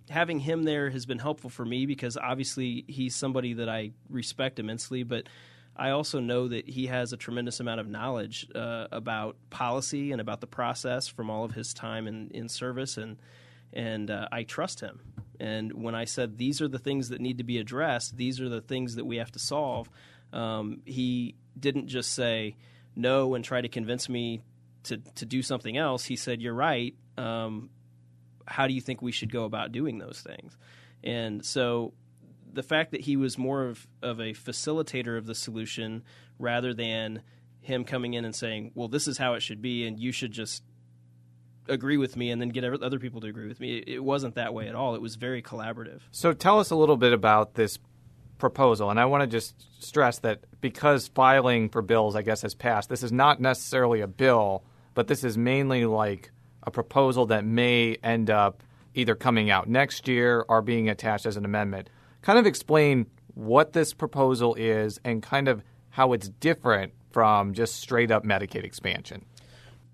having 0.10 0.39
him 0.39 0.63
there 0.63 0.89
has 0.89 1.06
been 1.06 1.20
helpful 1.20 1.50
for 1.50 1.63
me 1.63 1.86
because 1.86 2.18
obviously 2.18 2.84
he's 2.88 3.15
somebody 3.15 3.54
that 3.54 3.70
I 3.70 3.92
respect 4.10 4.60
immensely, 4.60 5.04
but 5.04 5.28
I 5.76 5.92
also 5.92 6.20
know 6.20 6.48
that 6.50 6.68
he 6.68 6.88
has 6.88 7.13
a 7.13 7.18
tremendous 7.18 7.60
amount 7.60 7.80
of 7.80 7.88
knowledge 7.88 8.48
uh, 8.54 8.88
about 8.92 9.38
policy 9.50 10.12
and 10.12 10.20
about 10.20 10.42
the 10.42 10.48
process 10.48 11.08
from 11.08 11.30
all 11.30 11.46
of 11.46 11.54
his 11.54 11.74
time 11.74 12.08
in, 12.08 12.30
in 12.32 12.50
service, 12.50 12.98
and 12.98 13.18
and 13.72 14.12
uh, 14.12 14.28
I 14.32 14.44
trust 14.44 14.82
him. 14.82 15.00
And 15.39 15.72
when 15.84 15.96
I 15.96 16.06
said 16.06 16.38
these 16.38 16.62
are 16.62 16.68
the 16.68 16.80
things 16.80 17.10
that 17.10 17.22
need 17.22 17.38
to 17.38 17.46
be 17.46 17.60
addressed, 17.60 18.18
these 18.18 18.42
are 18.42 18.50
the 18.50 18.62
things 18.62 18.96
that 18.96 19.06
we 19.06 19.18
have 19.18 19.32
to 19.32 19.39
solve, 19.39 19.89
um, 20.34 20.82
he 20.86 21.36
didn't 21.58 21.88
just 21.88 22.14
say 22.14 22.56
no 22.96 23.36
and 23.36 23.44
try 23.44 23.62
to 23.62 23.70
convince 23.70 24.10
me 24.10 24.42
to 24.84 24.98
to 25.16 25.26
do 25.26 25.42
something 25.42 25.78
else. 25.78 26.06
He 26.06 26.16
said, 26.16 26.42
"You're 26.42 26.54
right. 26.54 26.96
Um, 27.18 27.70
how 28.48 28.68
do 28.68 28.74
you 28.74 28.82
think 28.82 29.02
we 29.02 29.12
should 29.12 29.32
go 29.32 29.46
about 29.46 29.72
doing 29.72 29.98
those 29.98 30.22
things?" 30.22 30.58
And 31.04 31.46
so 31.46 31.94
the 32.52 32.64
fact 32.64 32.92
that 32.92 33.02
he 33.02 33.16
was 33.16 33.38
more 33.38 33.66
of, 33.66 33.88
of 34.02 34.20
a 34.20 34.34
facilitator 34.34 35.18
of 35.18 35.26
the 35.26 35.36
solution 35.36 36.04
rather 36.40 36.74
than 36.74 37.22
him 37.62 37.84
coming 37.84 38.14
in 38.14 38.26
and 38.26 38.36
saying, 38.36 38.72
"Well, 38.74 38.88
this 38.88 39.08
is 39.08 39.18
how 39.18 39.34
it 39.34 39.42
should 39.42 39.62
be, 39.62 39.86
and 39.86 40.00
you 40.00 40.12
should 40.12 40.32
just 40.32 40.64
agree 41.68 41.98
with 41.98 42.18
me 42.18 42.32
and 42.32 42.42
then 42.42 42.50
get 42.50 42.64
other 42.64 43.00
people 43.00 43.22
to 43.22 43.28
agree 43.28 43.48
with 43.48 43.60
me." 43.60 43.78
It 43.86 44.04
wasn't 44.04 44.36
that 44.36 44.54
way 44.54 44.68
at 44.68 44.76
all. 44.76 44.96
It 44.96 45.02
was 45.02 45.16
very 45.16 45.42
collaborative. 45.42 46.02
So, 46.12 46.34
tell 46.34 46.60
us 46.60 46.72
a 46.72 46.76
little 46.76 46.98
bit 46.98 47.14
about 47.14 47.56
this 47.56 47.78
proposal, 48.39 48.89
and 48.89 48.99
I 48.99 49.06
want 49.06 49.21
to 49.21 49.28
just 49.28 49.54
stress 49.84 50.19
that 50.19 50.39
because 50.62 51.08
filing 51.08 51.69
for 51.69 51.82
bills, 51.84 52.15
I 52.15 52.23
guess, 52.23 52.41
has 52.41 52.56
passed, 52.56 52.89
this 52.89 53.04
is 53.04 53.12
not 53.12 53.39
necessarily 53.39 54.02
a 54.02 54.08
bill, 54.08 54.63
but 54.95 55.08
this 55.08 55.23
is 55.23 55.38
mainly 55.38 55.86
like 55.86 56.32
a 56.63 56.71
proposal 56.71 57.28
that 57.28 57.45
may 57.45 57.97
end 58.04 58.32
up 58.32 58.63
either 58.95 59.13
coming 59.13 59.52
out 59.52 59.69
next 59.69 60.08
year 60.08 60.43
or 60.49 60.62
being 60.62 60.89
attached 60.89 61.28
as 61.28 61.38
an 61.38 61.45
amendment 61.45 61.89
kind 62.21 62.39
of 62.39 62.45
explain 62.45 63.06
what 63.36 63.73
this 63.73 63.93
proposal 63.93 64.56
is 64.56 64.99
and 65.04 65.23
kind 65.23 65.47
of 65.47 65.63
how 65.89 66.13
it's 66.13 66.30
different 66.30 66.93
from 67.12 67.54
just 67.54 67.75
straight 67.75 68.12
up 68.12 68.23
Medicaid 68.23 68.63
expansion. 68.63 69.25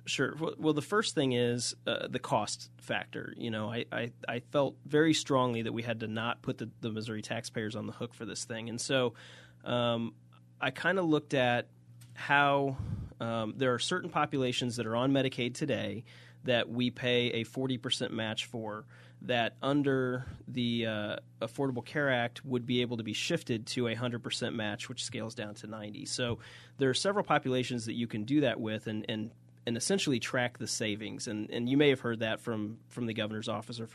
Sure. 0.07 0.35
Well, 0.57 0.73
the 0.73 0.83
first 0.83 1.15
thing 1.15 1.31
is 1.31 1.75
uh, 1.87 2.07
the 2.07 2.19
cost 2.19 2.69
factor. 2.77 3.33
You 3.37 3.49
know, 3.49 3.71
I, 3.71 3.85
I, 3.91 4.11
I, 4.27 4.39
felt 4.51 4.75
very 4.85 5.15
strongly 5.15 5.63
that 5.63 5.73
we 5.73 5.81
had 5.81 6.01
to 6.01 6.07
not 6.07 6.43
put 6.43 6.59
the, 6.59 6.69
the 6.81 6.91
Missouri 6.91 7.23
taxpayers 7.23 7.75
on 7.75 7.87
the 7.87 7.93
hook 7.93 8.13
for 8.13 8.23
this 8.23 8.45
thing. 8.45 8.69
And 8.69 8.79
so 8.79 9.15
um, 9.63 10.13
I 10.61 10.69
kind 10.69 10.99
of 10.99 11.05
looked 11.05 11.33
at 11.33 11.69
how 12.13 12.77
um, 13.19 13.55
there 13.57 13.73
are 13.73 13.79
certain 13.79 14.11
populations 14.11 14.75
that 14.75 14.85
are 14.85 14.95
on 14.95 15.11
Medicaid 15.11 15.55
today 15.55 16.03
that 16.43 16.69
we 16.69 16.91
pay 16.91 17.29
a 17.29 17.43
40% 17.43 18.11
match 18.11 18.45
for 18.45 18.85
that 19.23 19.55
under 19.61 20.25
the 20.47 20.85
uh, 20.85 21.15
Affordable 21.41 21.83
Care 21.83 22.11
Act 22.11 22.45
would 22.45 22.65
be 22.65 22.81
able 22.81 22.97
to 22.97 23.03
be 23.03 23.13
shifted 23.13 23.65
to 23.67 23.87
a 23.87 23.95
100% 23.95 24.53
match, 24.53 24.87
which 24.87 25.03
scales 25.03 25.33
down 25.33 25.55
to 25.55 25.67
90. 25.67 26.05
So 26.05 26.39
there 26.77 26.89
are 26.89 26.93
several 26.93 27.25
populations 27.25 27.85
that 27.85 27.93
you 27.93 28.05
can 28.07 28.23
do 28.23 28.41
that 28.41 28.59
with 28.59 28.87
and, 28.87 29.05
and, 29.09 29.31
and 29.65 29.77
essentially 29.77 30.19
track 30.19 30.57
the 30.57 30.67
savings. 30.67 31.27
And, 31.27 31.49
and 31.51 31.67
you 31.67 31.77
may 31.77 31.89
have 31.89 32.01
heard 32.01 32.19
that 32.19 32.39
from, 32.41 32.77
from 32.89 33.05
the 33.05 33.13
governor's 33.13 33.49
office 33.49 33.79
or 33.79 33.87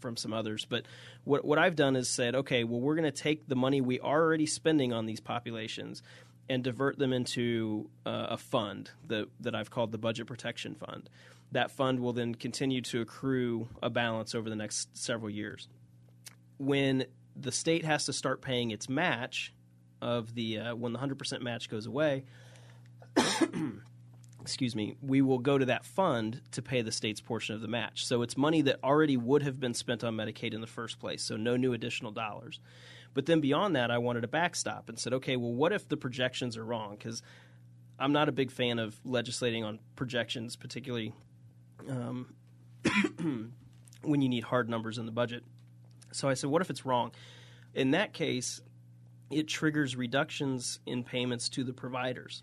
from 0.00 0.16
some 0.16 0.32
others. 0.32 0.66
But 0.68 0.86
what, 1.24 1.44
what 1.44 1.58
I've 1.58 1.76
done 1.76 1.96
is 1.96 2.08
said, 2.08 2.34
okay, 2.34 2.64
well, 2.64 2.80
we're 2.80 2.96
going 2.96 3.04
to 3.04 3.22
take 3.22 3.46
the 3.48 3.56
money 3.56 3.80
we 3.80 4.00
are 4.00 4.20
already 4.20 4.46
spending 4.46 4.92
on 4.92 5.06
these 5.06 5.20
populations 5.20 6.02
and 6.48 6.62
divert 6.62 6.98
them 6.98 7.12
into 7.12 7.88
uh, 8.04 8.26
a 8.30 8.36
fund 8.36 8.90
that, 9.06 9.28
that 9.40 9.54
I've 9.54 9.70
called 9.70 9.92
the 9.92 9.98
Budget 9.98 10.26
Protection 10.26 10.74
Fund 10.74 11.08
that 11.54 11.70
fund 11.70 12.00
will 12.00 12.12
then 12.12 12.34
continue 12.34 12.80
to 12.82 13.00
accrue 13.00 13.68
a 13.82 13.88
balance 13.88 14.34
over 14.34 14.50
the 14.50 14.56
next 14.56 14.96
several 14.96 15.30
years. 15.30 15.68
When 16.58 17.06
the 17.36 17.52
state 17.52 17.84
has 17.84 18.06
to 18.06 18.12
start 18.12 18.42
paying 18.42 18.70
its 18.72 18.88
match 18.88 19.52
of 20.02 20.34
the 20.34 20.58
uh, 20.58 20.74
when 20.74 20.92
the 20.92 20.98
100% 20.98 21.40
match 21.40 21.70
goes 21.70 21.86
away, 21.86 22.24
excuse 24.44 24.76
me, 24.76 24.94
we 25.00 25.22
will 25.22 25.38
go 25.38 25.56
to 25.56 25.64
that 25.64 25.86
fund 25.86 26.42
to 26.50 26.60
pay 26.60 26.82
the 26.82 26.92
state's 26.92 27.22
portion 27.22 27.54
of 27.54 27.62
the 27.62 27.66
match. 27.66 28.04
So 28.04 28.20
it's 28.20 28.36
money 28.36 28.60
that 28.60 28.78
already 28.84 29.16
would 29.16 29.42
have 29.42 29.58
been 29.58 29.72
spent 29.72 30.04
on 30.04 30.14
Medicaid 30.14 30.52
in 30.52 30.60
the 30.60 30.66
first 30.66 30.98
place, 30.98 31.22
so 31.22 31.38
no 31.38 31.56
new 31.56 31.72
additional 31.72 32.12
dollars. 32.12 32.60
But 33.14 33.24
then 33.24 33.40
beyond 33.40 33.74
that, 33.74 33.90
I 33.90 33.96
wanted 33.96 34.22
a 34.22 34.28
backstop 34.28 34.90
and 34.90 34.98
said, 34.98 35.14
okay, 35.14 35.36
well, 35.36 35.54
what 35.54 35.72
if 35.72 35.88
the 35.88 35.96
projections 35.96 36.58
are 36.58 36.64
wrong? 36.64 36.94
Because 36.94 37.22
I'm 37.98 38.12
not 38.12 38.28
a 38.28 38.32
big 38.32 38.50
fan 38.50 38.78
of 38.78 39.00
legislating 39.02 39.64
on 39.64 39.78
projections, 39.96 40.56
particularly 40.56 41.14
um, 41.88 42.34
when 44.02 44.20
you 44.20 44.28
need 44.28 44.44
hard 44.44 44.68
numbers 44.68 44.98
in 44.98 45.06
the 45.06 45.12
budget. 45.12 45.42
So 46.12 46.28
I 46.28 46.34
said, 46.34 46.50
what 46.50 46.60
if 46.60 46.68
it's 46.68 46.84
wrong? 46.84 47.12
In 47.72 47.92
that 47.92 48.12
case, 48.12 48.60
it 49.30 49.48
triggers 49.48 49.96
reductions 49.96 50.80
in 50.84 51.02
payments 51.02 51.48
to 51.50 51.64
the 51.64 51.72
providers. 51.72 52.42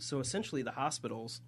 So 0.00 0.20
essentially, 0.20 0.62
the 0.62 0.72
hospitals 0.72 1.40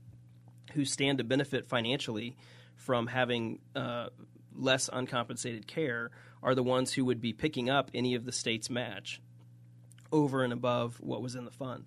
who 0.72 0.84
stand 0.84 1.18
to 1.18 1.24
benefit 1.24 1.66
financially 1.66 2.36
from 2.76 3.06
having 3.06 3.60
uh, 3.74 4.08
less 4.54 4.88
uncompensated 4.92 5.66
care 5.66 6.10
are 6.42 6.54
the 6.54 6.62
ones 6.62 6.92
who 6.92 7.04
would 7.04 7.20
be 7.20 7.32
picking 7.32 7.68
up 7.68 7.90
any 7.94 8.14
of 8.14 8.24
the 8.24 8.32
state's 8.32 8.70
match 8.70 9.20
over 10.12 10.42
and 10.42 10.52
above 10.52 11.00
what 11.00 11.20
was 11.22 11.34
in 11.34 11.44
the 11.44 11.50
fund. 11.50 11.86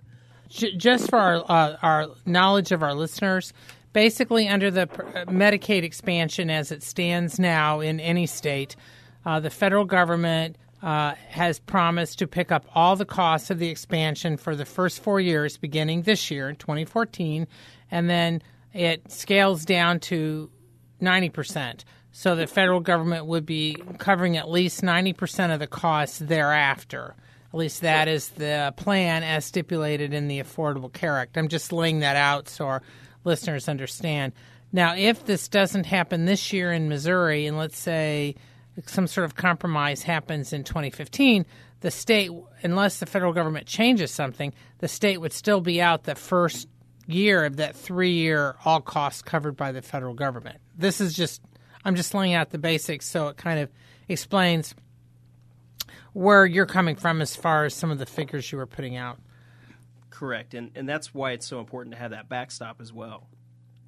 Just 0.50 1.10
for 1.10 1.18
our, 1.18 1.44
uh, 1.48 1.78
our 1.82 2.08
knowledge 2.26 2.72
of 2.72 2.84
our 2.84 2.94
listeners, 2.94 3.54
basically 3.94 4.48
under 4.48 4.70
the 4.70 4.82
uh, 4.82 5.26
Medicaid 5.26 5.84
expansion 5.84 6.50
as 6.50 6.72
it 6.72 6.84
stands 6.84 7.40
now 7.40 7.80
in 7.80 8.00
any 8.00 8.28
state, 8.28 8.76
uh, 9.26 9.40
the 9.40 9.50
federal 9.50 9.86
government 9.86 10.58
uh, 10.82 11.14
has 11.30 11.60
promised 11.60 12.20
to 12.20 12.28
pick 12.28 12.52
up 12.52 12.66
all 12.74 12.96
the 12.96 13.06
costs 13.06 13.52
of 13.52 13.60
the 13.60 13.70
expansion 13.70 14.38
for 14.38 14.56
the 14.56 14.66
first 14.66 15.02
four 15.04 15.20
years, 15.20 15.58
beginning 15.58 16.04
this 16.04 16.32
year, 16.32 16.54
2014, 16.54 17.48
and 17.92 18.10
then 18.10 18.42
it 18.74 19.12
scales 19.12 19.64
down 19.66 20.00
to 20.00 20.50
90%. 21.02 21.84
So 22.12 22.36
the 22.36 22.48
federal 22.48 22.80
government 22.80 23.26
would 23.26 23.46
be 23.46 23.78
covering 23.98 24.38
at 24.38 24.50
least 24.50 24.82
90% 24.82 25.54
of 25.54 25.60
the 25.60 25.68
costs 25.68 26.20
thereafter. 26.20 27.16
At 27.54 27.60
least 27.60 27.82
that 27.82 28.08
is 28.08 28.30
the 28.30 28.74
plan 28.78 29.24
as 29.24 29.46
stipulated 29.46 30.14
in 30.14 30.28
the 30.28 30.40
Affordable 30.40 30.92
Care 30.92 31.18
Act. 31.18 31.38
I'm 31.38 31.48
just 31.48 31.72
laying 31.72 32.00
that 32.00 32.16
out 32.16 32.50
so 32.50 32.66
our 32.66 32.82
listeners 33.24 33.68
understand. 33.68 34.34
Now, 34.72 34.96
if 34.96 35.26
this 35.26 35.48
doesn't 35.48 35.86
happen 35.86 36.26
this 36.26 36.54
year 36.54 36.72
in 36.72 36.90
Missouri, 36.90 37.46
and 37.46 37.58
let's 37.58 37.78
say 37.78 38.36
some 38.86 39.08
sort 39.08 39.26
of 39.26 39.36
compromise 39.36 40.04
happens 40.04 40.54
in 40.54 40.64
2015, 40.64 41.46
the 41.82 41.92
state, 41.92 42.32
unless 42.64 43.00
the 43.00 43.06
federal 43.06 43.34
government 43.34 43.68
changes 43.68 44.12
something, 44.12 44.54
the 44.80 44.88
state 44.88 45.20
would 45.20 45.34
still 45.34 45.62
be 45.62 45.82
out 45.82 46.04
the 46.04 46.16
first 46.16 46.68
year 47.08 47.46
of 47.46 47.58
that 47.58 47.76
three 47.76 48.14
year 48.14 48.56
all 48.64 48.80
costs 48.80 49.22
covered 49.22 49.58
by 49.58 49.72
the 49.72 49.82
federal 49.82 50.14
government. 50.14 50.60
This 50.78 51.02
is 51.02 51.14
just, 51.14 51.42
I'm 51.84 51.96
just 51.96 52.14
laying 52.14 52.34
out 52.34 52.52
the 52.52 52.58
basics 52.58 53.08
so 53.08 53.28
it 53.28 53.38
kind 53.38 53.60
of 53.60 53.70
explains 54.08 54.74
where 56.14 56.46
you're 56.46 56.66
coming 56.66 56.96
from 56.96 57.22
as 57.22 57.36
far 57.36 57.66
as 57.66 57.74
some 57.74 57.92
of 57.92 57.98
the 57.98 58.06
figures 58.06 58.52
you 58.52 58.58
were 58.58 58.68
putting 58.68 58.96
out. 58.96 59.20
Correct, 60.10 60.54
and 60.54 60.72
and 60.76 60.88
that's 60.88 61.14
why 61.14 61.32
it's 61.32 61.48
so 61.48 61.60
important 61.60 61.96
to 61.96 62.00
have 62.00 62.12
that 62.12 62.30
backstop 62.30 62.80
as 62.82 62.94
well, 62.94 63.28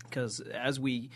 because 0.04 0.40
as 0.40 0.80
we 0.80 1.10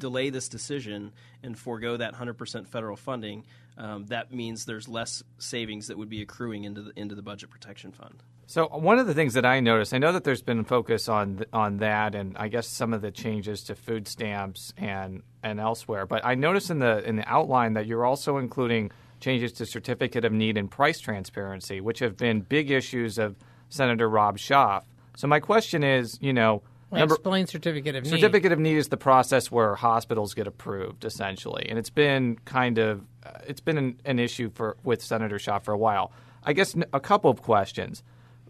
delay 0.00 0.30
this 0.30 0.48
decision 0.48 1.12
and 1.42 1.56
forego 1.56 1.96
that 1.96 2.14
100% 2.14 2.66
federal 2.66 2.96
funding, 2.96 3.44
um, 3.78 4.06
that 4.06 4.32
means 4.32 4.64
there's 4.64 4.88
less 4.88 5.22
savings 5.38 5.86
that 5.86 5.96
would 5.96 6.10
be 6.10 6.22
accruing 6.22 6.64
into 6.64 6.82
the 6.82 6.92
into 6.96 7.14
the 7.14 7.22
budget 7.22 7.50
protection 7.50 7.92
fund. 7.92 8.22
So 8.46 8.66
one 8.66 8.98
of 8.98 9.06
the 9.06 9.14
things 9.14 9.34
that 9.34 9.46
I 9.46 9.60
noticed, 9.60 9.94
I 9.94 9.98
know 9.98 10.10
that 10.10 10.24
there's 10.24 10.42
been 10.42 10.64
focus 10.64 11.08
on 11.08 11.44
on 11.52 11.76
that, 11.78 12.16
and 12.16 12.36
I 12.36 12.48
guess 12.48 12.66
some 12.66 12.92
of 12.92 13.00
the 13.00 13.12
changes 13.12 13.62
to 13.64 13.76
food 13.76 14.08
stamps 14.08 14.74
and 14.76 15.22
and 15.42 15.60
elsewhere. 15.60 16.04
But 16.04 16.26
I 16.26 16.34
noticed 16.34 16.68
in 16.68 16.80
the 16.80 17.02
in 17.08 17.16
the 17.16 17.28
outline 17.28 17.74
that 17.74 17.86
you're 17.86 18.04
also 18.04 18.38
including 18.38 18.90
changes 19.20 19.52
to 19.52 19.66
certificate 19.66 20.24
of 20.24 20.32
need 20.32 20.56
and 20.56 20.70
price 20.70 20.98
transparency, 20.98 21.80
which 21.80 22.00
have 22.00 22.16
been 22.16 22.40
big 22.40 22.70
issues 22.70 23.18
of 23.18 23.36
Senator 23.68 24.08
Rob 24.08 24.36
Schaaf. 24.36 24.82
So 25.16 25.28
my 25.28 25.38
question 25.38 25.84
is, 25.84 26.18
you 26.20 26.32
know, 26.32 26.62
well, 26.90 27.00
number, 27.00 27.14
explain 27.14 27.46
certificate 27.46 27.94
of 27.94 28.04
need. 28.04 28.10
Certificate 28.10 28.52
of 28.52 28.58
need 28.58 28.76
is 28.76 28.88
the 28.88 28.96
process 28.96 29.50
where 29.50 29.76
hospitals 29.76 30.34
get 30.34 30.46
approved, 30.46 31.04
essentially, 31.04 31.66
and 31.68 31.78
it's 31.78 31.90
been 31.90 32.36
kind 32.44 32.78
of 32.78 33.04
uh, 33.24 33.30
it's 33.46 33.60
been 33.60 33.78
an, 33.78 34.00
an, 34.04 34.18
issue 34.18 34.50
for 34.50 34.76
with 34.82 35.02
Senator 35.02 35.36
Schaaf 35.36 35.62
for 35.62 35.72
a 35.72 35.78
while. 35.78 36.12
I 36.42 36.52
guess 36.52 36.74
a 36.92 37.00
couple 37.00 37.30
of 37.30 37.42
questions. 37.42 38.02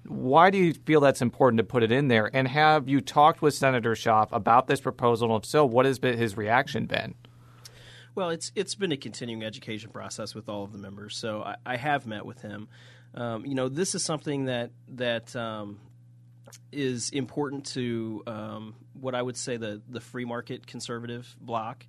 why 0.06 0.48
do 0.50 0.56
you 0.56 0.72
feel 0.72 1.00
that's 1.00 1.20
important 1.20 1.58
to 1.58 1.64
put 1.64 1.82
it 1.82 1.92
in 1.92 2.08
there? 2.08 2.30
And 2.32 2.48
have 2.48 2.88
you 2.88 3.00
talked 3.00 3.42
with 3.42 3.52
Senator 3.52 3.92
Schaaf 3.94 4.28
about 4.32 4.66
this 4.68 4.80
proposal? 4.80 5.34
And 5.34 5.44
if 5.44 5.48
so, 5.48 5.66
what 5.66 5.84
has 5.84 5.98
been 5.98 6.16
his 6.16 6.36
reaction 6.36 6.86
been? 6.86 7.14
Well, 8.14 8.30
it's 8.30 8.52
it's 8.54 8.74
been 8.74 8.92
a 8.92 8.96
continuing 8.96 9.44
education 9.44 9.90
process 9.90 10.34
with 10.34 10.48
all 10.48 10.64
of 10.64 10.72
the 10.72 10.78
members. 10.78 11.16
So 11.16 11.42
I, 11.42 11.56
I 11.66 11.76
have 11.76 12.06
met 12.06 12.24
with 12.24 12.40
him. 12.40 12.68
Um, 13.14 13.44
you 13.44 13.54
know, 13.54 13.68
this 13.68 13.94
is 13.94 14.04
something 14.04 14.46
that 14.46 14.70
that 14.88 15.34
um, 15.36 15.78
is 16.72 17.10
important 17.10 17.66
to 17.66 18.22
um, 18.26 18.74
what 18.92 19.14
I 19.14 19.22
would 19.22 19.36
say 19.36 19.56
the 19.56 19.82
the 19.88 20.00
free 20.00 20.24
market 20.24 20.66
conservative 20.66 21.34
bloc. 21.40 21.86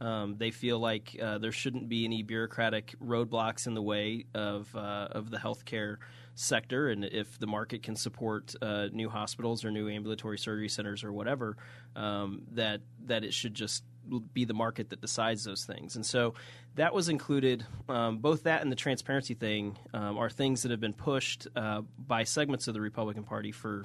Um, 0.00 0.36
they 0.36 0.50
feel 0.50 0.78
like 0.80 1.16
uh, 1.22 1.38
there 1.38 1.52
shouldn't 1.52 1.88
be 1.88 2.04
any 2.04 2.22
bureaucratic 2.22 2.94
roadblocks 3.02 3.66
in 3.66 3.74
the 3.74 3.82
way 3.82 4.26
of 4.34 4.74
uh, 4.74 5.08
of 5.10 5.30
the 5.30 5.38
healthcare 5.38 5.98
sector, 6.34 6.88
and 6.88 7.04
if 7.04 7.38
the 7.38 7.46
market 7.46 7.82
can 7.82 7.96
support 7.96 8.54
uh, 8.60 8.88
new 8.92 9.08
hospitals 9.08 9.64
or 9.64 9.70
new 9.70 9.88
ambulatory 9.88 10.36
surgery 10.36 10.68
centers 10.68 11.04
or 11.04 11.12
whatever, 11.12 11.56
um, 11.94 12.42
that 12.52 12.80
that 13.06 13.24
it 13.24 13.32
should 13.32 13.54
just 13.54 13.84
be 14.32 14.44
the 14.44 14.54
market 14.54 14.90
that 14.90 15.00
decides 15.00 15.44
those 15.44 15.64
things. 15.64 15.96
And 15.96 16.04
so 16.04 16.34
that 16.74 16.92
was 16.92 17.08
included. 17.08 17.64
Um, 17.88 18.18
both 18.18 18.42
that 18.44 18.62
and 18.62 18.70
the 18.70 18.76
transparency 18.76 19.34
thing 19.34 19.78
um, 19.92 20.18
are 20.18 20.28
things 20.28 20.62
that 20.62 20.70
have 20.70 20.80
been 20.80 20.92
pushed 20.92 21.46
uh, 21.56 21.82
by 21.98 22.24
segments 22.24 22.68
of 22.68 22.74
the 22.74 22.80
Republican 22.80 23.24
Party 23.24 23.52
for 23.52 23.84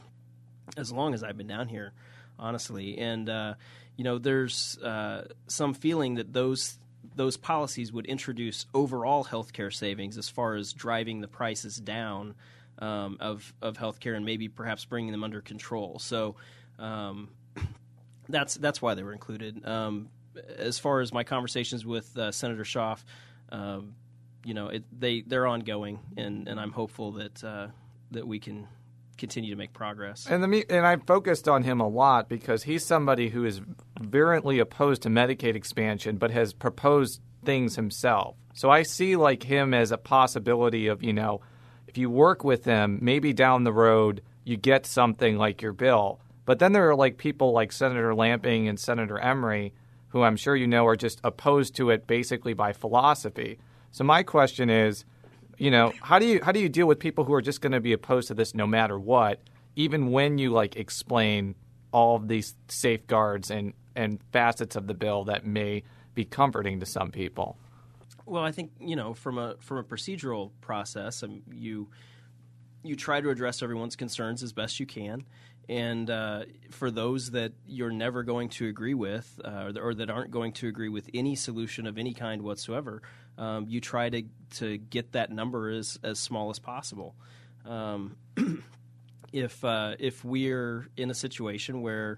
as 0.77 0.91
long 0.91 1.13
as 1.13 1.23
I've 1.23 1.38
been 1.38 1.47
down 1.47 1.67
here, 1.67 1.93
honestly. 2.38 2.97
And 2.97 3.29
uh, 3.29 3.53
you 3.95 4.03
know, 4.03 4.17
there's 4.17 4.77
uh, 4.79 5.27
some 5.47 5.73
feeling 5.73 6.15
that 6.15 6.34
those 6.34 6.77
those 7.15 7.38
policies 7.38 7.91
would 7.91 8.05
introduce 8.05 8.65
overall 8.73 9.25
healthcare 9.25 9.73
savings 9.73 10.17
as 10.17 10.29
far 10.29 10.55
as 10.55 10.73
driving 10.73 11.21
the 11.21 11.27
prices 11.27 11.77
down 11.77 12.36
um, 12.79 13.17
of 13.19 13.53
of 13.62 13.77
healthcare 13.77 14.15
and 14.15 14.25
maybe 14.25 14.47
perhaps 14.47 14.86
bringing 14.86 15.12
them 15.12 15.23
under 15.23 15.41
control. 15.41 15.99
So 15.99 16.36
um, 16.77 17.29
that's 18.29 18.55
that's 18.55 18.82
why 18.82 18.93
they 18.93 19.03
were 19.03 19.13
included. 19.13 19.65
Um, 19.67 20.10
as 20.58 20.79
far 20.79 21.01
as 21.01 21.12
my 21.12 21.23
conversations 21.23 21.86
with 21.86 22.17
uh, 22.17 22.32
Senator 22.32 22.63
Schaaf, 22.63 23.03
um, 23.51 23.95
you 24.43 24.53
know, 24.53 24.69
it, 24.69 24.84
they 24.97 25.21
they're 25.21 25.47
ongoing, 25.47 25.99
and, 26.17 26.47
and 26.47 26.60
I'm 26.60 26.71
hopeful 26.71 27.13
that 27.13 27.43
uh, 27.43 27.67
that 28.12 28.27
we 28.27 28.39
can 28.39 28.67
continue 29.19 29.51
to 29.51 29.58
make 29.58 29.73
progress. 29.73 30.25
And 30.27 30.43
the 30.43 30.65
and 30.69 30.86
I 30.88 30.95
focused 30.97 31.47
on 31.47 31.63
him 31.63 31.79
a 31.79 31.88
lot 31.88 32.29
because 32.29 32.63
he's 32.63 32.86
somebody 32.86 33.29
who 33.29 33.45
is 33.45 33.62
virulently 33.99 34.60
opposed 34.60 35.03
to 35.03 35.10
Medicaid 35.10 35.55
expansion, 35.55 36.17
but 36.17 36.32
has 36.32 36.53
proposed 36.53 37.21
things 37.43 37.75
himself. 37.75 38.36
So 38.53 38.69
I 38.69 38.84
see 38.84 39.15
like 39.15 39.43
him 39.43 39.73
as 39.73 39.91
a 39.91 39.97
possibility 39.97 40.88
of 40.88 41.03
you 41.03 41.13
know, 41.13 41.41
if 41.88 41.97
you 41.97 42.10
work 42.10 42.43
with 42.43 42.65
him, 42.65 42.99
maybe 43.01 43.34
down 43.34 43.63
the 43.63 43.73
road 43.73 44.21
you 44.43 44.58
get 44.58 44.86
something 44.86 45.38
like 45.38 45.62
your 45.62 45.73
bill. 45.73 46.19
But 46.45 46.58
then 46.58 46.71
there 46.71 46.89
are 46.89 46.95
like 46.95 47.17
people 47.17 47.51
like 47.51 47.71
Senator 47.71 48.15
Lamping 48.15 48.67
and 48.67 48.79
Senator 48.79 49.19
Emery, 49.19 49.73
who 50.08 50.23
I'm 50.23 50.38
sure 50.38 50.55
you 50.55 50.65
know 50.65 50.88
are 50.88 50.95
just 50.95 51.21
opposed 51.23 51.75
to 51.75 51.91
it 51.91 52.08
basically 52.08 52.53
by 52.53 52.73
philosophy. 52.73 53.60
So 53.91 54.03
my 54.03 54.23
question 54.23 54.71
is 54.71 55.05
you 55.60 55.69
know, 55.69 55.93
how 56.02 56.17
do 56.17 56.26
you 56.26 56.39
how 56.41 56.52
do 56.52 56.60
you 56.60 56.69
deal 56.69 56.88
with 56.88 57.00
people 57.00 57.26
who 57.26 57.34
are 57.34 57.41
just 57.41 57.62
going 57.62 57.74
to 57.74 57.82
be 57.82 57.93
opposed 57.93 58.30
to 58.30 58.34
this 58.34 58.56
no 58.56 58.65
matter 58.65 58.98
what, 58.98 59.41
even 59.76 60.12
when 60.12 60.38
you 60.38 60.52
like 60.52 60.76
explain 60.78 61.54
all 61.91 62.15
of 62.15 62.28
these 62.28 62.56
safeguards 62.67 63.52
and 63.52 63.74
and 63.95 64.19
facets 64.32 64.76
of 64.76 64.88
the 64.88 64.93
bill 64.93 65.26
that 65.26 65.45
may 65.45 65.84
be 66.15 66.24
comforting 66.24 66.80
to 66.80 66.86
some 66.86 67.12
people? 67.12 67.58
Well, 68.26 68.43
I 68.43 68.52
think 68.52 68.72
you 68.80 68.95
know 68.95 69.13
from 69.13 69.38
a 69.38 69.56
from 69.60 69.78
a 69.78 69.84
procedural 69.84 70.52
process, 70.62 71.24
um, 71.24 71.41
you 71.52 71.89
you 72.84 72.96
try 72.96 73.22
to 73.22 73.30
address 73.30 73.62
everyone's 73.62 73.96
concerns 73.96 74.44
as 74.44 74.54
best 74.54 74.80
you 74.80 74.86
can, 74.86 75.26
and 75.70 76.10
uh, 76.10 76.46
for 76.72 76.89
those 76.89 77.32
that 77.32 77.54
you're 77.68 77.92
never 77.92 78.24
going 78.24 78.50
to 78.50 78.68
agree 78.68 78.96
with, 78.96 79.39
uh, 79.46 79.72
or 79.80 79.94
that 79.94 80.10
aren't 80.10 80.32
going 80.32 80.54
to 80.54 80.68
agree 80.68 80.89
with 80.89 81.08
any 81.13 81.36
solution 81.36 81.86
of 81.86 82.00
any 82.00 82.13
kind 82.15 82.42
whatsoever, 82.42 83.04
um, 83.38 83.68
you 83.70 83.80
try 83.80 84.10
to 84.10 84.24
to 84.56 84.78
get 84.78 85.12
that 85.12 85.32
number 85.32 85.70
as 85.70 86.00
as 86.04 86.18
small 86.20 86.50
as 86.50 86.58
possible. 86.58 87.15
Um, 87.65 88.18
if 89.34 89.63
uh, 89.63 89.96
if 90.00 90.26
we're 90.26 90.88
in 90.98 91.12
a 91.12 91.13
situation 91.13 91.84
where 91.84 92.18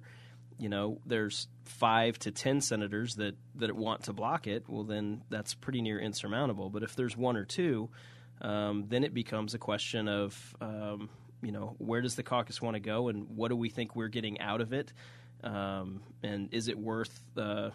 you 0.57 0.69
know 0.69 0.99
there's 1.05 1.49
five 1.65 2.17
to 2.19 2.31
ten 2.31 2.61
senators 2.61 3.15
that 3.15 3.35
that 3.55 3.75
want 3.75 4.03
to 4.03 4.13
block 4.13 4.47
it, 4.47 4.63
well 4.69 4.83
then 4.83 5.23
that's 5.29 5.53
pretty 5.53 5.81
near 5.81 5.99
insurmountable. 5.99 6.69
But 6.69 6.83
if 6.83 6.95
there's 6.95 7.17
one 7.17 7.35
or 7.35 7.43
two, 7.43 7.89
um, 8.41 8.85
then 8.89 9.03
it 9.03 9.13
becomes 9.13 9.53
a 9.53 9.57
question 9.57 10.07
of 10.07 10.55
um, 10.61 11.09
you 11.41 11.51
know 11.51 11.75
where 11.77 12.01
does 12.01 12.15
the 12.15 12.23
caucus 12.23 12.61
want 12.61 12.75
to 12.75 12.79
go 12.79 13.07
and 13.07 13.27
what 13.35 13.49
do 13.49 13.55
we 13.55 13.69
think 13.69 13.95
we're 13.95 14.07
getting 14.07 14.39
out 14.39 14.61
of 14.61 14.73
it, 14.73 14.91
um, 15.43 16.01
and 16.23 16.49
is 16.51 16.67
it 16.67 16.77
worth 16.77 17.23
uh, 17.37 17.69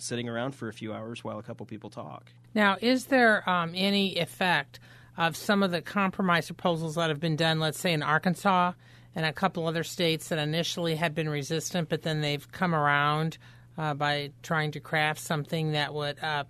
sitting 0.00 0.28
around 0.28 0.52
for 0.52 0.68
a 0.68 0.72
few 0.72 0.92
hours 0.92 1.22
while 1.22 1.38
a 1.38 1.42
couple 1.42 1.66
people 1.66 1.90
talk. 1.90 2.32
Now, 2.54 2.76
is 2.80 3.06
there 3.06 3.48
um, 3.48 3.72
any 3.74 4.16
effect 4.16 4.80
of 5.16 5.36
some 5.36 5.62
of 5.62 5.70
the 5.70 5.82
compromise 5.82 6.46
proposals 6.46 6.94
that 6.94 7.08
have 7.08 7.20
been 7.20 7.36
done, 7.36 7.58
let's 7.58 7.78
say 7.78 7.92
in 7.92 8.02
Arkansas 8.02 8.72
and 9.14 9.26
a 9.26 9.32
couple 9.32 9.66
other 9.66 9.82
states 9.82 10.28
that 10.28 10.38
initially 10.38 10.94
had 10.94 11.14
been 11.14 11.28
resistant, 11.28 11.88
but 11.88 12.02
then 12.02 12.20
they've 12.20 12.50
come 12.52 12.74
around 12.74 13.36
uh, 13.76 13.94
by 13.94 14.30
trying 14.42 14.70
to 14.72 14.80
craft 14.80 15.20
something 15.20 15.72
that 15.72 15.92
would 15.92 16.22
uh, 16.22 16.44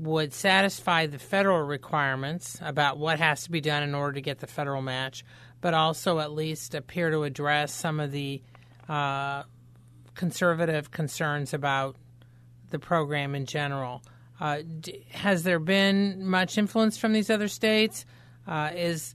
would 0.00 0.32
satisfy 0.32 1.06
the 1.06 1.18
federal 1.18 1.62
requirements 1.62 2.58
about 2.62 2.98
what 2.98 3.18
has 3.18 3.44
to 3.44 3.50
be 3.50 3.60
done 3.60 3.82
in 3.82 3.94
order 3.94 4.14
to 4.14 4.20
get 4.20 4.38
the 4.38 4.46
federal 4.46 4.80
match, 4.80 5.24
but 5.60 5.74
also 5.74 6.18
at 6.18 6.32
least 6.32 6.74
appear 6.74 7.10
to 7.10 7.22
address 7.22 7.72
some 7.74 8.00
of 8.00 8.10
the 8.10 8.40
uh, 8.88 9.42
conservative 10.14 10.90
concerns 10.90 11.52
about 11.52 11.96
the 12.70 12.78
program 12.78 13.34
in 13.34 13.44
general. 13.44 14.02
Uh, 14.40 14.62
d- 14.80 15.04
has 15.10 15.42
there 15.42 15.58
been 15.58 16.24
much 16.26 16.56
influence 16.56 16.96
from 16.96 17.12
these 17.12 17.28
other 17.28 17.48
states? 17.48 18.06
Uh, 18.46 18.70
is 18.74 19.14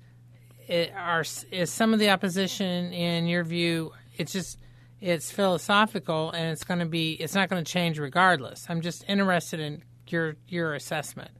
it, 0.68 0.92
are 0.96 1.24
is 1.52 1.72
some 1.72 1.94
of 1.94 2.00
the 2.00 2.10
opposition, 2.10 2.94
in 2.94 3.26
your 3.26 3.44
view, 3.44 3.92
it's 4.18 4.32
just 4.32 4.60
it's 5.02 5.30
philosophical 5.30 6.32
and 6.32 6.52
it's 6.52 6.64
going 6.64 6.80
to 6.80 6.86
be 6.86 7.14
it's 7.14 7.36
not 7.36 7.50
going 7.50 7.64
to 7.64 7.72
change 7.72 8.00
regardless. 8.00 8.66
I'm 8.70 8.82
just 8.82 9.04
interested 9.08 9.60
in 9.60 9.84
your 10.12 10.36
your 10.48 10.74
assessment. 10.74 11.32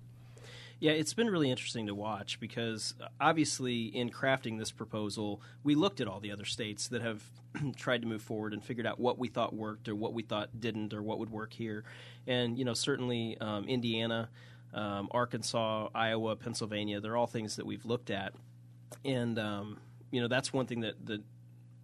Yeah, 0.80 0.92
it's 0.92 1.14
been 1.14 1.30
really 1.30 1.50
interesting 1.50 1.88
to 1.88 1.96
watch 1.96 2.40
because 2.40 2.96
uh, 3.02 3.08
obviously, 3.20 3.86
in 3.86 4.10
crafting 4.10 4.60
this 4.60 4.72
proposal, 4.72 5.42
we 5.64 5.74
looked 5.74 6.02
at 6.02 6.08
all 6.08 6.20
the 6.20 6.32
other 6.32 6.46
states 6.46 6.90
that 6.90 7.02
have 7.02 7.24
tried 7.78 8.02
to 8.02 8.08
move 8.08 8.22
forward 8.22 8.54
and 8.54 8.64
figured 8.64 8.86
out 8.86 9.00
what 9.00 9.18
we 9.18 9.30
thought 9.30 9.54
worked 9.54 9.88
or 9.88 9.96
what 9.96 10.14
we 10.14 10.22
thought 10.22 10.60
didn't 10.60 10.94
or 10.94 11.02
what 11.02 11.20
would 11.20 11.30
work 11.30 11.54
here. 11.54 11.84
And, 12.28 12.58
you 12.58 12.66
know, 12.66 12.74
certainly 12.74 13.38
um, 13.40 13.66
Indiana, 13.68 14.30
um, 14.74 15.08
Arkansas, 15.12 15.90
Iowa, 15.96 16.36
Pennsylvania, 16.36 17.00
they're 17.00 17.16
all 17.16 17.28
things 17.28 17.56
that 17.56 17.66
we've 17.66 17.86
looked 17.86 18.10
at. 18.10 18.34
And, 19.06 19.40
um, 19.40 19.80
you 20.12 20.22
know, 20.22 20.28
that's 20.28 20.52
one 20.52 20.66
thing 20.66 20.82
that, 20.82 21.06
that 21.06 21.22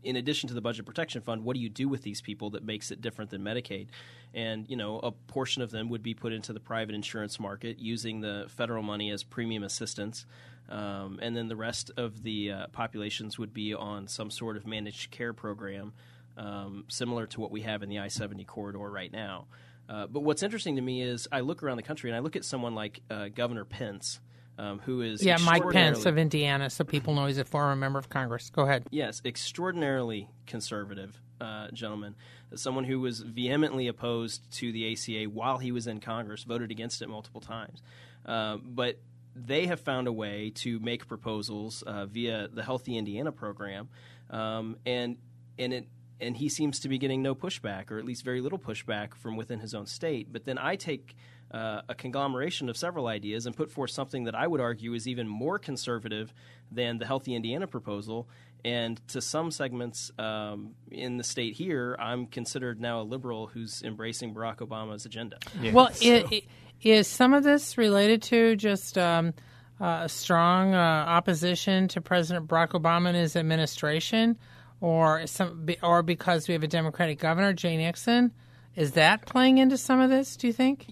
in 0.03 0.15
addition 0.15 0.47
to 0.49 0.53
the 0.53 0.61
budget 0.61 0.85
protection 0.85 1.21
fund, 1.21 1.43
what 1.43 1.55
do 1.55 1.59
you 1.59 1.69
do 1.69 1.87
with 1.87 2.03
these 2.03 2.21
people 2.21 2.49
that 2.51 2.63
makes 2.63 2.91
it 2.91 3.01
different 3.01 3.31
than 3.31 3.41
Medicaid? 3.41 3.87
And 4.33 4.69
you 4.69 4.75
know, 4.75 4.99
a 4.99 5.11
portion 5.11 5.61
of 5.61 5.71
them 5.71 5.89
would 5.89 6.03
be 6.03 6.13
put 6.13 6.33
into 6.33 6.53
the 6.53 6.59
private 6.59 6.95
insurance 6.95 7.39
market 7.39 7.79
using 7.79 8.21
the 8.21 8.45
federal 8.49 8.83
money 8.83 9.11
as 9.11 9.23
premium 9.23 9.63
assistance, 9.63 10.25
um, 10.69 11.19
and 11.21 11.35
then 11.35 11.47
the 11.47 11.55
rest 11.55 11.91
of 11.97 12.23
the 12.23 12.51
uh, 12.51 12.67
populations 12.67 13.37
would 13.37 13.53
be 13.53 13.73
on 13.73 14.07
some 14.07 14.31
sort 14.31 14.55
of 14.57 14.65
managed 14.65 15.11
care 15.11 15.33
program, 15.33 15.93
um, 16.37 16.85
similar 16.87 17.27
to 17.27 17.41
what 17.41 17.51
we 17.51 17.61
have 17.61 17.83
in 17.83 17.89
the 17.89 17.99
I 17.99 18.07
seventy 18.07 18.45
corridor 18.45 18.89
right 18.89 19.11
now. 19.11 19.47
Uh, 19.89 20.07
but 20.07 20.21
what's 20.21 20.41
interesting 20.41 20.77
to 20.77 20.81
me 20.81 21.01
is 21.01 21.27
I 21.31 21.41
look 21.41 21.63
around 21.63 21.77
the 21.77 21.83
country 21.83 22.09
and 22.09 22.15
I 22.15 22.19
look 22.19 22.37
at 22.37 22.45
someone 22.45 22.73
like 22.75 23.01
uh, 23.09 23.27
Governor 23.27 23.65
Pence 23.65 24.21
um, 24.57 24.79
who 24.79 25.01
is 25.01 25.23
yeah 25.23 25.37
Mike 25.37 25.69
Pence 25.69 26.05
of 26.05 26.17
Indiana, 26.17 26.69
so 26.69 26.83
people 26.83 27.13
know 27.13 27.25
he's 27.25 27.37
a 27.37 27.45
former 27.45 27.75
member 27.75 27.99
of 27.99 28.09
Congress. 28.09 28.49
Go 28.49 28.63
ahead. 28.63 28.85
Yes, 28.91 29.21
extraordinarily 29.25 30.29
conservative 30.45 31.19
uh, 31.39 31.69
gentleman, 31.71 32.15
someone 32.55 32.83
who 32.83 32.99
was 32.99 33.19
vehemently 33.19 33.87
opposed 33.87 34.51
to 34.53 34.71
the 34.71 34.91
ACA 34.93 35.29
while 35.29 35.57
he 35.57 35.71
was 35.71 35.87
in 35.87 35.99
Congress, 35.99 36.43
voted 36.43 36.71
against 36.71 37.01
it 37.01 37.09
multiple 37.09 37.41
times, 37.41 37.81
uh, 38.25 38.57
but 38.63 38.99
they 39.35 39.65
have 39.65 39.79
found 39.79 40.07
a 40.07 40.11
way 40.11 40.51
to 40.53 40.79
make 40.79 41.07
proposals 41.07 41.81
uh, 41.83 42.05
via 42.05 42.47
the 42.47 42.63
Healthy 42.63 42.97
Indiana 42.97 43.31
program, 43.31 43.89
um, 44.29 44.77
and 44.85 45.17
and 45.57 45.73
it 45.73 45.87
and 46.21 46.37
he 46.37 46.49
seems 46.49 46.79
to 46.81 46.89
be 46.89 46.97
getting 46.97 47.21
no 47.21 47.35
pushback, 47.35 47.91
or 47.91 47.97
at 47.97 48.05
least 48.05 48.23
very 48.23 48.41
little 48.41 48.59
pushback 48.59 49.15
from 49.15 49.35
within 49.35 49.59
his 49.59 49.73
own 49.73 49.85
state. 49.85 50.31
But 50.31 50.45
then 50.45 50.57
I 50.57 50.75
take 50.75 51.15
uh, 51.51 51.81
a 51.89 51.95
conglomeration 51.95 52.69
of 52.69 52.77
several 52.77 53.07
ideas 53.07 53.45
and 53.45 53.55
put 53.55 53.71
forth 53.71 53.91
something 53.91 54.23
that 54.25 54.35
I 54.35 54.47
would 54.47 54.61
argue 54.61 54.93
is 54.93 55.07
even 55.07 55.27
more 55.27 55.59
conservative 55.59 56.33
than 56.71 56.97
the 56.97 57.05
Healthy 57.05 57.35
Indiana 57.35 57.67
proposal. 57.67 58.29
And 58.63 59.05
to 59.09 59.21
some 59.21 59.51
segments 59.51 60.11
um, 60.17 60.75
in 60.89 61.17
the 61.17 61.23
state 61.23 61.55
here, 61.55 61.97
I'm 61.99 62.27
considered 62.27 62.79
now 62.79 63.01
a 63.01 63.03
liberal 63.03 63.47
who's 63.47 63.81
embracing 63.81 64.33
Barack 64.33 64.57
Obama's 64.57 65.05
agenda. 65.05 65.37
Yeah. 65.59 65.73
Well, 65.73 65.91
so. 65.91 66.05
it, 66.05 66.31
it, 66.31 66.43
is 66.83 67.07
some 67.07 67.33
of 67.33 67.43
this 67.43 67.77
related 67.77 68.23
to 68.23 68.55
just 68.55 68.97
um, 68.97 69.33
uh, 69.79 70.01
a 70.03 70.09
strong 70.09 70.73
uh, 70.73 70.77
opposition 70.77 71.87
to 71.89 72.01
President 72.01 72.47
Barack 72.47 72.69
Obama 72.69 73.09
and 73.09 73.17
his 73.17 73.35
administration, 73.35 74.37
or 74.81 75.25
some, 75.27 75.67
or 75.81 76.03
because 76.03 76.47
we 76.47 76.53
have 76.53 76.63
a 76.63 76.67
Democratic 76.67 77.19
governor, 77.19 77.53
Jay 77.53 77.77
Nixon? 77.77 78.33
Is 78.75 78.93
that 78.93 79.25
playing 79.25 79.59
into 79.59 79.77
some 79.77 79.99
of 79.99 80.09
this? 80.09 80.35
Do 80.35 80.47
you 80.47 80.53
think? 80.53 80.87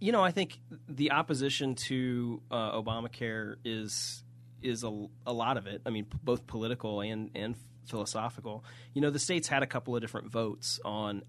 You 0.00 0.12
know, 0.12 0.22
I 0.22 0.30
think 0.30 0.60
the 0.88 1.12
opposition 1.12 1.74
to 1.74 2.42
uh, 2.50 2.80
Obamacare 2.80 3.56
is 3.64 4.22
is 4.60 4.82
a, 4.82 5.06
a 5.26 5.32
lot 5.32 5.56
of 5.56 5.66
it. 5.66 5.82
I 5.86 5.90
mean, 5.90 6.04
p- 6.04 6.18
both 6.22 6.46
political 6.46 7.00
and 7.00 7.30
and 7.34 7.54
philosophical. 7.86 8.64
You 8.92 9.00
know, 9.00 9.10
the 9.10 9.18
states 9.18 9.48
had 9.48 9.62
a 9.62 9.66
couple 9.66 9.94
of 9.94 10.02
different 10.02 10.30
votes 10.30 10.80
on 10.84 11.22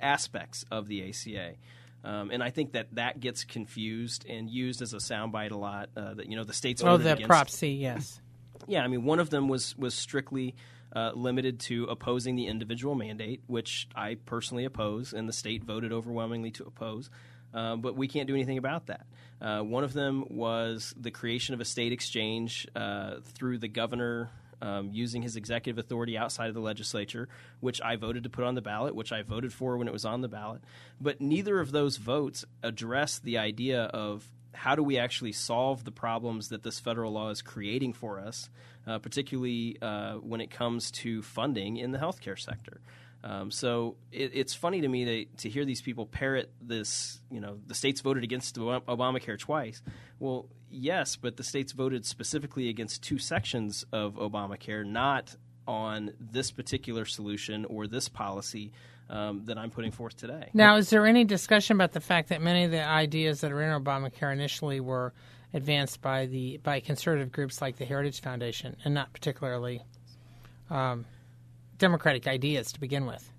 aspects 0.00 0.64
of 0.70 0.88
the 0.88 1.08
ACA. 1.08 1.54
Um, 2.04 2.30
and 2.30 2.42
I 2.42 2.50
think 2.50 2.72
that 2.72 2.94
that 2.94 3.18
gets 3.18 3.44
confused 3.44 4.26
and 4.28 4.48
used 4.48 4.80
as 4.80 4.92
a 4.92 4.98
soundbite 4.98 5.50
a 5.50 5.56
lot. 5.56 5.90
Uh, 5.96 6.14
that 6.14 6.28
you 6.28 6.36
know 6.36 6.44
the 6.44 6.52
states. 6.52 6.82
Are. 6.82 6.90
Oh, 6.90 6.96
the 6.96 7.14
against, 7.14 7.28
Prop 7.28 7.50
C, 7.50 7.72
yes. 7.72 8.20
Yeah, 8.66 8.82
I 8.82 8.88
mean 8.88 9.04
one 9.04 9.18
of 9.18 9.30
them 9.30 9.48
was 9.48 9.76
was 9.76 9.94
strictly 9.94 10.54
uh, 10.94 11.12
limited 11.14 11.60
to 11.60 11.84
opposing 11.84 12.36
the 12.36 12.46
individual 12.46 12.94
mandate, 12.94 13.42
which 13.46 13.88
I 13.94 14.16
personally 14.26 14.64
oppose, 14.64 15.12
and 15.12 15.28
the 15.28 15.32
state 15.32 15.64
voted 15.64 15.92
overwhelmingly 15.92 16.50
to 16.52 16.64
oppose. 16.64 17.10
Uh, 17.54 17.76
but 17.76 17.96
we 17.96 18.08
can't 18.08 18.26
do 18.26 18.34
anything 18.34 18.58
about 18.58 18.86
that. 18.86 19.06
Uh, 19.40 19.60
one 19.60 19.84
of 19.84 19.92
them 19.92 20.24
was 20.28 20.94
the 20.98 21.10
creation 21.10 21.54
of 21.54 21.60
a 21.60 21.64
state 21.64 21.92
exchange 21.92 22.66
uh, 22.74 23.16
through 23.22 23.58
the 23.58 23.68
governor 23.68 24.30
um, 24.62 24.90
using 24.92 25.22
his 25.22 25.36
executive 25.36 25.78
authority 25.78 26.16
outside 26.16 26.48
of 26.48 26.54
the 26.54 26.60
legislature, 26.60 27.28
which 27.60 27.80
I 27.82 27.96
voted 27.96 28.24
to 28.24 28.30
put 28.30 28.44
on 28.44 28.54
the 28.54 28.62
ballot, 28.62 28.94
which 28.94 29.12
I 29.12 29.22
voted 29.22 29.52
for 29.52 29.76
when 29.76 29.88
it 29.88 29.92
was 29.92 30.04
on 30.04 30.22
the 30.22 30.28
ballot. 30.28 30.62
But 31.00 31.20
neither 31.20 31.60
of 31.60 31.72
those 31.72 31.98
votes 31.98 32.44
address 32.62 33.18
the 33.18 33.38
idea 33.38 33.84
of 33.84 34.24
how 34.56 34.74
do 34.74 34.82
we 34.82 34.98
actually 34.98 35.32
solve 35.32 35.84
the 35.84 35.92
problems 35.92 36.48
that 36.48 36.62
this 36.62 36.80
federal 36.80 37.12
law 37.12 37.30
is 37.30 37.42
creating 37.42 37.92
for 37.92 38.18
us, 38.18 38.48
uh, 38.86 38.98
particularly 38.98 39.76
uh, 39.80 40.14
when 40.14 40.40
it 40.40 40.50
comes 40.50 40.90
to 40.90 41.22
funding 41.22 41.76
in 41.76 41.92
the 41.92 41.98
healthcare 41.98 42.38
sector. 42.38 42.80
Um, 43.22 43.50
so 43.50 43.96
it, 44.12 44.32
it's 44.34 44.54
funny 44.54 44.80
to 44.82 44.88
me 44.88 45.04
to, 45.04 45.24
to 45.42 45.48
hear 45.48 45.64
these 45.64 45.82
people 45.82 46.06
parrot 46.06 46.50
this. 46.60 47.20
You 47.30 47.40
know, 47.40 47.58
the 47.66 47.74
states 47.74 48.00
voted 48.00 48.24
against 48.24 48.56
Obamacare 48.56 49.38
twice. 49.38 49.82
Well, 50.18 50.46
yes, 50.70 51.16
but 51.16 51.36
the 51.36 51.42
states 51.42 51.72
voted 51.72 52.06
specifically 52.06 52.68
against 52.68 53.02
two 53.02 53.18
sections 53.18 53.84
of 53.92 54.14
Obamacare, 54.14 54.86
not 54.86 55.34
on 55.66 56.12
this 56.20 56.50
particular 56.52 57.04
solution 57.04 57.64
or 57.64 57.86
this 57.86 58.08
policy 58.08 58.72
um, 59.08 59.44
that 59.44 59.58
I'm 59.58 59.70
putting 59.70 59.92
forth 59.92 60.16
today. 60.16 60.50
Now, 60.52 60.76
is 60.76 60.90
there 60.90 61.06
any 61.06 61.24
discussion 61.24 61.76
about 61.76 61.92
the 61.92 62.00
fact 62.00 62.28
that 62.30 62.42
many 62.42 62.64
of 62.64 62.70
the 62.70 62.84
ideas 62.84 63.40
that 63.40 63.52
are 63.52 63.62
in 63.62 63.82
Obamacare 63.82 64.32
initially 64.32 64.80
were 64.80 65.12
advanced 65.54 66.02
by 66.02 66.26
the 66.26 66.58
by 66.58 66.80
conservative 66.80 67.32
groups 67.32 67.62
like 67.62 67.76
the 67.76 67.84
Heritage 67.84 68.20
Foundation, 68.20 68.76
and 68.84 68.94
not 68.94 69.12
particularly 69.12 69.82
um, 70.70 71.04
democratic 71.78 72.26
ideas 72.26 72.72
to 72.72 72.80
begin 72.80 73.06
with? 73.06 73.30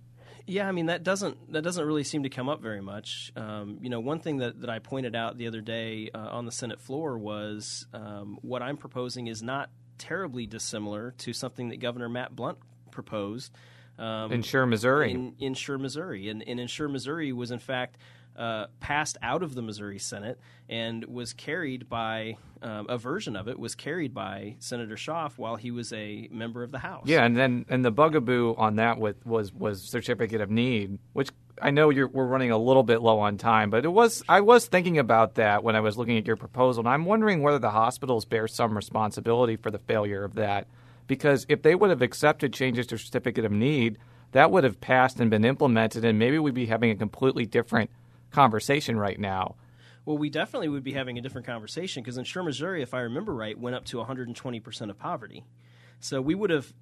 Yeah, 0.50 0.68
I 0.68 0.72
mean 0.72 0.86
that 0.86 1.04
doesn't 1.04 1.52
that 1.52 1.62
doesn't 1.62 1.86
really 1.86 2.06
seem 2.06 2.24
to 2.24 2.30
come 2.30 2.48
up 2.48 2.62
very 2.62 2.82
much. 2.82 3.34
Um, 3.36 3.80
you 3.82 3.90
know, 3.90 4.00
one 4.00 4.20
thing 4.20 4.38
that, 4.38 4.62
that 4.62 4.70
I 4.70 4.80
pointed 4.80 5.16
out 5.16 5.38
the 5.38 5.48
other 5.48 5.60
day 5.60 6.10
uh, 6.16 6.20
on 6.20 6.46
the 6.46 6.52
Senate 6.54 6.80
floor 6.80 7.18
was 7.18 7.86
um, 7.94 8.38
what 8.42 8.62
I'm 8.62 8.78
proposing 8.78 9.28
is 9.28 9.44
not 9.44 9.70
terribly 9.98 10.46
dissimilar 10.46 11.12
to 11.18 11.34
something 11.34 11.70
that 11.70 11.82
Governor 11.82 12.08
Matt 12.08 12.36
Blunt 12.36 12.58
proposed. 12.92 13.52
Um, 13.98 14.32
Insure 14.32 14.66
Missouri. 14.66 15.12
In, 15.12 15.34
Insure 15.40 15.78
Missouri. 15.78 16.30
And, 16.30 16.44
and 16.48 16.60
Insure 16.60 16.88
Missouri 16.88 17.34
was, 17.34 17.52
in 17.52 17.60
fact, 17.60 17.98
uh, 18.38 18.68
passed 18.80 19.18
out 19.22 19.42
of 19.42 19.56
the 19.56 19.62
Missouri 19.62 19.98
Senate 19.98 20.40
and 20.70 21.04
was 21.06 21.34
carried 21.34 21.90
by 21.90 22.38
um, 22.62 22.86
a 22.90 22.98
version 22.98 23.36
of 23.36 23.48
it 23.48 23.58
was 23.58 23.76
carried 23.76 24.14
by 24.14 24.56
Senator 24.60 24.96
Schaaf 24.96 25.38
while 25.38 25.56
he 25.56 25.72
was 25.72 25.92
a 25.94 26.28
member 26.32 26.64
of 26.64 26.72
the 26.72 26.80
House. 26.80 27.06
Yeah, 27.08 27.24
and 27.24 27.36
then 27.36 27.66
and 27.70 27.84
the 27.84 27.92
bugaboo 27.92 28.56
on 28.56 28.76
that 28.76 29.00
with 29.00 29.26
was 29.26 29.52
was 29.54 29.82
certificate 29.82 30.42
of 30.42 30.52
need, 30.52 31.00
which 31.14 31.30
I 31.62 31.72
know 31.72 31.88
we're 31.88 32.08
running 32.08 32.52
a 32.52 32.58
little 32.58 32.84
bit 32.84 33.02
low 33.02 33.20
on 33.20 33.38
time, 33.38 33.70
but 33.70 33.86
it 33.86 33.90
was 33.90 34.24
I 34.30 34.42
was 34.42 34.68
thinking 34.68 35.00
about 35.00 35.36
that 35.36 35.64
when 35.64 35.76
I 35.76 35.80
was 35.80 35.98
looking 35.98 36.18
at 36.18 36.28
your 36.28 36.36
proposal, 36.36 36.82
and 36.82 36.90
I'm 36.90 37.06
wondering 37.06 37.42
whether 37.42 37.60
the 37.60 37.72
hospitals 37.72 38.26
bear 38.26 38.48
some 38.48 38.76
responsibility 38.76 39.56
for 39.56 39.72
the 39.72 39.80
failure 39.80 40.24
of 40.24 40.36
that, 40.36 40.68
because 41.08 41.46
if 41.50 41.62
they 41.62 41.76
would 41.76 41.90
have 41.90 42.02
accepted 42.02 42.54
changes 42.54 42.86
to 42.88 42.98
certificate 42.98 43.46
of 43.46 43.52
need, 43.52 43.98
that 44.34 44.52
would 44.52 44.64
have 44.64 44.80
passed 44.80 45.20
and 45.20 45.30
been 45.30 45.46
implemented, 45.46 46.04
and 46.04 46.20
maybe 46.20 46.38
we'd 46.38 46.54
be 46.54 46.66
having 46.66 46.92
a 46.92 46.96
completely 46.96 47.46
different 47.46 47.90
conversation 48.32 49.00
right 49.00 49.20
now. 49.20 49.56
Well, 50.06 50.18
we 50.18 50.30
definitely 50.30 50.70
would 50.70 50.84
be 50.84 50.94
having 50.94 51.18
a 51.18 51.22
different 51.22 51.48
conversation 51.48 52.04
because 52.04 52.18
Insure 52.18 52.44
Missouri, 52.44 52.82
if 52.82 52.94
I 52.94 53.02
remember 53.02 53.34
right, 53.34 53.58
went 53.58 53.76
up 53.76 53.86
to 53.86 53.98
120% 53.98 54.90
of 54.90 54.98
poverty. 54.98 55.44
So 56.00 56.22
we 56.22 56.36
would 56.36 56.50
have, 56.50 56.74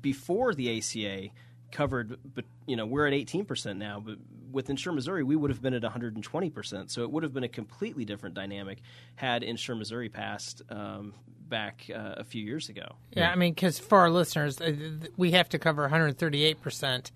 before 0.00 0.54
the 0.54 0.78
ACA, 0.78 1.28
covered, 1.72 2.18
but 2.34 2.44
you 2.66 2.76
know, 2.76 2.86
we're 2.86 3.06
at 3.06 3.12
18% 3.12 3.76
now, 3.76 4.02
but 4.04 4.16
with 4.54 4.70
Insure 4.70 4.92
Missouri, 4.92 5.22
we 5.22 5.36
would 5.36 5.50
have 5.50 5.60
been 5.60 5.74
at 5.74 5.82
120%. 5.82 6.90
So 6.90 7.02
it 7.02 7.10
would 7.10 7.22
have 7.22 7.34
been 7.34 7.44
a 7.44 7.48
completely 7.48 8.04
different 8.04 8.34
dynamic 8.34 8.78
had 9.16 9.42
Insure 9.42 9.76
Missouri 9.76 10.08
passed 10.08 10.62
um, 10.70 11.12
back 11.48 11.90
uh, 11.94 12.14
a 12.16 12.24
few 12.24 12.42
years 12.42 12.68
ago. 12.68 12.96
Yeah, 13.12 13.30
I 13.30 13.34
mean, 13.34 13.52
because 13.52 13.78
for 13.78 13.98
our 13.98 14.10
listeners, 14.10 14.60
uh, 14.60 14.72
we 15.16 15.32
have 15.32 15.48
to 15.50 15.58
cover 15.58 15.88
138% 15.88 17.10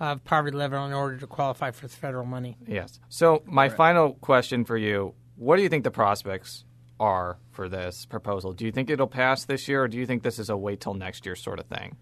of 0.00 0.24
poverty 0.24 0.56
level 0.56 0.84
in 0.86 0.92
order 0.92 1.18
to 1.18 1.26
qualify 1.26 1.70
for 1.70 1.86
the 1.86 1.94
federal 1.94 2.24
money. 2.24 2.56
Yes. 2.66 2.98
So 3.08 3.42
my 3.46 3.68
right. 3.68 3.76
final 3.76 4.14
question 4.14 4.64
for 4.64 4.76
you: 4.76 5.14
What 5.36 5.56
do 5.56 5.62
you 5.62 5.68
think 5.68 5.84
the 5.84 5.90
prospects 5.90 6.64
are 7.00 7.38
for 7.50 7.68
this 7.68 8.06
proposal? 8.06 8.52
Do 8.52 8.64
you 8.64 8.72
think 8.72 8.90
it'll 8.90 9.06
pass 9.06 9.44
this 9.44 9.68
year, 9.68 9.82
or 9.82 9.88
do 9.88 9.98
you 9.98 10.06
think 10.06 10.22
this 10.22 10.38
is 10.38 10.50
a 10.50 10.56
wait 10.56 10.80
till 10.80 10.94
next 10.94 11.26
year 11.26 11.36
sort 11.36 11.58
of 11.58 11.66
thing? 11.66 11.96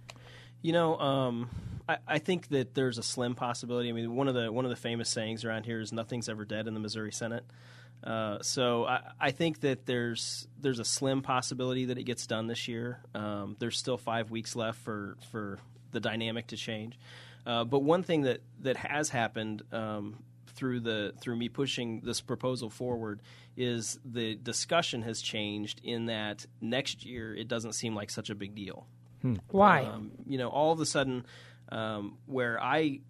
You 0.63 0.73
know, 0.73 0.99
um, 0.99 1.51
I, 1.89 1.99
I, 2.07 2.19
think 2.19 2.49
that 2.49 2.75
there's 2.75 2.99
a 2.99 3.03
slim 3.03 3.35
possibility. 3.35 3.89
I 3.89 3.93
mean, 3.93 4.15
one 4.15 4.29
of 4.29 4.35
the 4.35 4.51
one 4.51 4.65
of 4.65 4.71
the 4.71 4.77
famous 4.77 5.09
sayings 5.09 5.45
around 5.45 5.65
here 5.65 5.81
is 5.81 5.93
"Nothing's 5.93 6.29
ever 6.29 6.45
dead" 6.45 6.67
in 6.67 6.75
the 6.75 6.81
Missouri 6.81 7.13
Senate. 7.13 7.45
Uh, 8.05 8.41
so 8.43 8.85
I, 8.85 9.01
I, 9.21 9.31
think 9.31 9.61
that 9.61 9.87
there's 9.87 10.47
there's 10.61 10.79
a 10.79 10.85
slim 10.85 11.23
possibility 11.23 11.87
that 11.87 11.99
it 11.99 12.05
gets 12.05 12.27
done 12.27 12.47
this 12.47 12.69
year. 12.69 13.01
Um, 13.15 13.57
there's 13.59 13.79
still 13.79 13.97
five 13.97 14.31
weeks 14.31 14.55
left 14.55 14.79
for 14.81 15.17
for 15.31 15.59
the 15.93 16.01
dynamic 16.01 16.49
to 16.49 16.57
change. 16.57 16.99
Uh, 17.47 17.65
but 17.65 17.81
one 17.81 18.03
thing 18.03 18.23
that 18.23 18.41
that 18.61 18.77
has 18.77 19.09
happened 19.09 19.63
um, 19.73 20.23
through 20.49 20.81
the 20.81 21.15
through 21.21 21.37
me 21.37 21.49
pushing 21.49 22.01
this 22.01 22.21
proposal 22.21 22.71
forward 22.71 23.21
is 23.57 23.99
the 24.05 24.35
discussion 24.35 25.03
has 25.03 25.21
changed 25.21 25.81
in 25.83 26.07
that 26.07 26.45
next 26.61 27.07
year 27.07 27.35
it 27.35 27.49
doesn't 27.49 27.73
seem 27.73 27.95
like 27.95 28.11
such 28.11 28.31
a 28.31 28.35
big 28.35 28.55
deal. 28.55 28.87
Hmm. 29.23 29.37
Why? 29.49 29.85
Um, 29.85 30.11
you 30.27 30.39
know, 30.39 30.49
all 30.49 30.73
of 30.73 30.81
a 30.81 30.87
sudden, 30.87 31.25
um, 31.71 32.19
where 32.27 32.63
I 32.63 33.01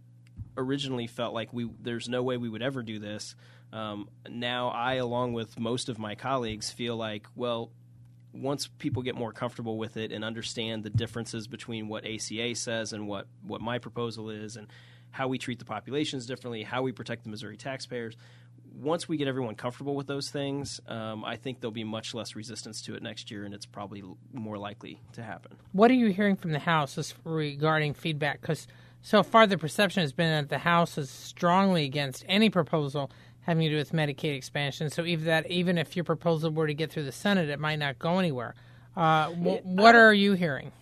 originally 0.57 1.07
felt 1.07 1.35
like 1.35 1.53
we 1.53 1.69
there's 1.81 2.09
no 2.09 2.23
way 2.23 2.37
we 2.37 2.49
would 2.49 2.63
ever 2.63 2.83
do 2.83 2.99
this. 2.99 3.35
Um, 3.73 4.09
now 4.29 4.69
I, 4.69 4.95
along 4.95 5.33
with 5.33 5.59
most 5.59 5.89
of 5.89 5.99
my 5.99 6.15
colleagues, 6.15 6.71
feel 6.71 6.97
like 6.97 7.27
well, 7.35 7.71
once 8.33 8.67
people 8.67 9.03
get 9.03 9.15
more 9.15 9.33
comfortable 9.33 9.79
with 9.79 9.97
it 9.97 10.13
and 10.13 10.25
understand 10.25 10.85
the 10.85 10.91
differences 10.91 11.47
between 11.47 11.89
what 11.89 12.05
ACA 12.07 12.55
says 12.55 12.93
and 12.93 13.09
what, 13.09 13.27
what 13.43 13.61
my 13.61 13.79
proposal 13.79 14.31
is 14.31 14.57
and 14.57 14.69
how 15.11 15.29
we 15.29 15.39
treat 15.39 15.59
the 15.59 15.65
populations 15.65 16.27
differently, 16.27 16.63
how 16.63 16.83
we 16.83 16.93
protect 16.93 17.25
the 17.25 17.31
Missouri 17.31 17.57
taxpayers, 17.57 18.17
once 18.81 19.09
we 19.09 19.17
get 19.17 19.29
everyone 19.29 19.55
comfortable 19.55 19.95
with 19.95 20.07
those 20.07 20.31
things, 20.31 20.81
um, 20.87 21.25
I 21.25 21.37
think 21.37 21.61
there'll 21.61 21.73
be 21.73 21.85
much 21.85 22.15
less 22.15 22.37
resistance 22.37 22.83
to 22.83 22.95
it 22.95 23.03
next 23.03 23.31
year, 23.31 23.45
and 23.45 23.55
it's 23.55 23.67
probably 23.67 24.03
more 24.33 24.59
likely 24.59 25.01
to 25.15 25.23
happen. 25.23 25.57
What 25.73 25.91
are 25.91 25.95
you 25.95 26.09
hearing 26.09 26.37
from 26.37 26.53
the 26.53 26.59
House 26.59 27.15
regarding 27.25 27.95
feedback? 27.95 28.41
Because 28.41 28.67
so 29.03 29.23
far 29.23 29.47
the 29.47 29.59
perception 29.59 30.03
has 30.03 30.13
been 30.13 30.31
that 30.31 30.49
the 30.51 30.59
House 30.59 30.99
is 30.99 31.11
strongly 31.11 31.85
against 31.85 32.25
any 32.29 32.51
proposal 32.51 33.11
having 33.43 33.63
to 33.63 33.71
do 33.71 33.77
with 33.77 33.93
Medicaid 33.93 34.37
expansion. 34.37 34.91
So 34.91 35.05
even 35.05 35.27
that, 35.27 35.51
even 35.51 35.79
if 35.79 35.97
your 35.97 36.05
proposal 36.05 36.51
were 36.51 36.67
to 36.67 36.75
get 36.75 36.91
through 36.91 37.05
the 37.05 37.13
Senate, 37.13 37.49
it 37.49 37.61
might 37.61 37.79
not 37.79 37.99
go 37.99 38.19
anywhere. 38.19 38.55
Uh, 38.97 39.29
wh- 39.31 39.65
what 39.65 39.95
are 39.95 40.13
you 40.13 40.33
hearing? 40.33 40.73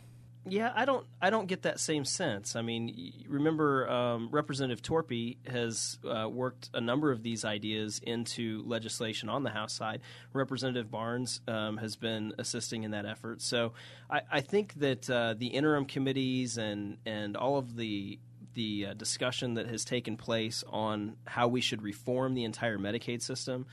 Yeah, 0.46 0.72
I 0.74 0.84
don't. 0.84 1.06
I 1.22 1.30
don't 1.30 1.46
get 1.46 1.62
that 1.62 1.80
same 1.80 2.04
sense. 2.04 2.54
I 2.54 2.60
mean, 2.60 3.24
remember, 3.28 3.88
um, 3.88 4.28
Representative 4.30 4.82
Torpey 4.82 5.38
has 5.48 5.98
uh, 6.06 6.28
worked 6.28 6.68
a 6.74 6.82
number 6.82 7.10
of 7.10 7.22
these 7.22 7.46
ideas 7.46 7.98
into 8.02 8.62
legislation 8.66 9.30
on 9.30 9.42
the 9.42 9.50
House 9.50 9.72
side. 9.72 10.02
Representative 10.34 10.90
Barnes 10.90 11.40
um, 11.48 11.78
has 11.78 11.96
been 11.96 12.34
assisting 12.38 12.82
in 12.82 12.90
that 12.90 13.06
effort. 13.06 13.40
So, 13.40 13.72
I, 14.10 14.20
I 14.30 14.40
think 14.42 14.74
that 14.74 15.08
uh, 15.08 15.34
the 15.34 15.46
interim 15.46 15.86
committees 15.86 16.58
and 16.58 16.98
and 17.06 17.38
all 17.38 17.56
of 17.56 17.76
the 17.76 18.18
the 18.52 18.86
uh, 18.86 18.94
discussion 18.94 19.54
that 19.54 19.66
has 19.68 19.84
taken 19.84 20.16
place 20.16 20.62
on 20.68 21.16
how 21.24 21.48
we 21.48 21.62
should 21.62 21.82
reform 21.82 22.34
the 22.34 22.44
entire 22.44 22.78
Medicaid 22.78 23.22
system 23.22 23.66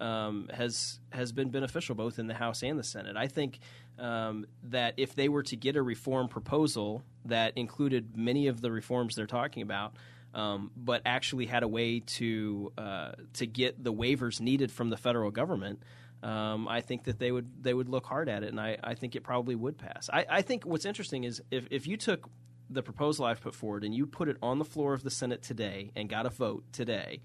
um, 0.00 0.48
has 0.52 1.00
has 1.10 1.32
been 1.32 1.50
beneficial 1.50 1.94
both 1.94 2.18
in 2.18 2.26
the 2.26 2.34
House 2.34 2.62
and 2.62 2.78
the 2.78 2.84
Senate. 2.84 3.16
I 3.16 3.28
think 3.28 3.58
um, 3.98 4.46
that 4.64 4.94
if 4.96 5.14
they 5.14 5.28
were 5.28 5.42
to 5.44 5.56
get 5.56 5.76
a 5.76 5.82
reform 5.82 6.28
proposal 6.28 7.02
that 7.24 7.52
included 7.56 8.16
many 8.16 8.46
of 8.46 8.60
the 8.60 8.70
reforms 8.70 9.14
they're 9.14 9.26
talking 9.26 9.62
about, 9.62 9.94
um, 10.34 10.70
but 10.76 11.02
actually 11.04 11.46
had 11.46 11.62
a 11.62 11.68
way 11.68 12.00
to 12.00 12.72
uh, 12.78 13.12
to 13.34 13.46
get 13.46 13.82
the 13.82 13.92
waivers 13.92 14.40
needed 14.40 14.70
from 14.70 14.90
the 14.90 14.96
federal 14.96 15.30
government. 15.30 15.82
um, 16.22 16.66
I 16.68 16.80
think 16.80 17.04
that 17.04 17.18
they 17.18 17.30
would 17.30 17.62
they 17.62 17.72
would 17.72 17.88
look 17.88 18.06
hard 18.06 18.28
at 18.28 18.42
it, 18.42 18.48
and 18.48 18.60
I, 18.60 18.76
I 18.82 18.94
think 18.94 19.14
it 19.14 19.22
probably 19.22 19.54
would 19.54 19.78
pass. 19.78 20.10
I, 20.12 20.26
I 20.28 20.42
think 20.42 20.64
what's 20.64 20.84
interesting 20.84 21.24
is 21.24 21.42
if, 21.50 21.66
if 21.70 21.86
you 21.86 21.96
took 21.96 22.28
the 22.70 22.82
proposal 22.82 23.24
I've 23.24 23.40
put 23.40 23.54
forward 23.54 23.84
and 23.84 23.94
you 23.94 24.06
put 24.06 24.28
it 24.28 24.36
on 24.42 24.58
the 24.58 24.64
floor 24.64 24.92
of 24.92 25.02
the 25.02 25.10
Senate 25.10 25.42
today 25.42 25.90
and 25.96 26.08
got 26.08 26.26
a 26.26 26.30
vote 26.30 26.64
today, 26.72 27.20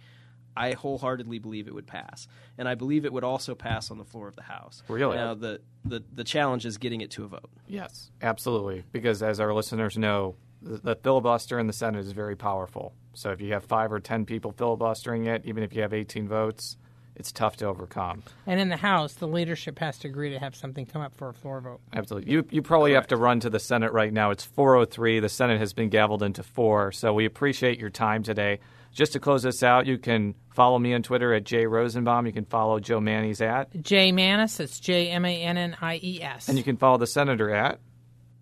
I 0.55 0.73
wholeheartedly 0.73 1.39
believe 1.39 1.67
it 1.67 1.73
would 1.73 1.87
pass, 1.87 2.27
and 2.57 2.67
I 2.67 2.75
believe 2.75 3.05
it 3.05 3.13
would 3.13 3.23
also 3.23 3.55
pass 3.55 3.91
on 3.91 3.97
the 3.97 4.05
floor 4.05 4.27
of 4.27 4.35
the 4.35 4.43
House. 4.43 4.83
Really? 4.87 5.17
Now 5.17 5.33
the 5.33 5.61
the, 5.85 6.03
the 6.13 6.23
challenge 6.23 6.65
is 6.65 6.77
getting 6.77 7.01
it 7.01 7.11
to 7.11 7.23
a 7.25 7.27
vote. 7.27 7.49
Yes, 7.67 8.11
absolutely. 8.21 8.83
Because 8.91 9.21
as 9.21 9.39
our 9.39 9.53
listeners 9.53 9.97
know, 9.97 10.35
the, 10.61 10.77
the 10.77 10.95
filibuster 10.95 11.59
in 11.59 11.67
the 11.67 11.73
Senate 11.73 11.99
is 11.99 12.11
very 12.11 12.35
powerful. 12.35 12.93
So 13.13 13.31
if 13.31 13.41
you 13.41 13.53
have 13.53 13.65
five 13.65 13.91
or 13.91 13.99
ten 13.99 14.25
people 14.25 14.51
filibustering 14.51 15.25
it, 15.25 15.43
even 15.45 15.63
if 15.63 15.75
you 15.75 15.81
have 15.81 15.93
18 15.93 16.27
votes, 16.27 16.77
it's 17.15 17.31
tough 17.31 17.57
to 17.57 17.65
overcome. 17.65 18.23
And 18.47 18.59
in 18.59 18.69
the 18.69 18.77
House, 18.77 19.13
the 19.13 19.27
leadership 19.27 19.79
has 19.79 19.99
to 19.99 20.07
agree 20.07 20.31
to 20.31 20.39
have 20.39 20.55
something 20.55 20.85
come 20.85 21.01
up 21.01 21.15
for 21.15 21.29
a 21.29 21.33
floor 21.33 21.61
vote. 21.61 21.81
Absolutely. 21.93 22.31
You 22.31 22.45
you 22.49 22.61
probably 22.61 22.93
have 22.93 23.07
to 23.07 23.17
run 23.17 23.39
to 23.41 23.49
the 23.49 23.59
Senate 23.59 23.91
right 23.91 24.11
now. 24.11 24.31
It's 24.31 24.43
403. 24.43 25.19
The 25.19 25.29
Senate 25.29 25.59
has 25.59 25.73
been 25.73 25.89
gavelled 25.89 26.21
into 26.21 26.43
four. 26.43 26.91
So 26.91 27.13
we 27.13 27.25
appreciate 27.25 27.79
your 27.79 27.89
time 27.89 28.23
today. 28.23 28.59
Just 28.93 29.13
to 29.13 29.19
close 29.19 29.41
this 29.43 29.63
out, 29.63 29.87
you 29.87 29.97
can 29.97 30.35
follow 30.53 30.77
me 30.77 30.93
on 30.93 31.01
Twitter 31.01 31.33
at 31.33 31.43
Jay 31.43 31.65
Rosenbaum. 31.65 32.27
You 32.27 32.31
can 32.31 32.45
follow 32.45 32.79
Jo 32.79 32.99
Mannies 32.99 33.41
at, 33.41 33.81
J 33.81 34.11
Mannies, 34.11 34.59
it's 34.59 34.79
J 34.79 35.09
M 35.09 35.25
A 35.25 35.35
N 35.43 35.57
N 35.57 35.75
I 35.81 35.99
E 36.03 36.21
S. 36.21 36.47
and 36.47 36.57
you 36.57 36.63
can 36.63 36.77
follow 36.77 36.97
the 36.97 37.07
senator 37.07 37.49
at. 37.51 37.79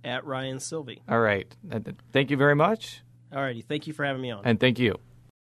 At 0.04 0.26
Ryan 0.26 0.58
Silvey. 0.58 0.99
All 1.08 1.20
right. 1.20 1.47
Thank 2.12 2.32
you 2.32 2.38
very 2.38 2.56
much, 2.56 3.02
All 3.34 3.41
righty. 3.41 3.62
thank 3.62 3.88
you 3.88 3.93
for 3.93 4.04
having 4.04 4.22
me 4.22 4.32
on. 4.32 4.41
and 4.45 4.60
thank 4.60 4.78
you. 4.80 4.97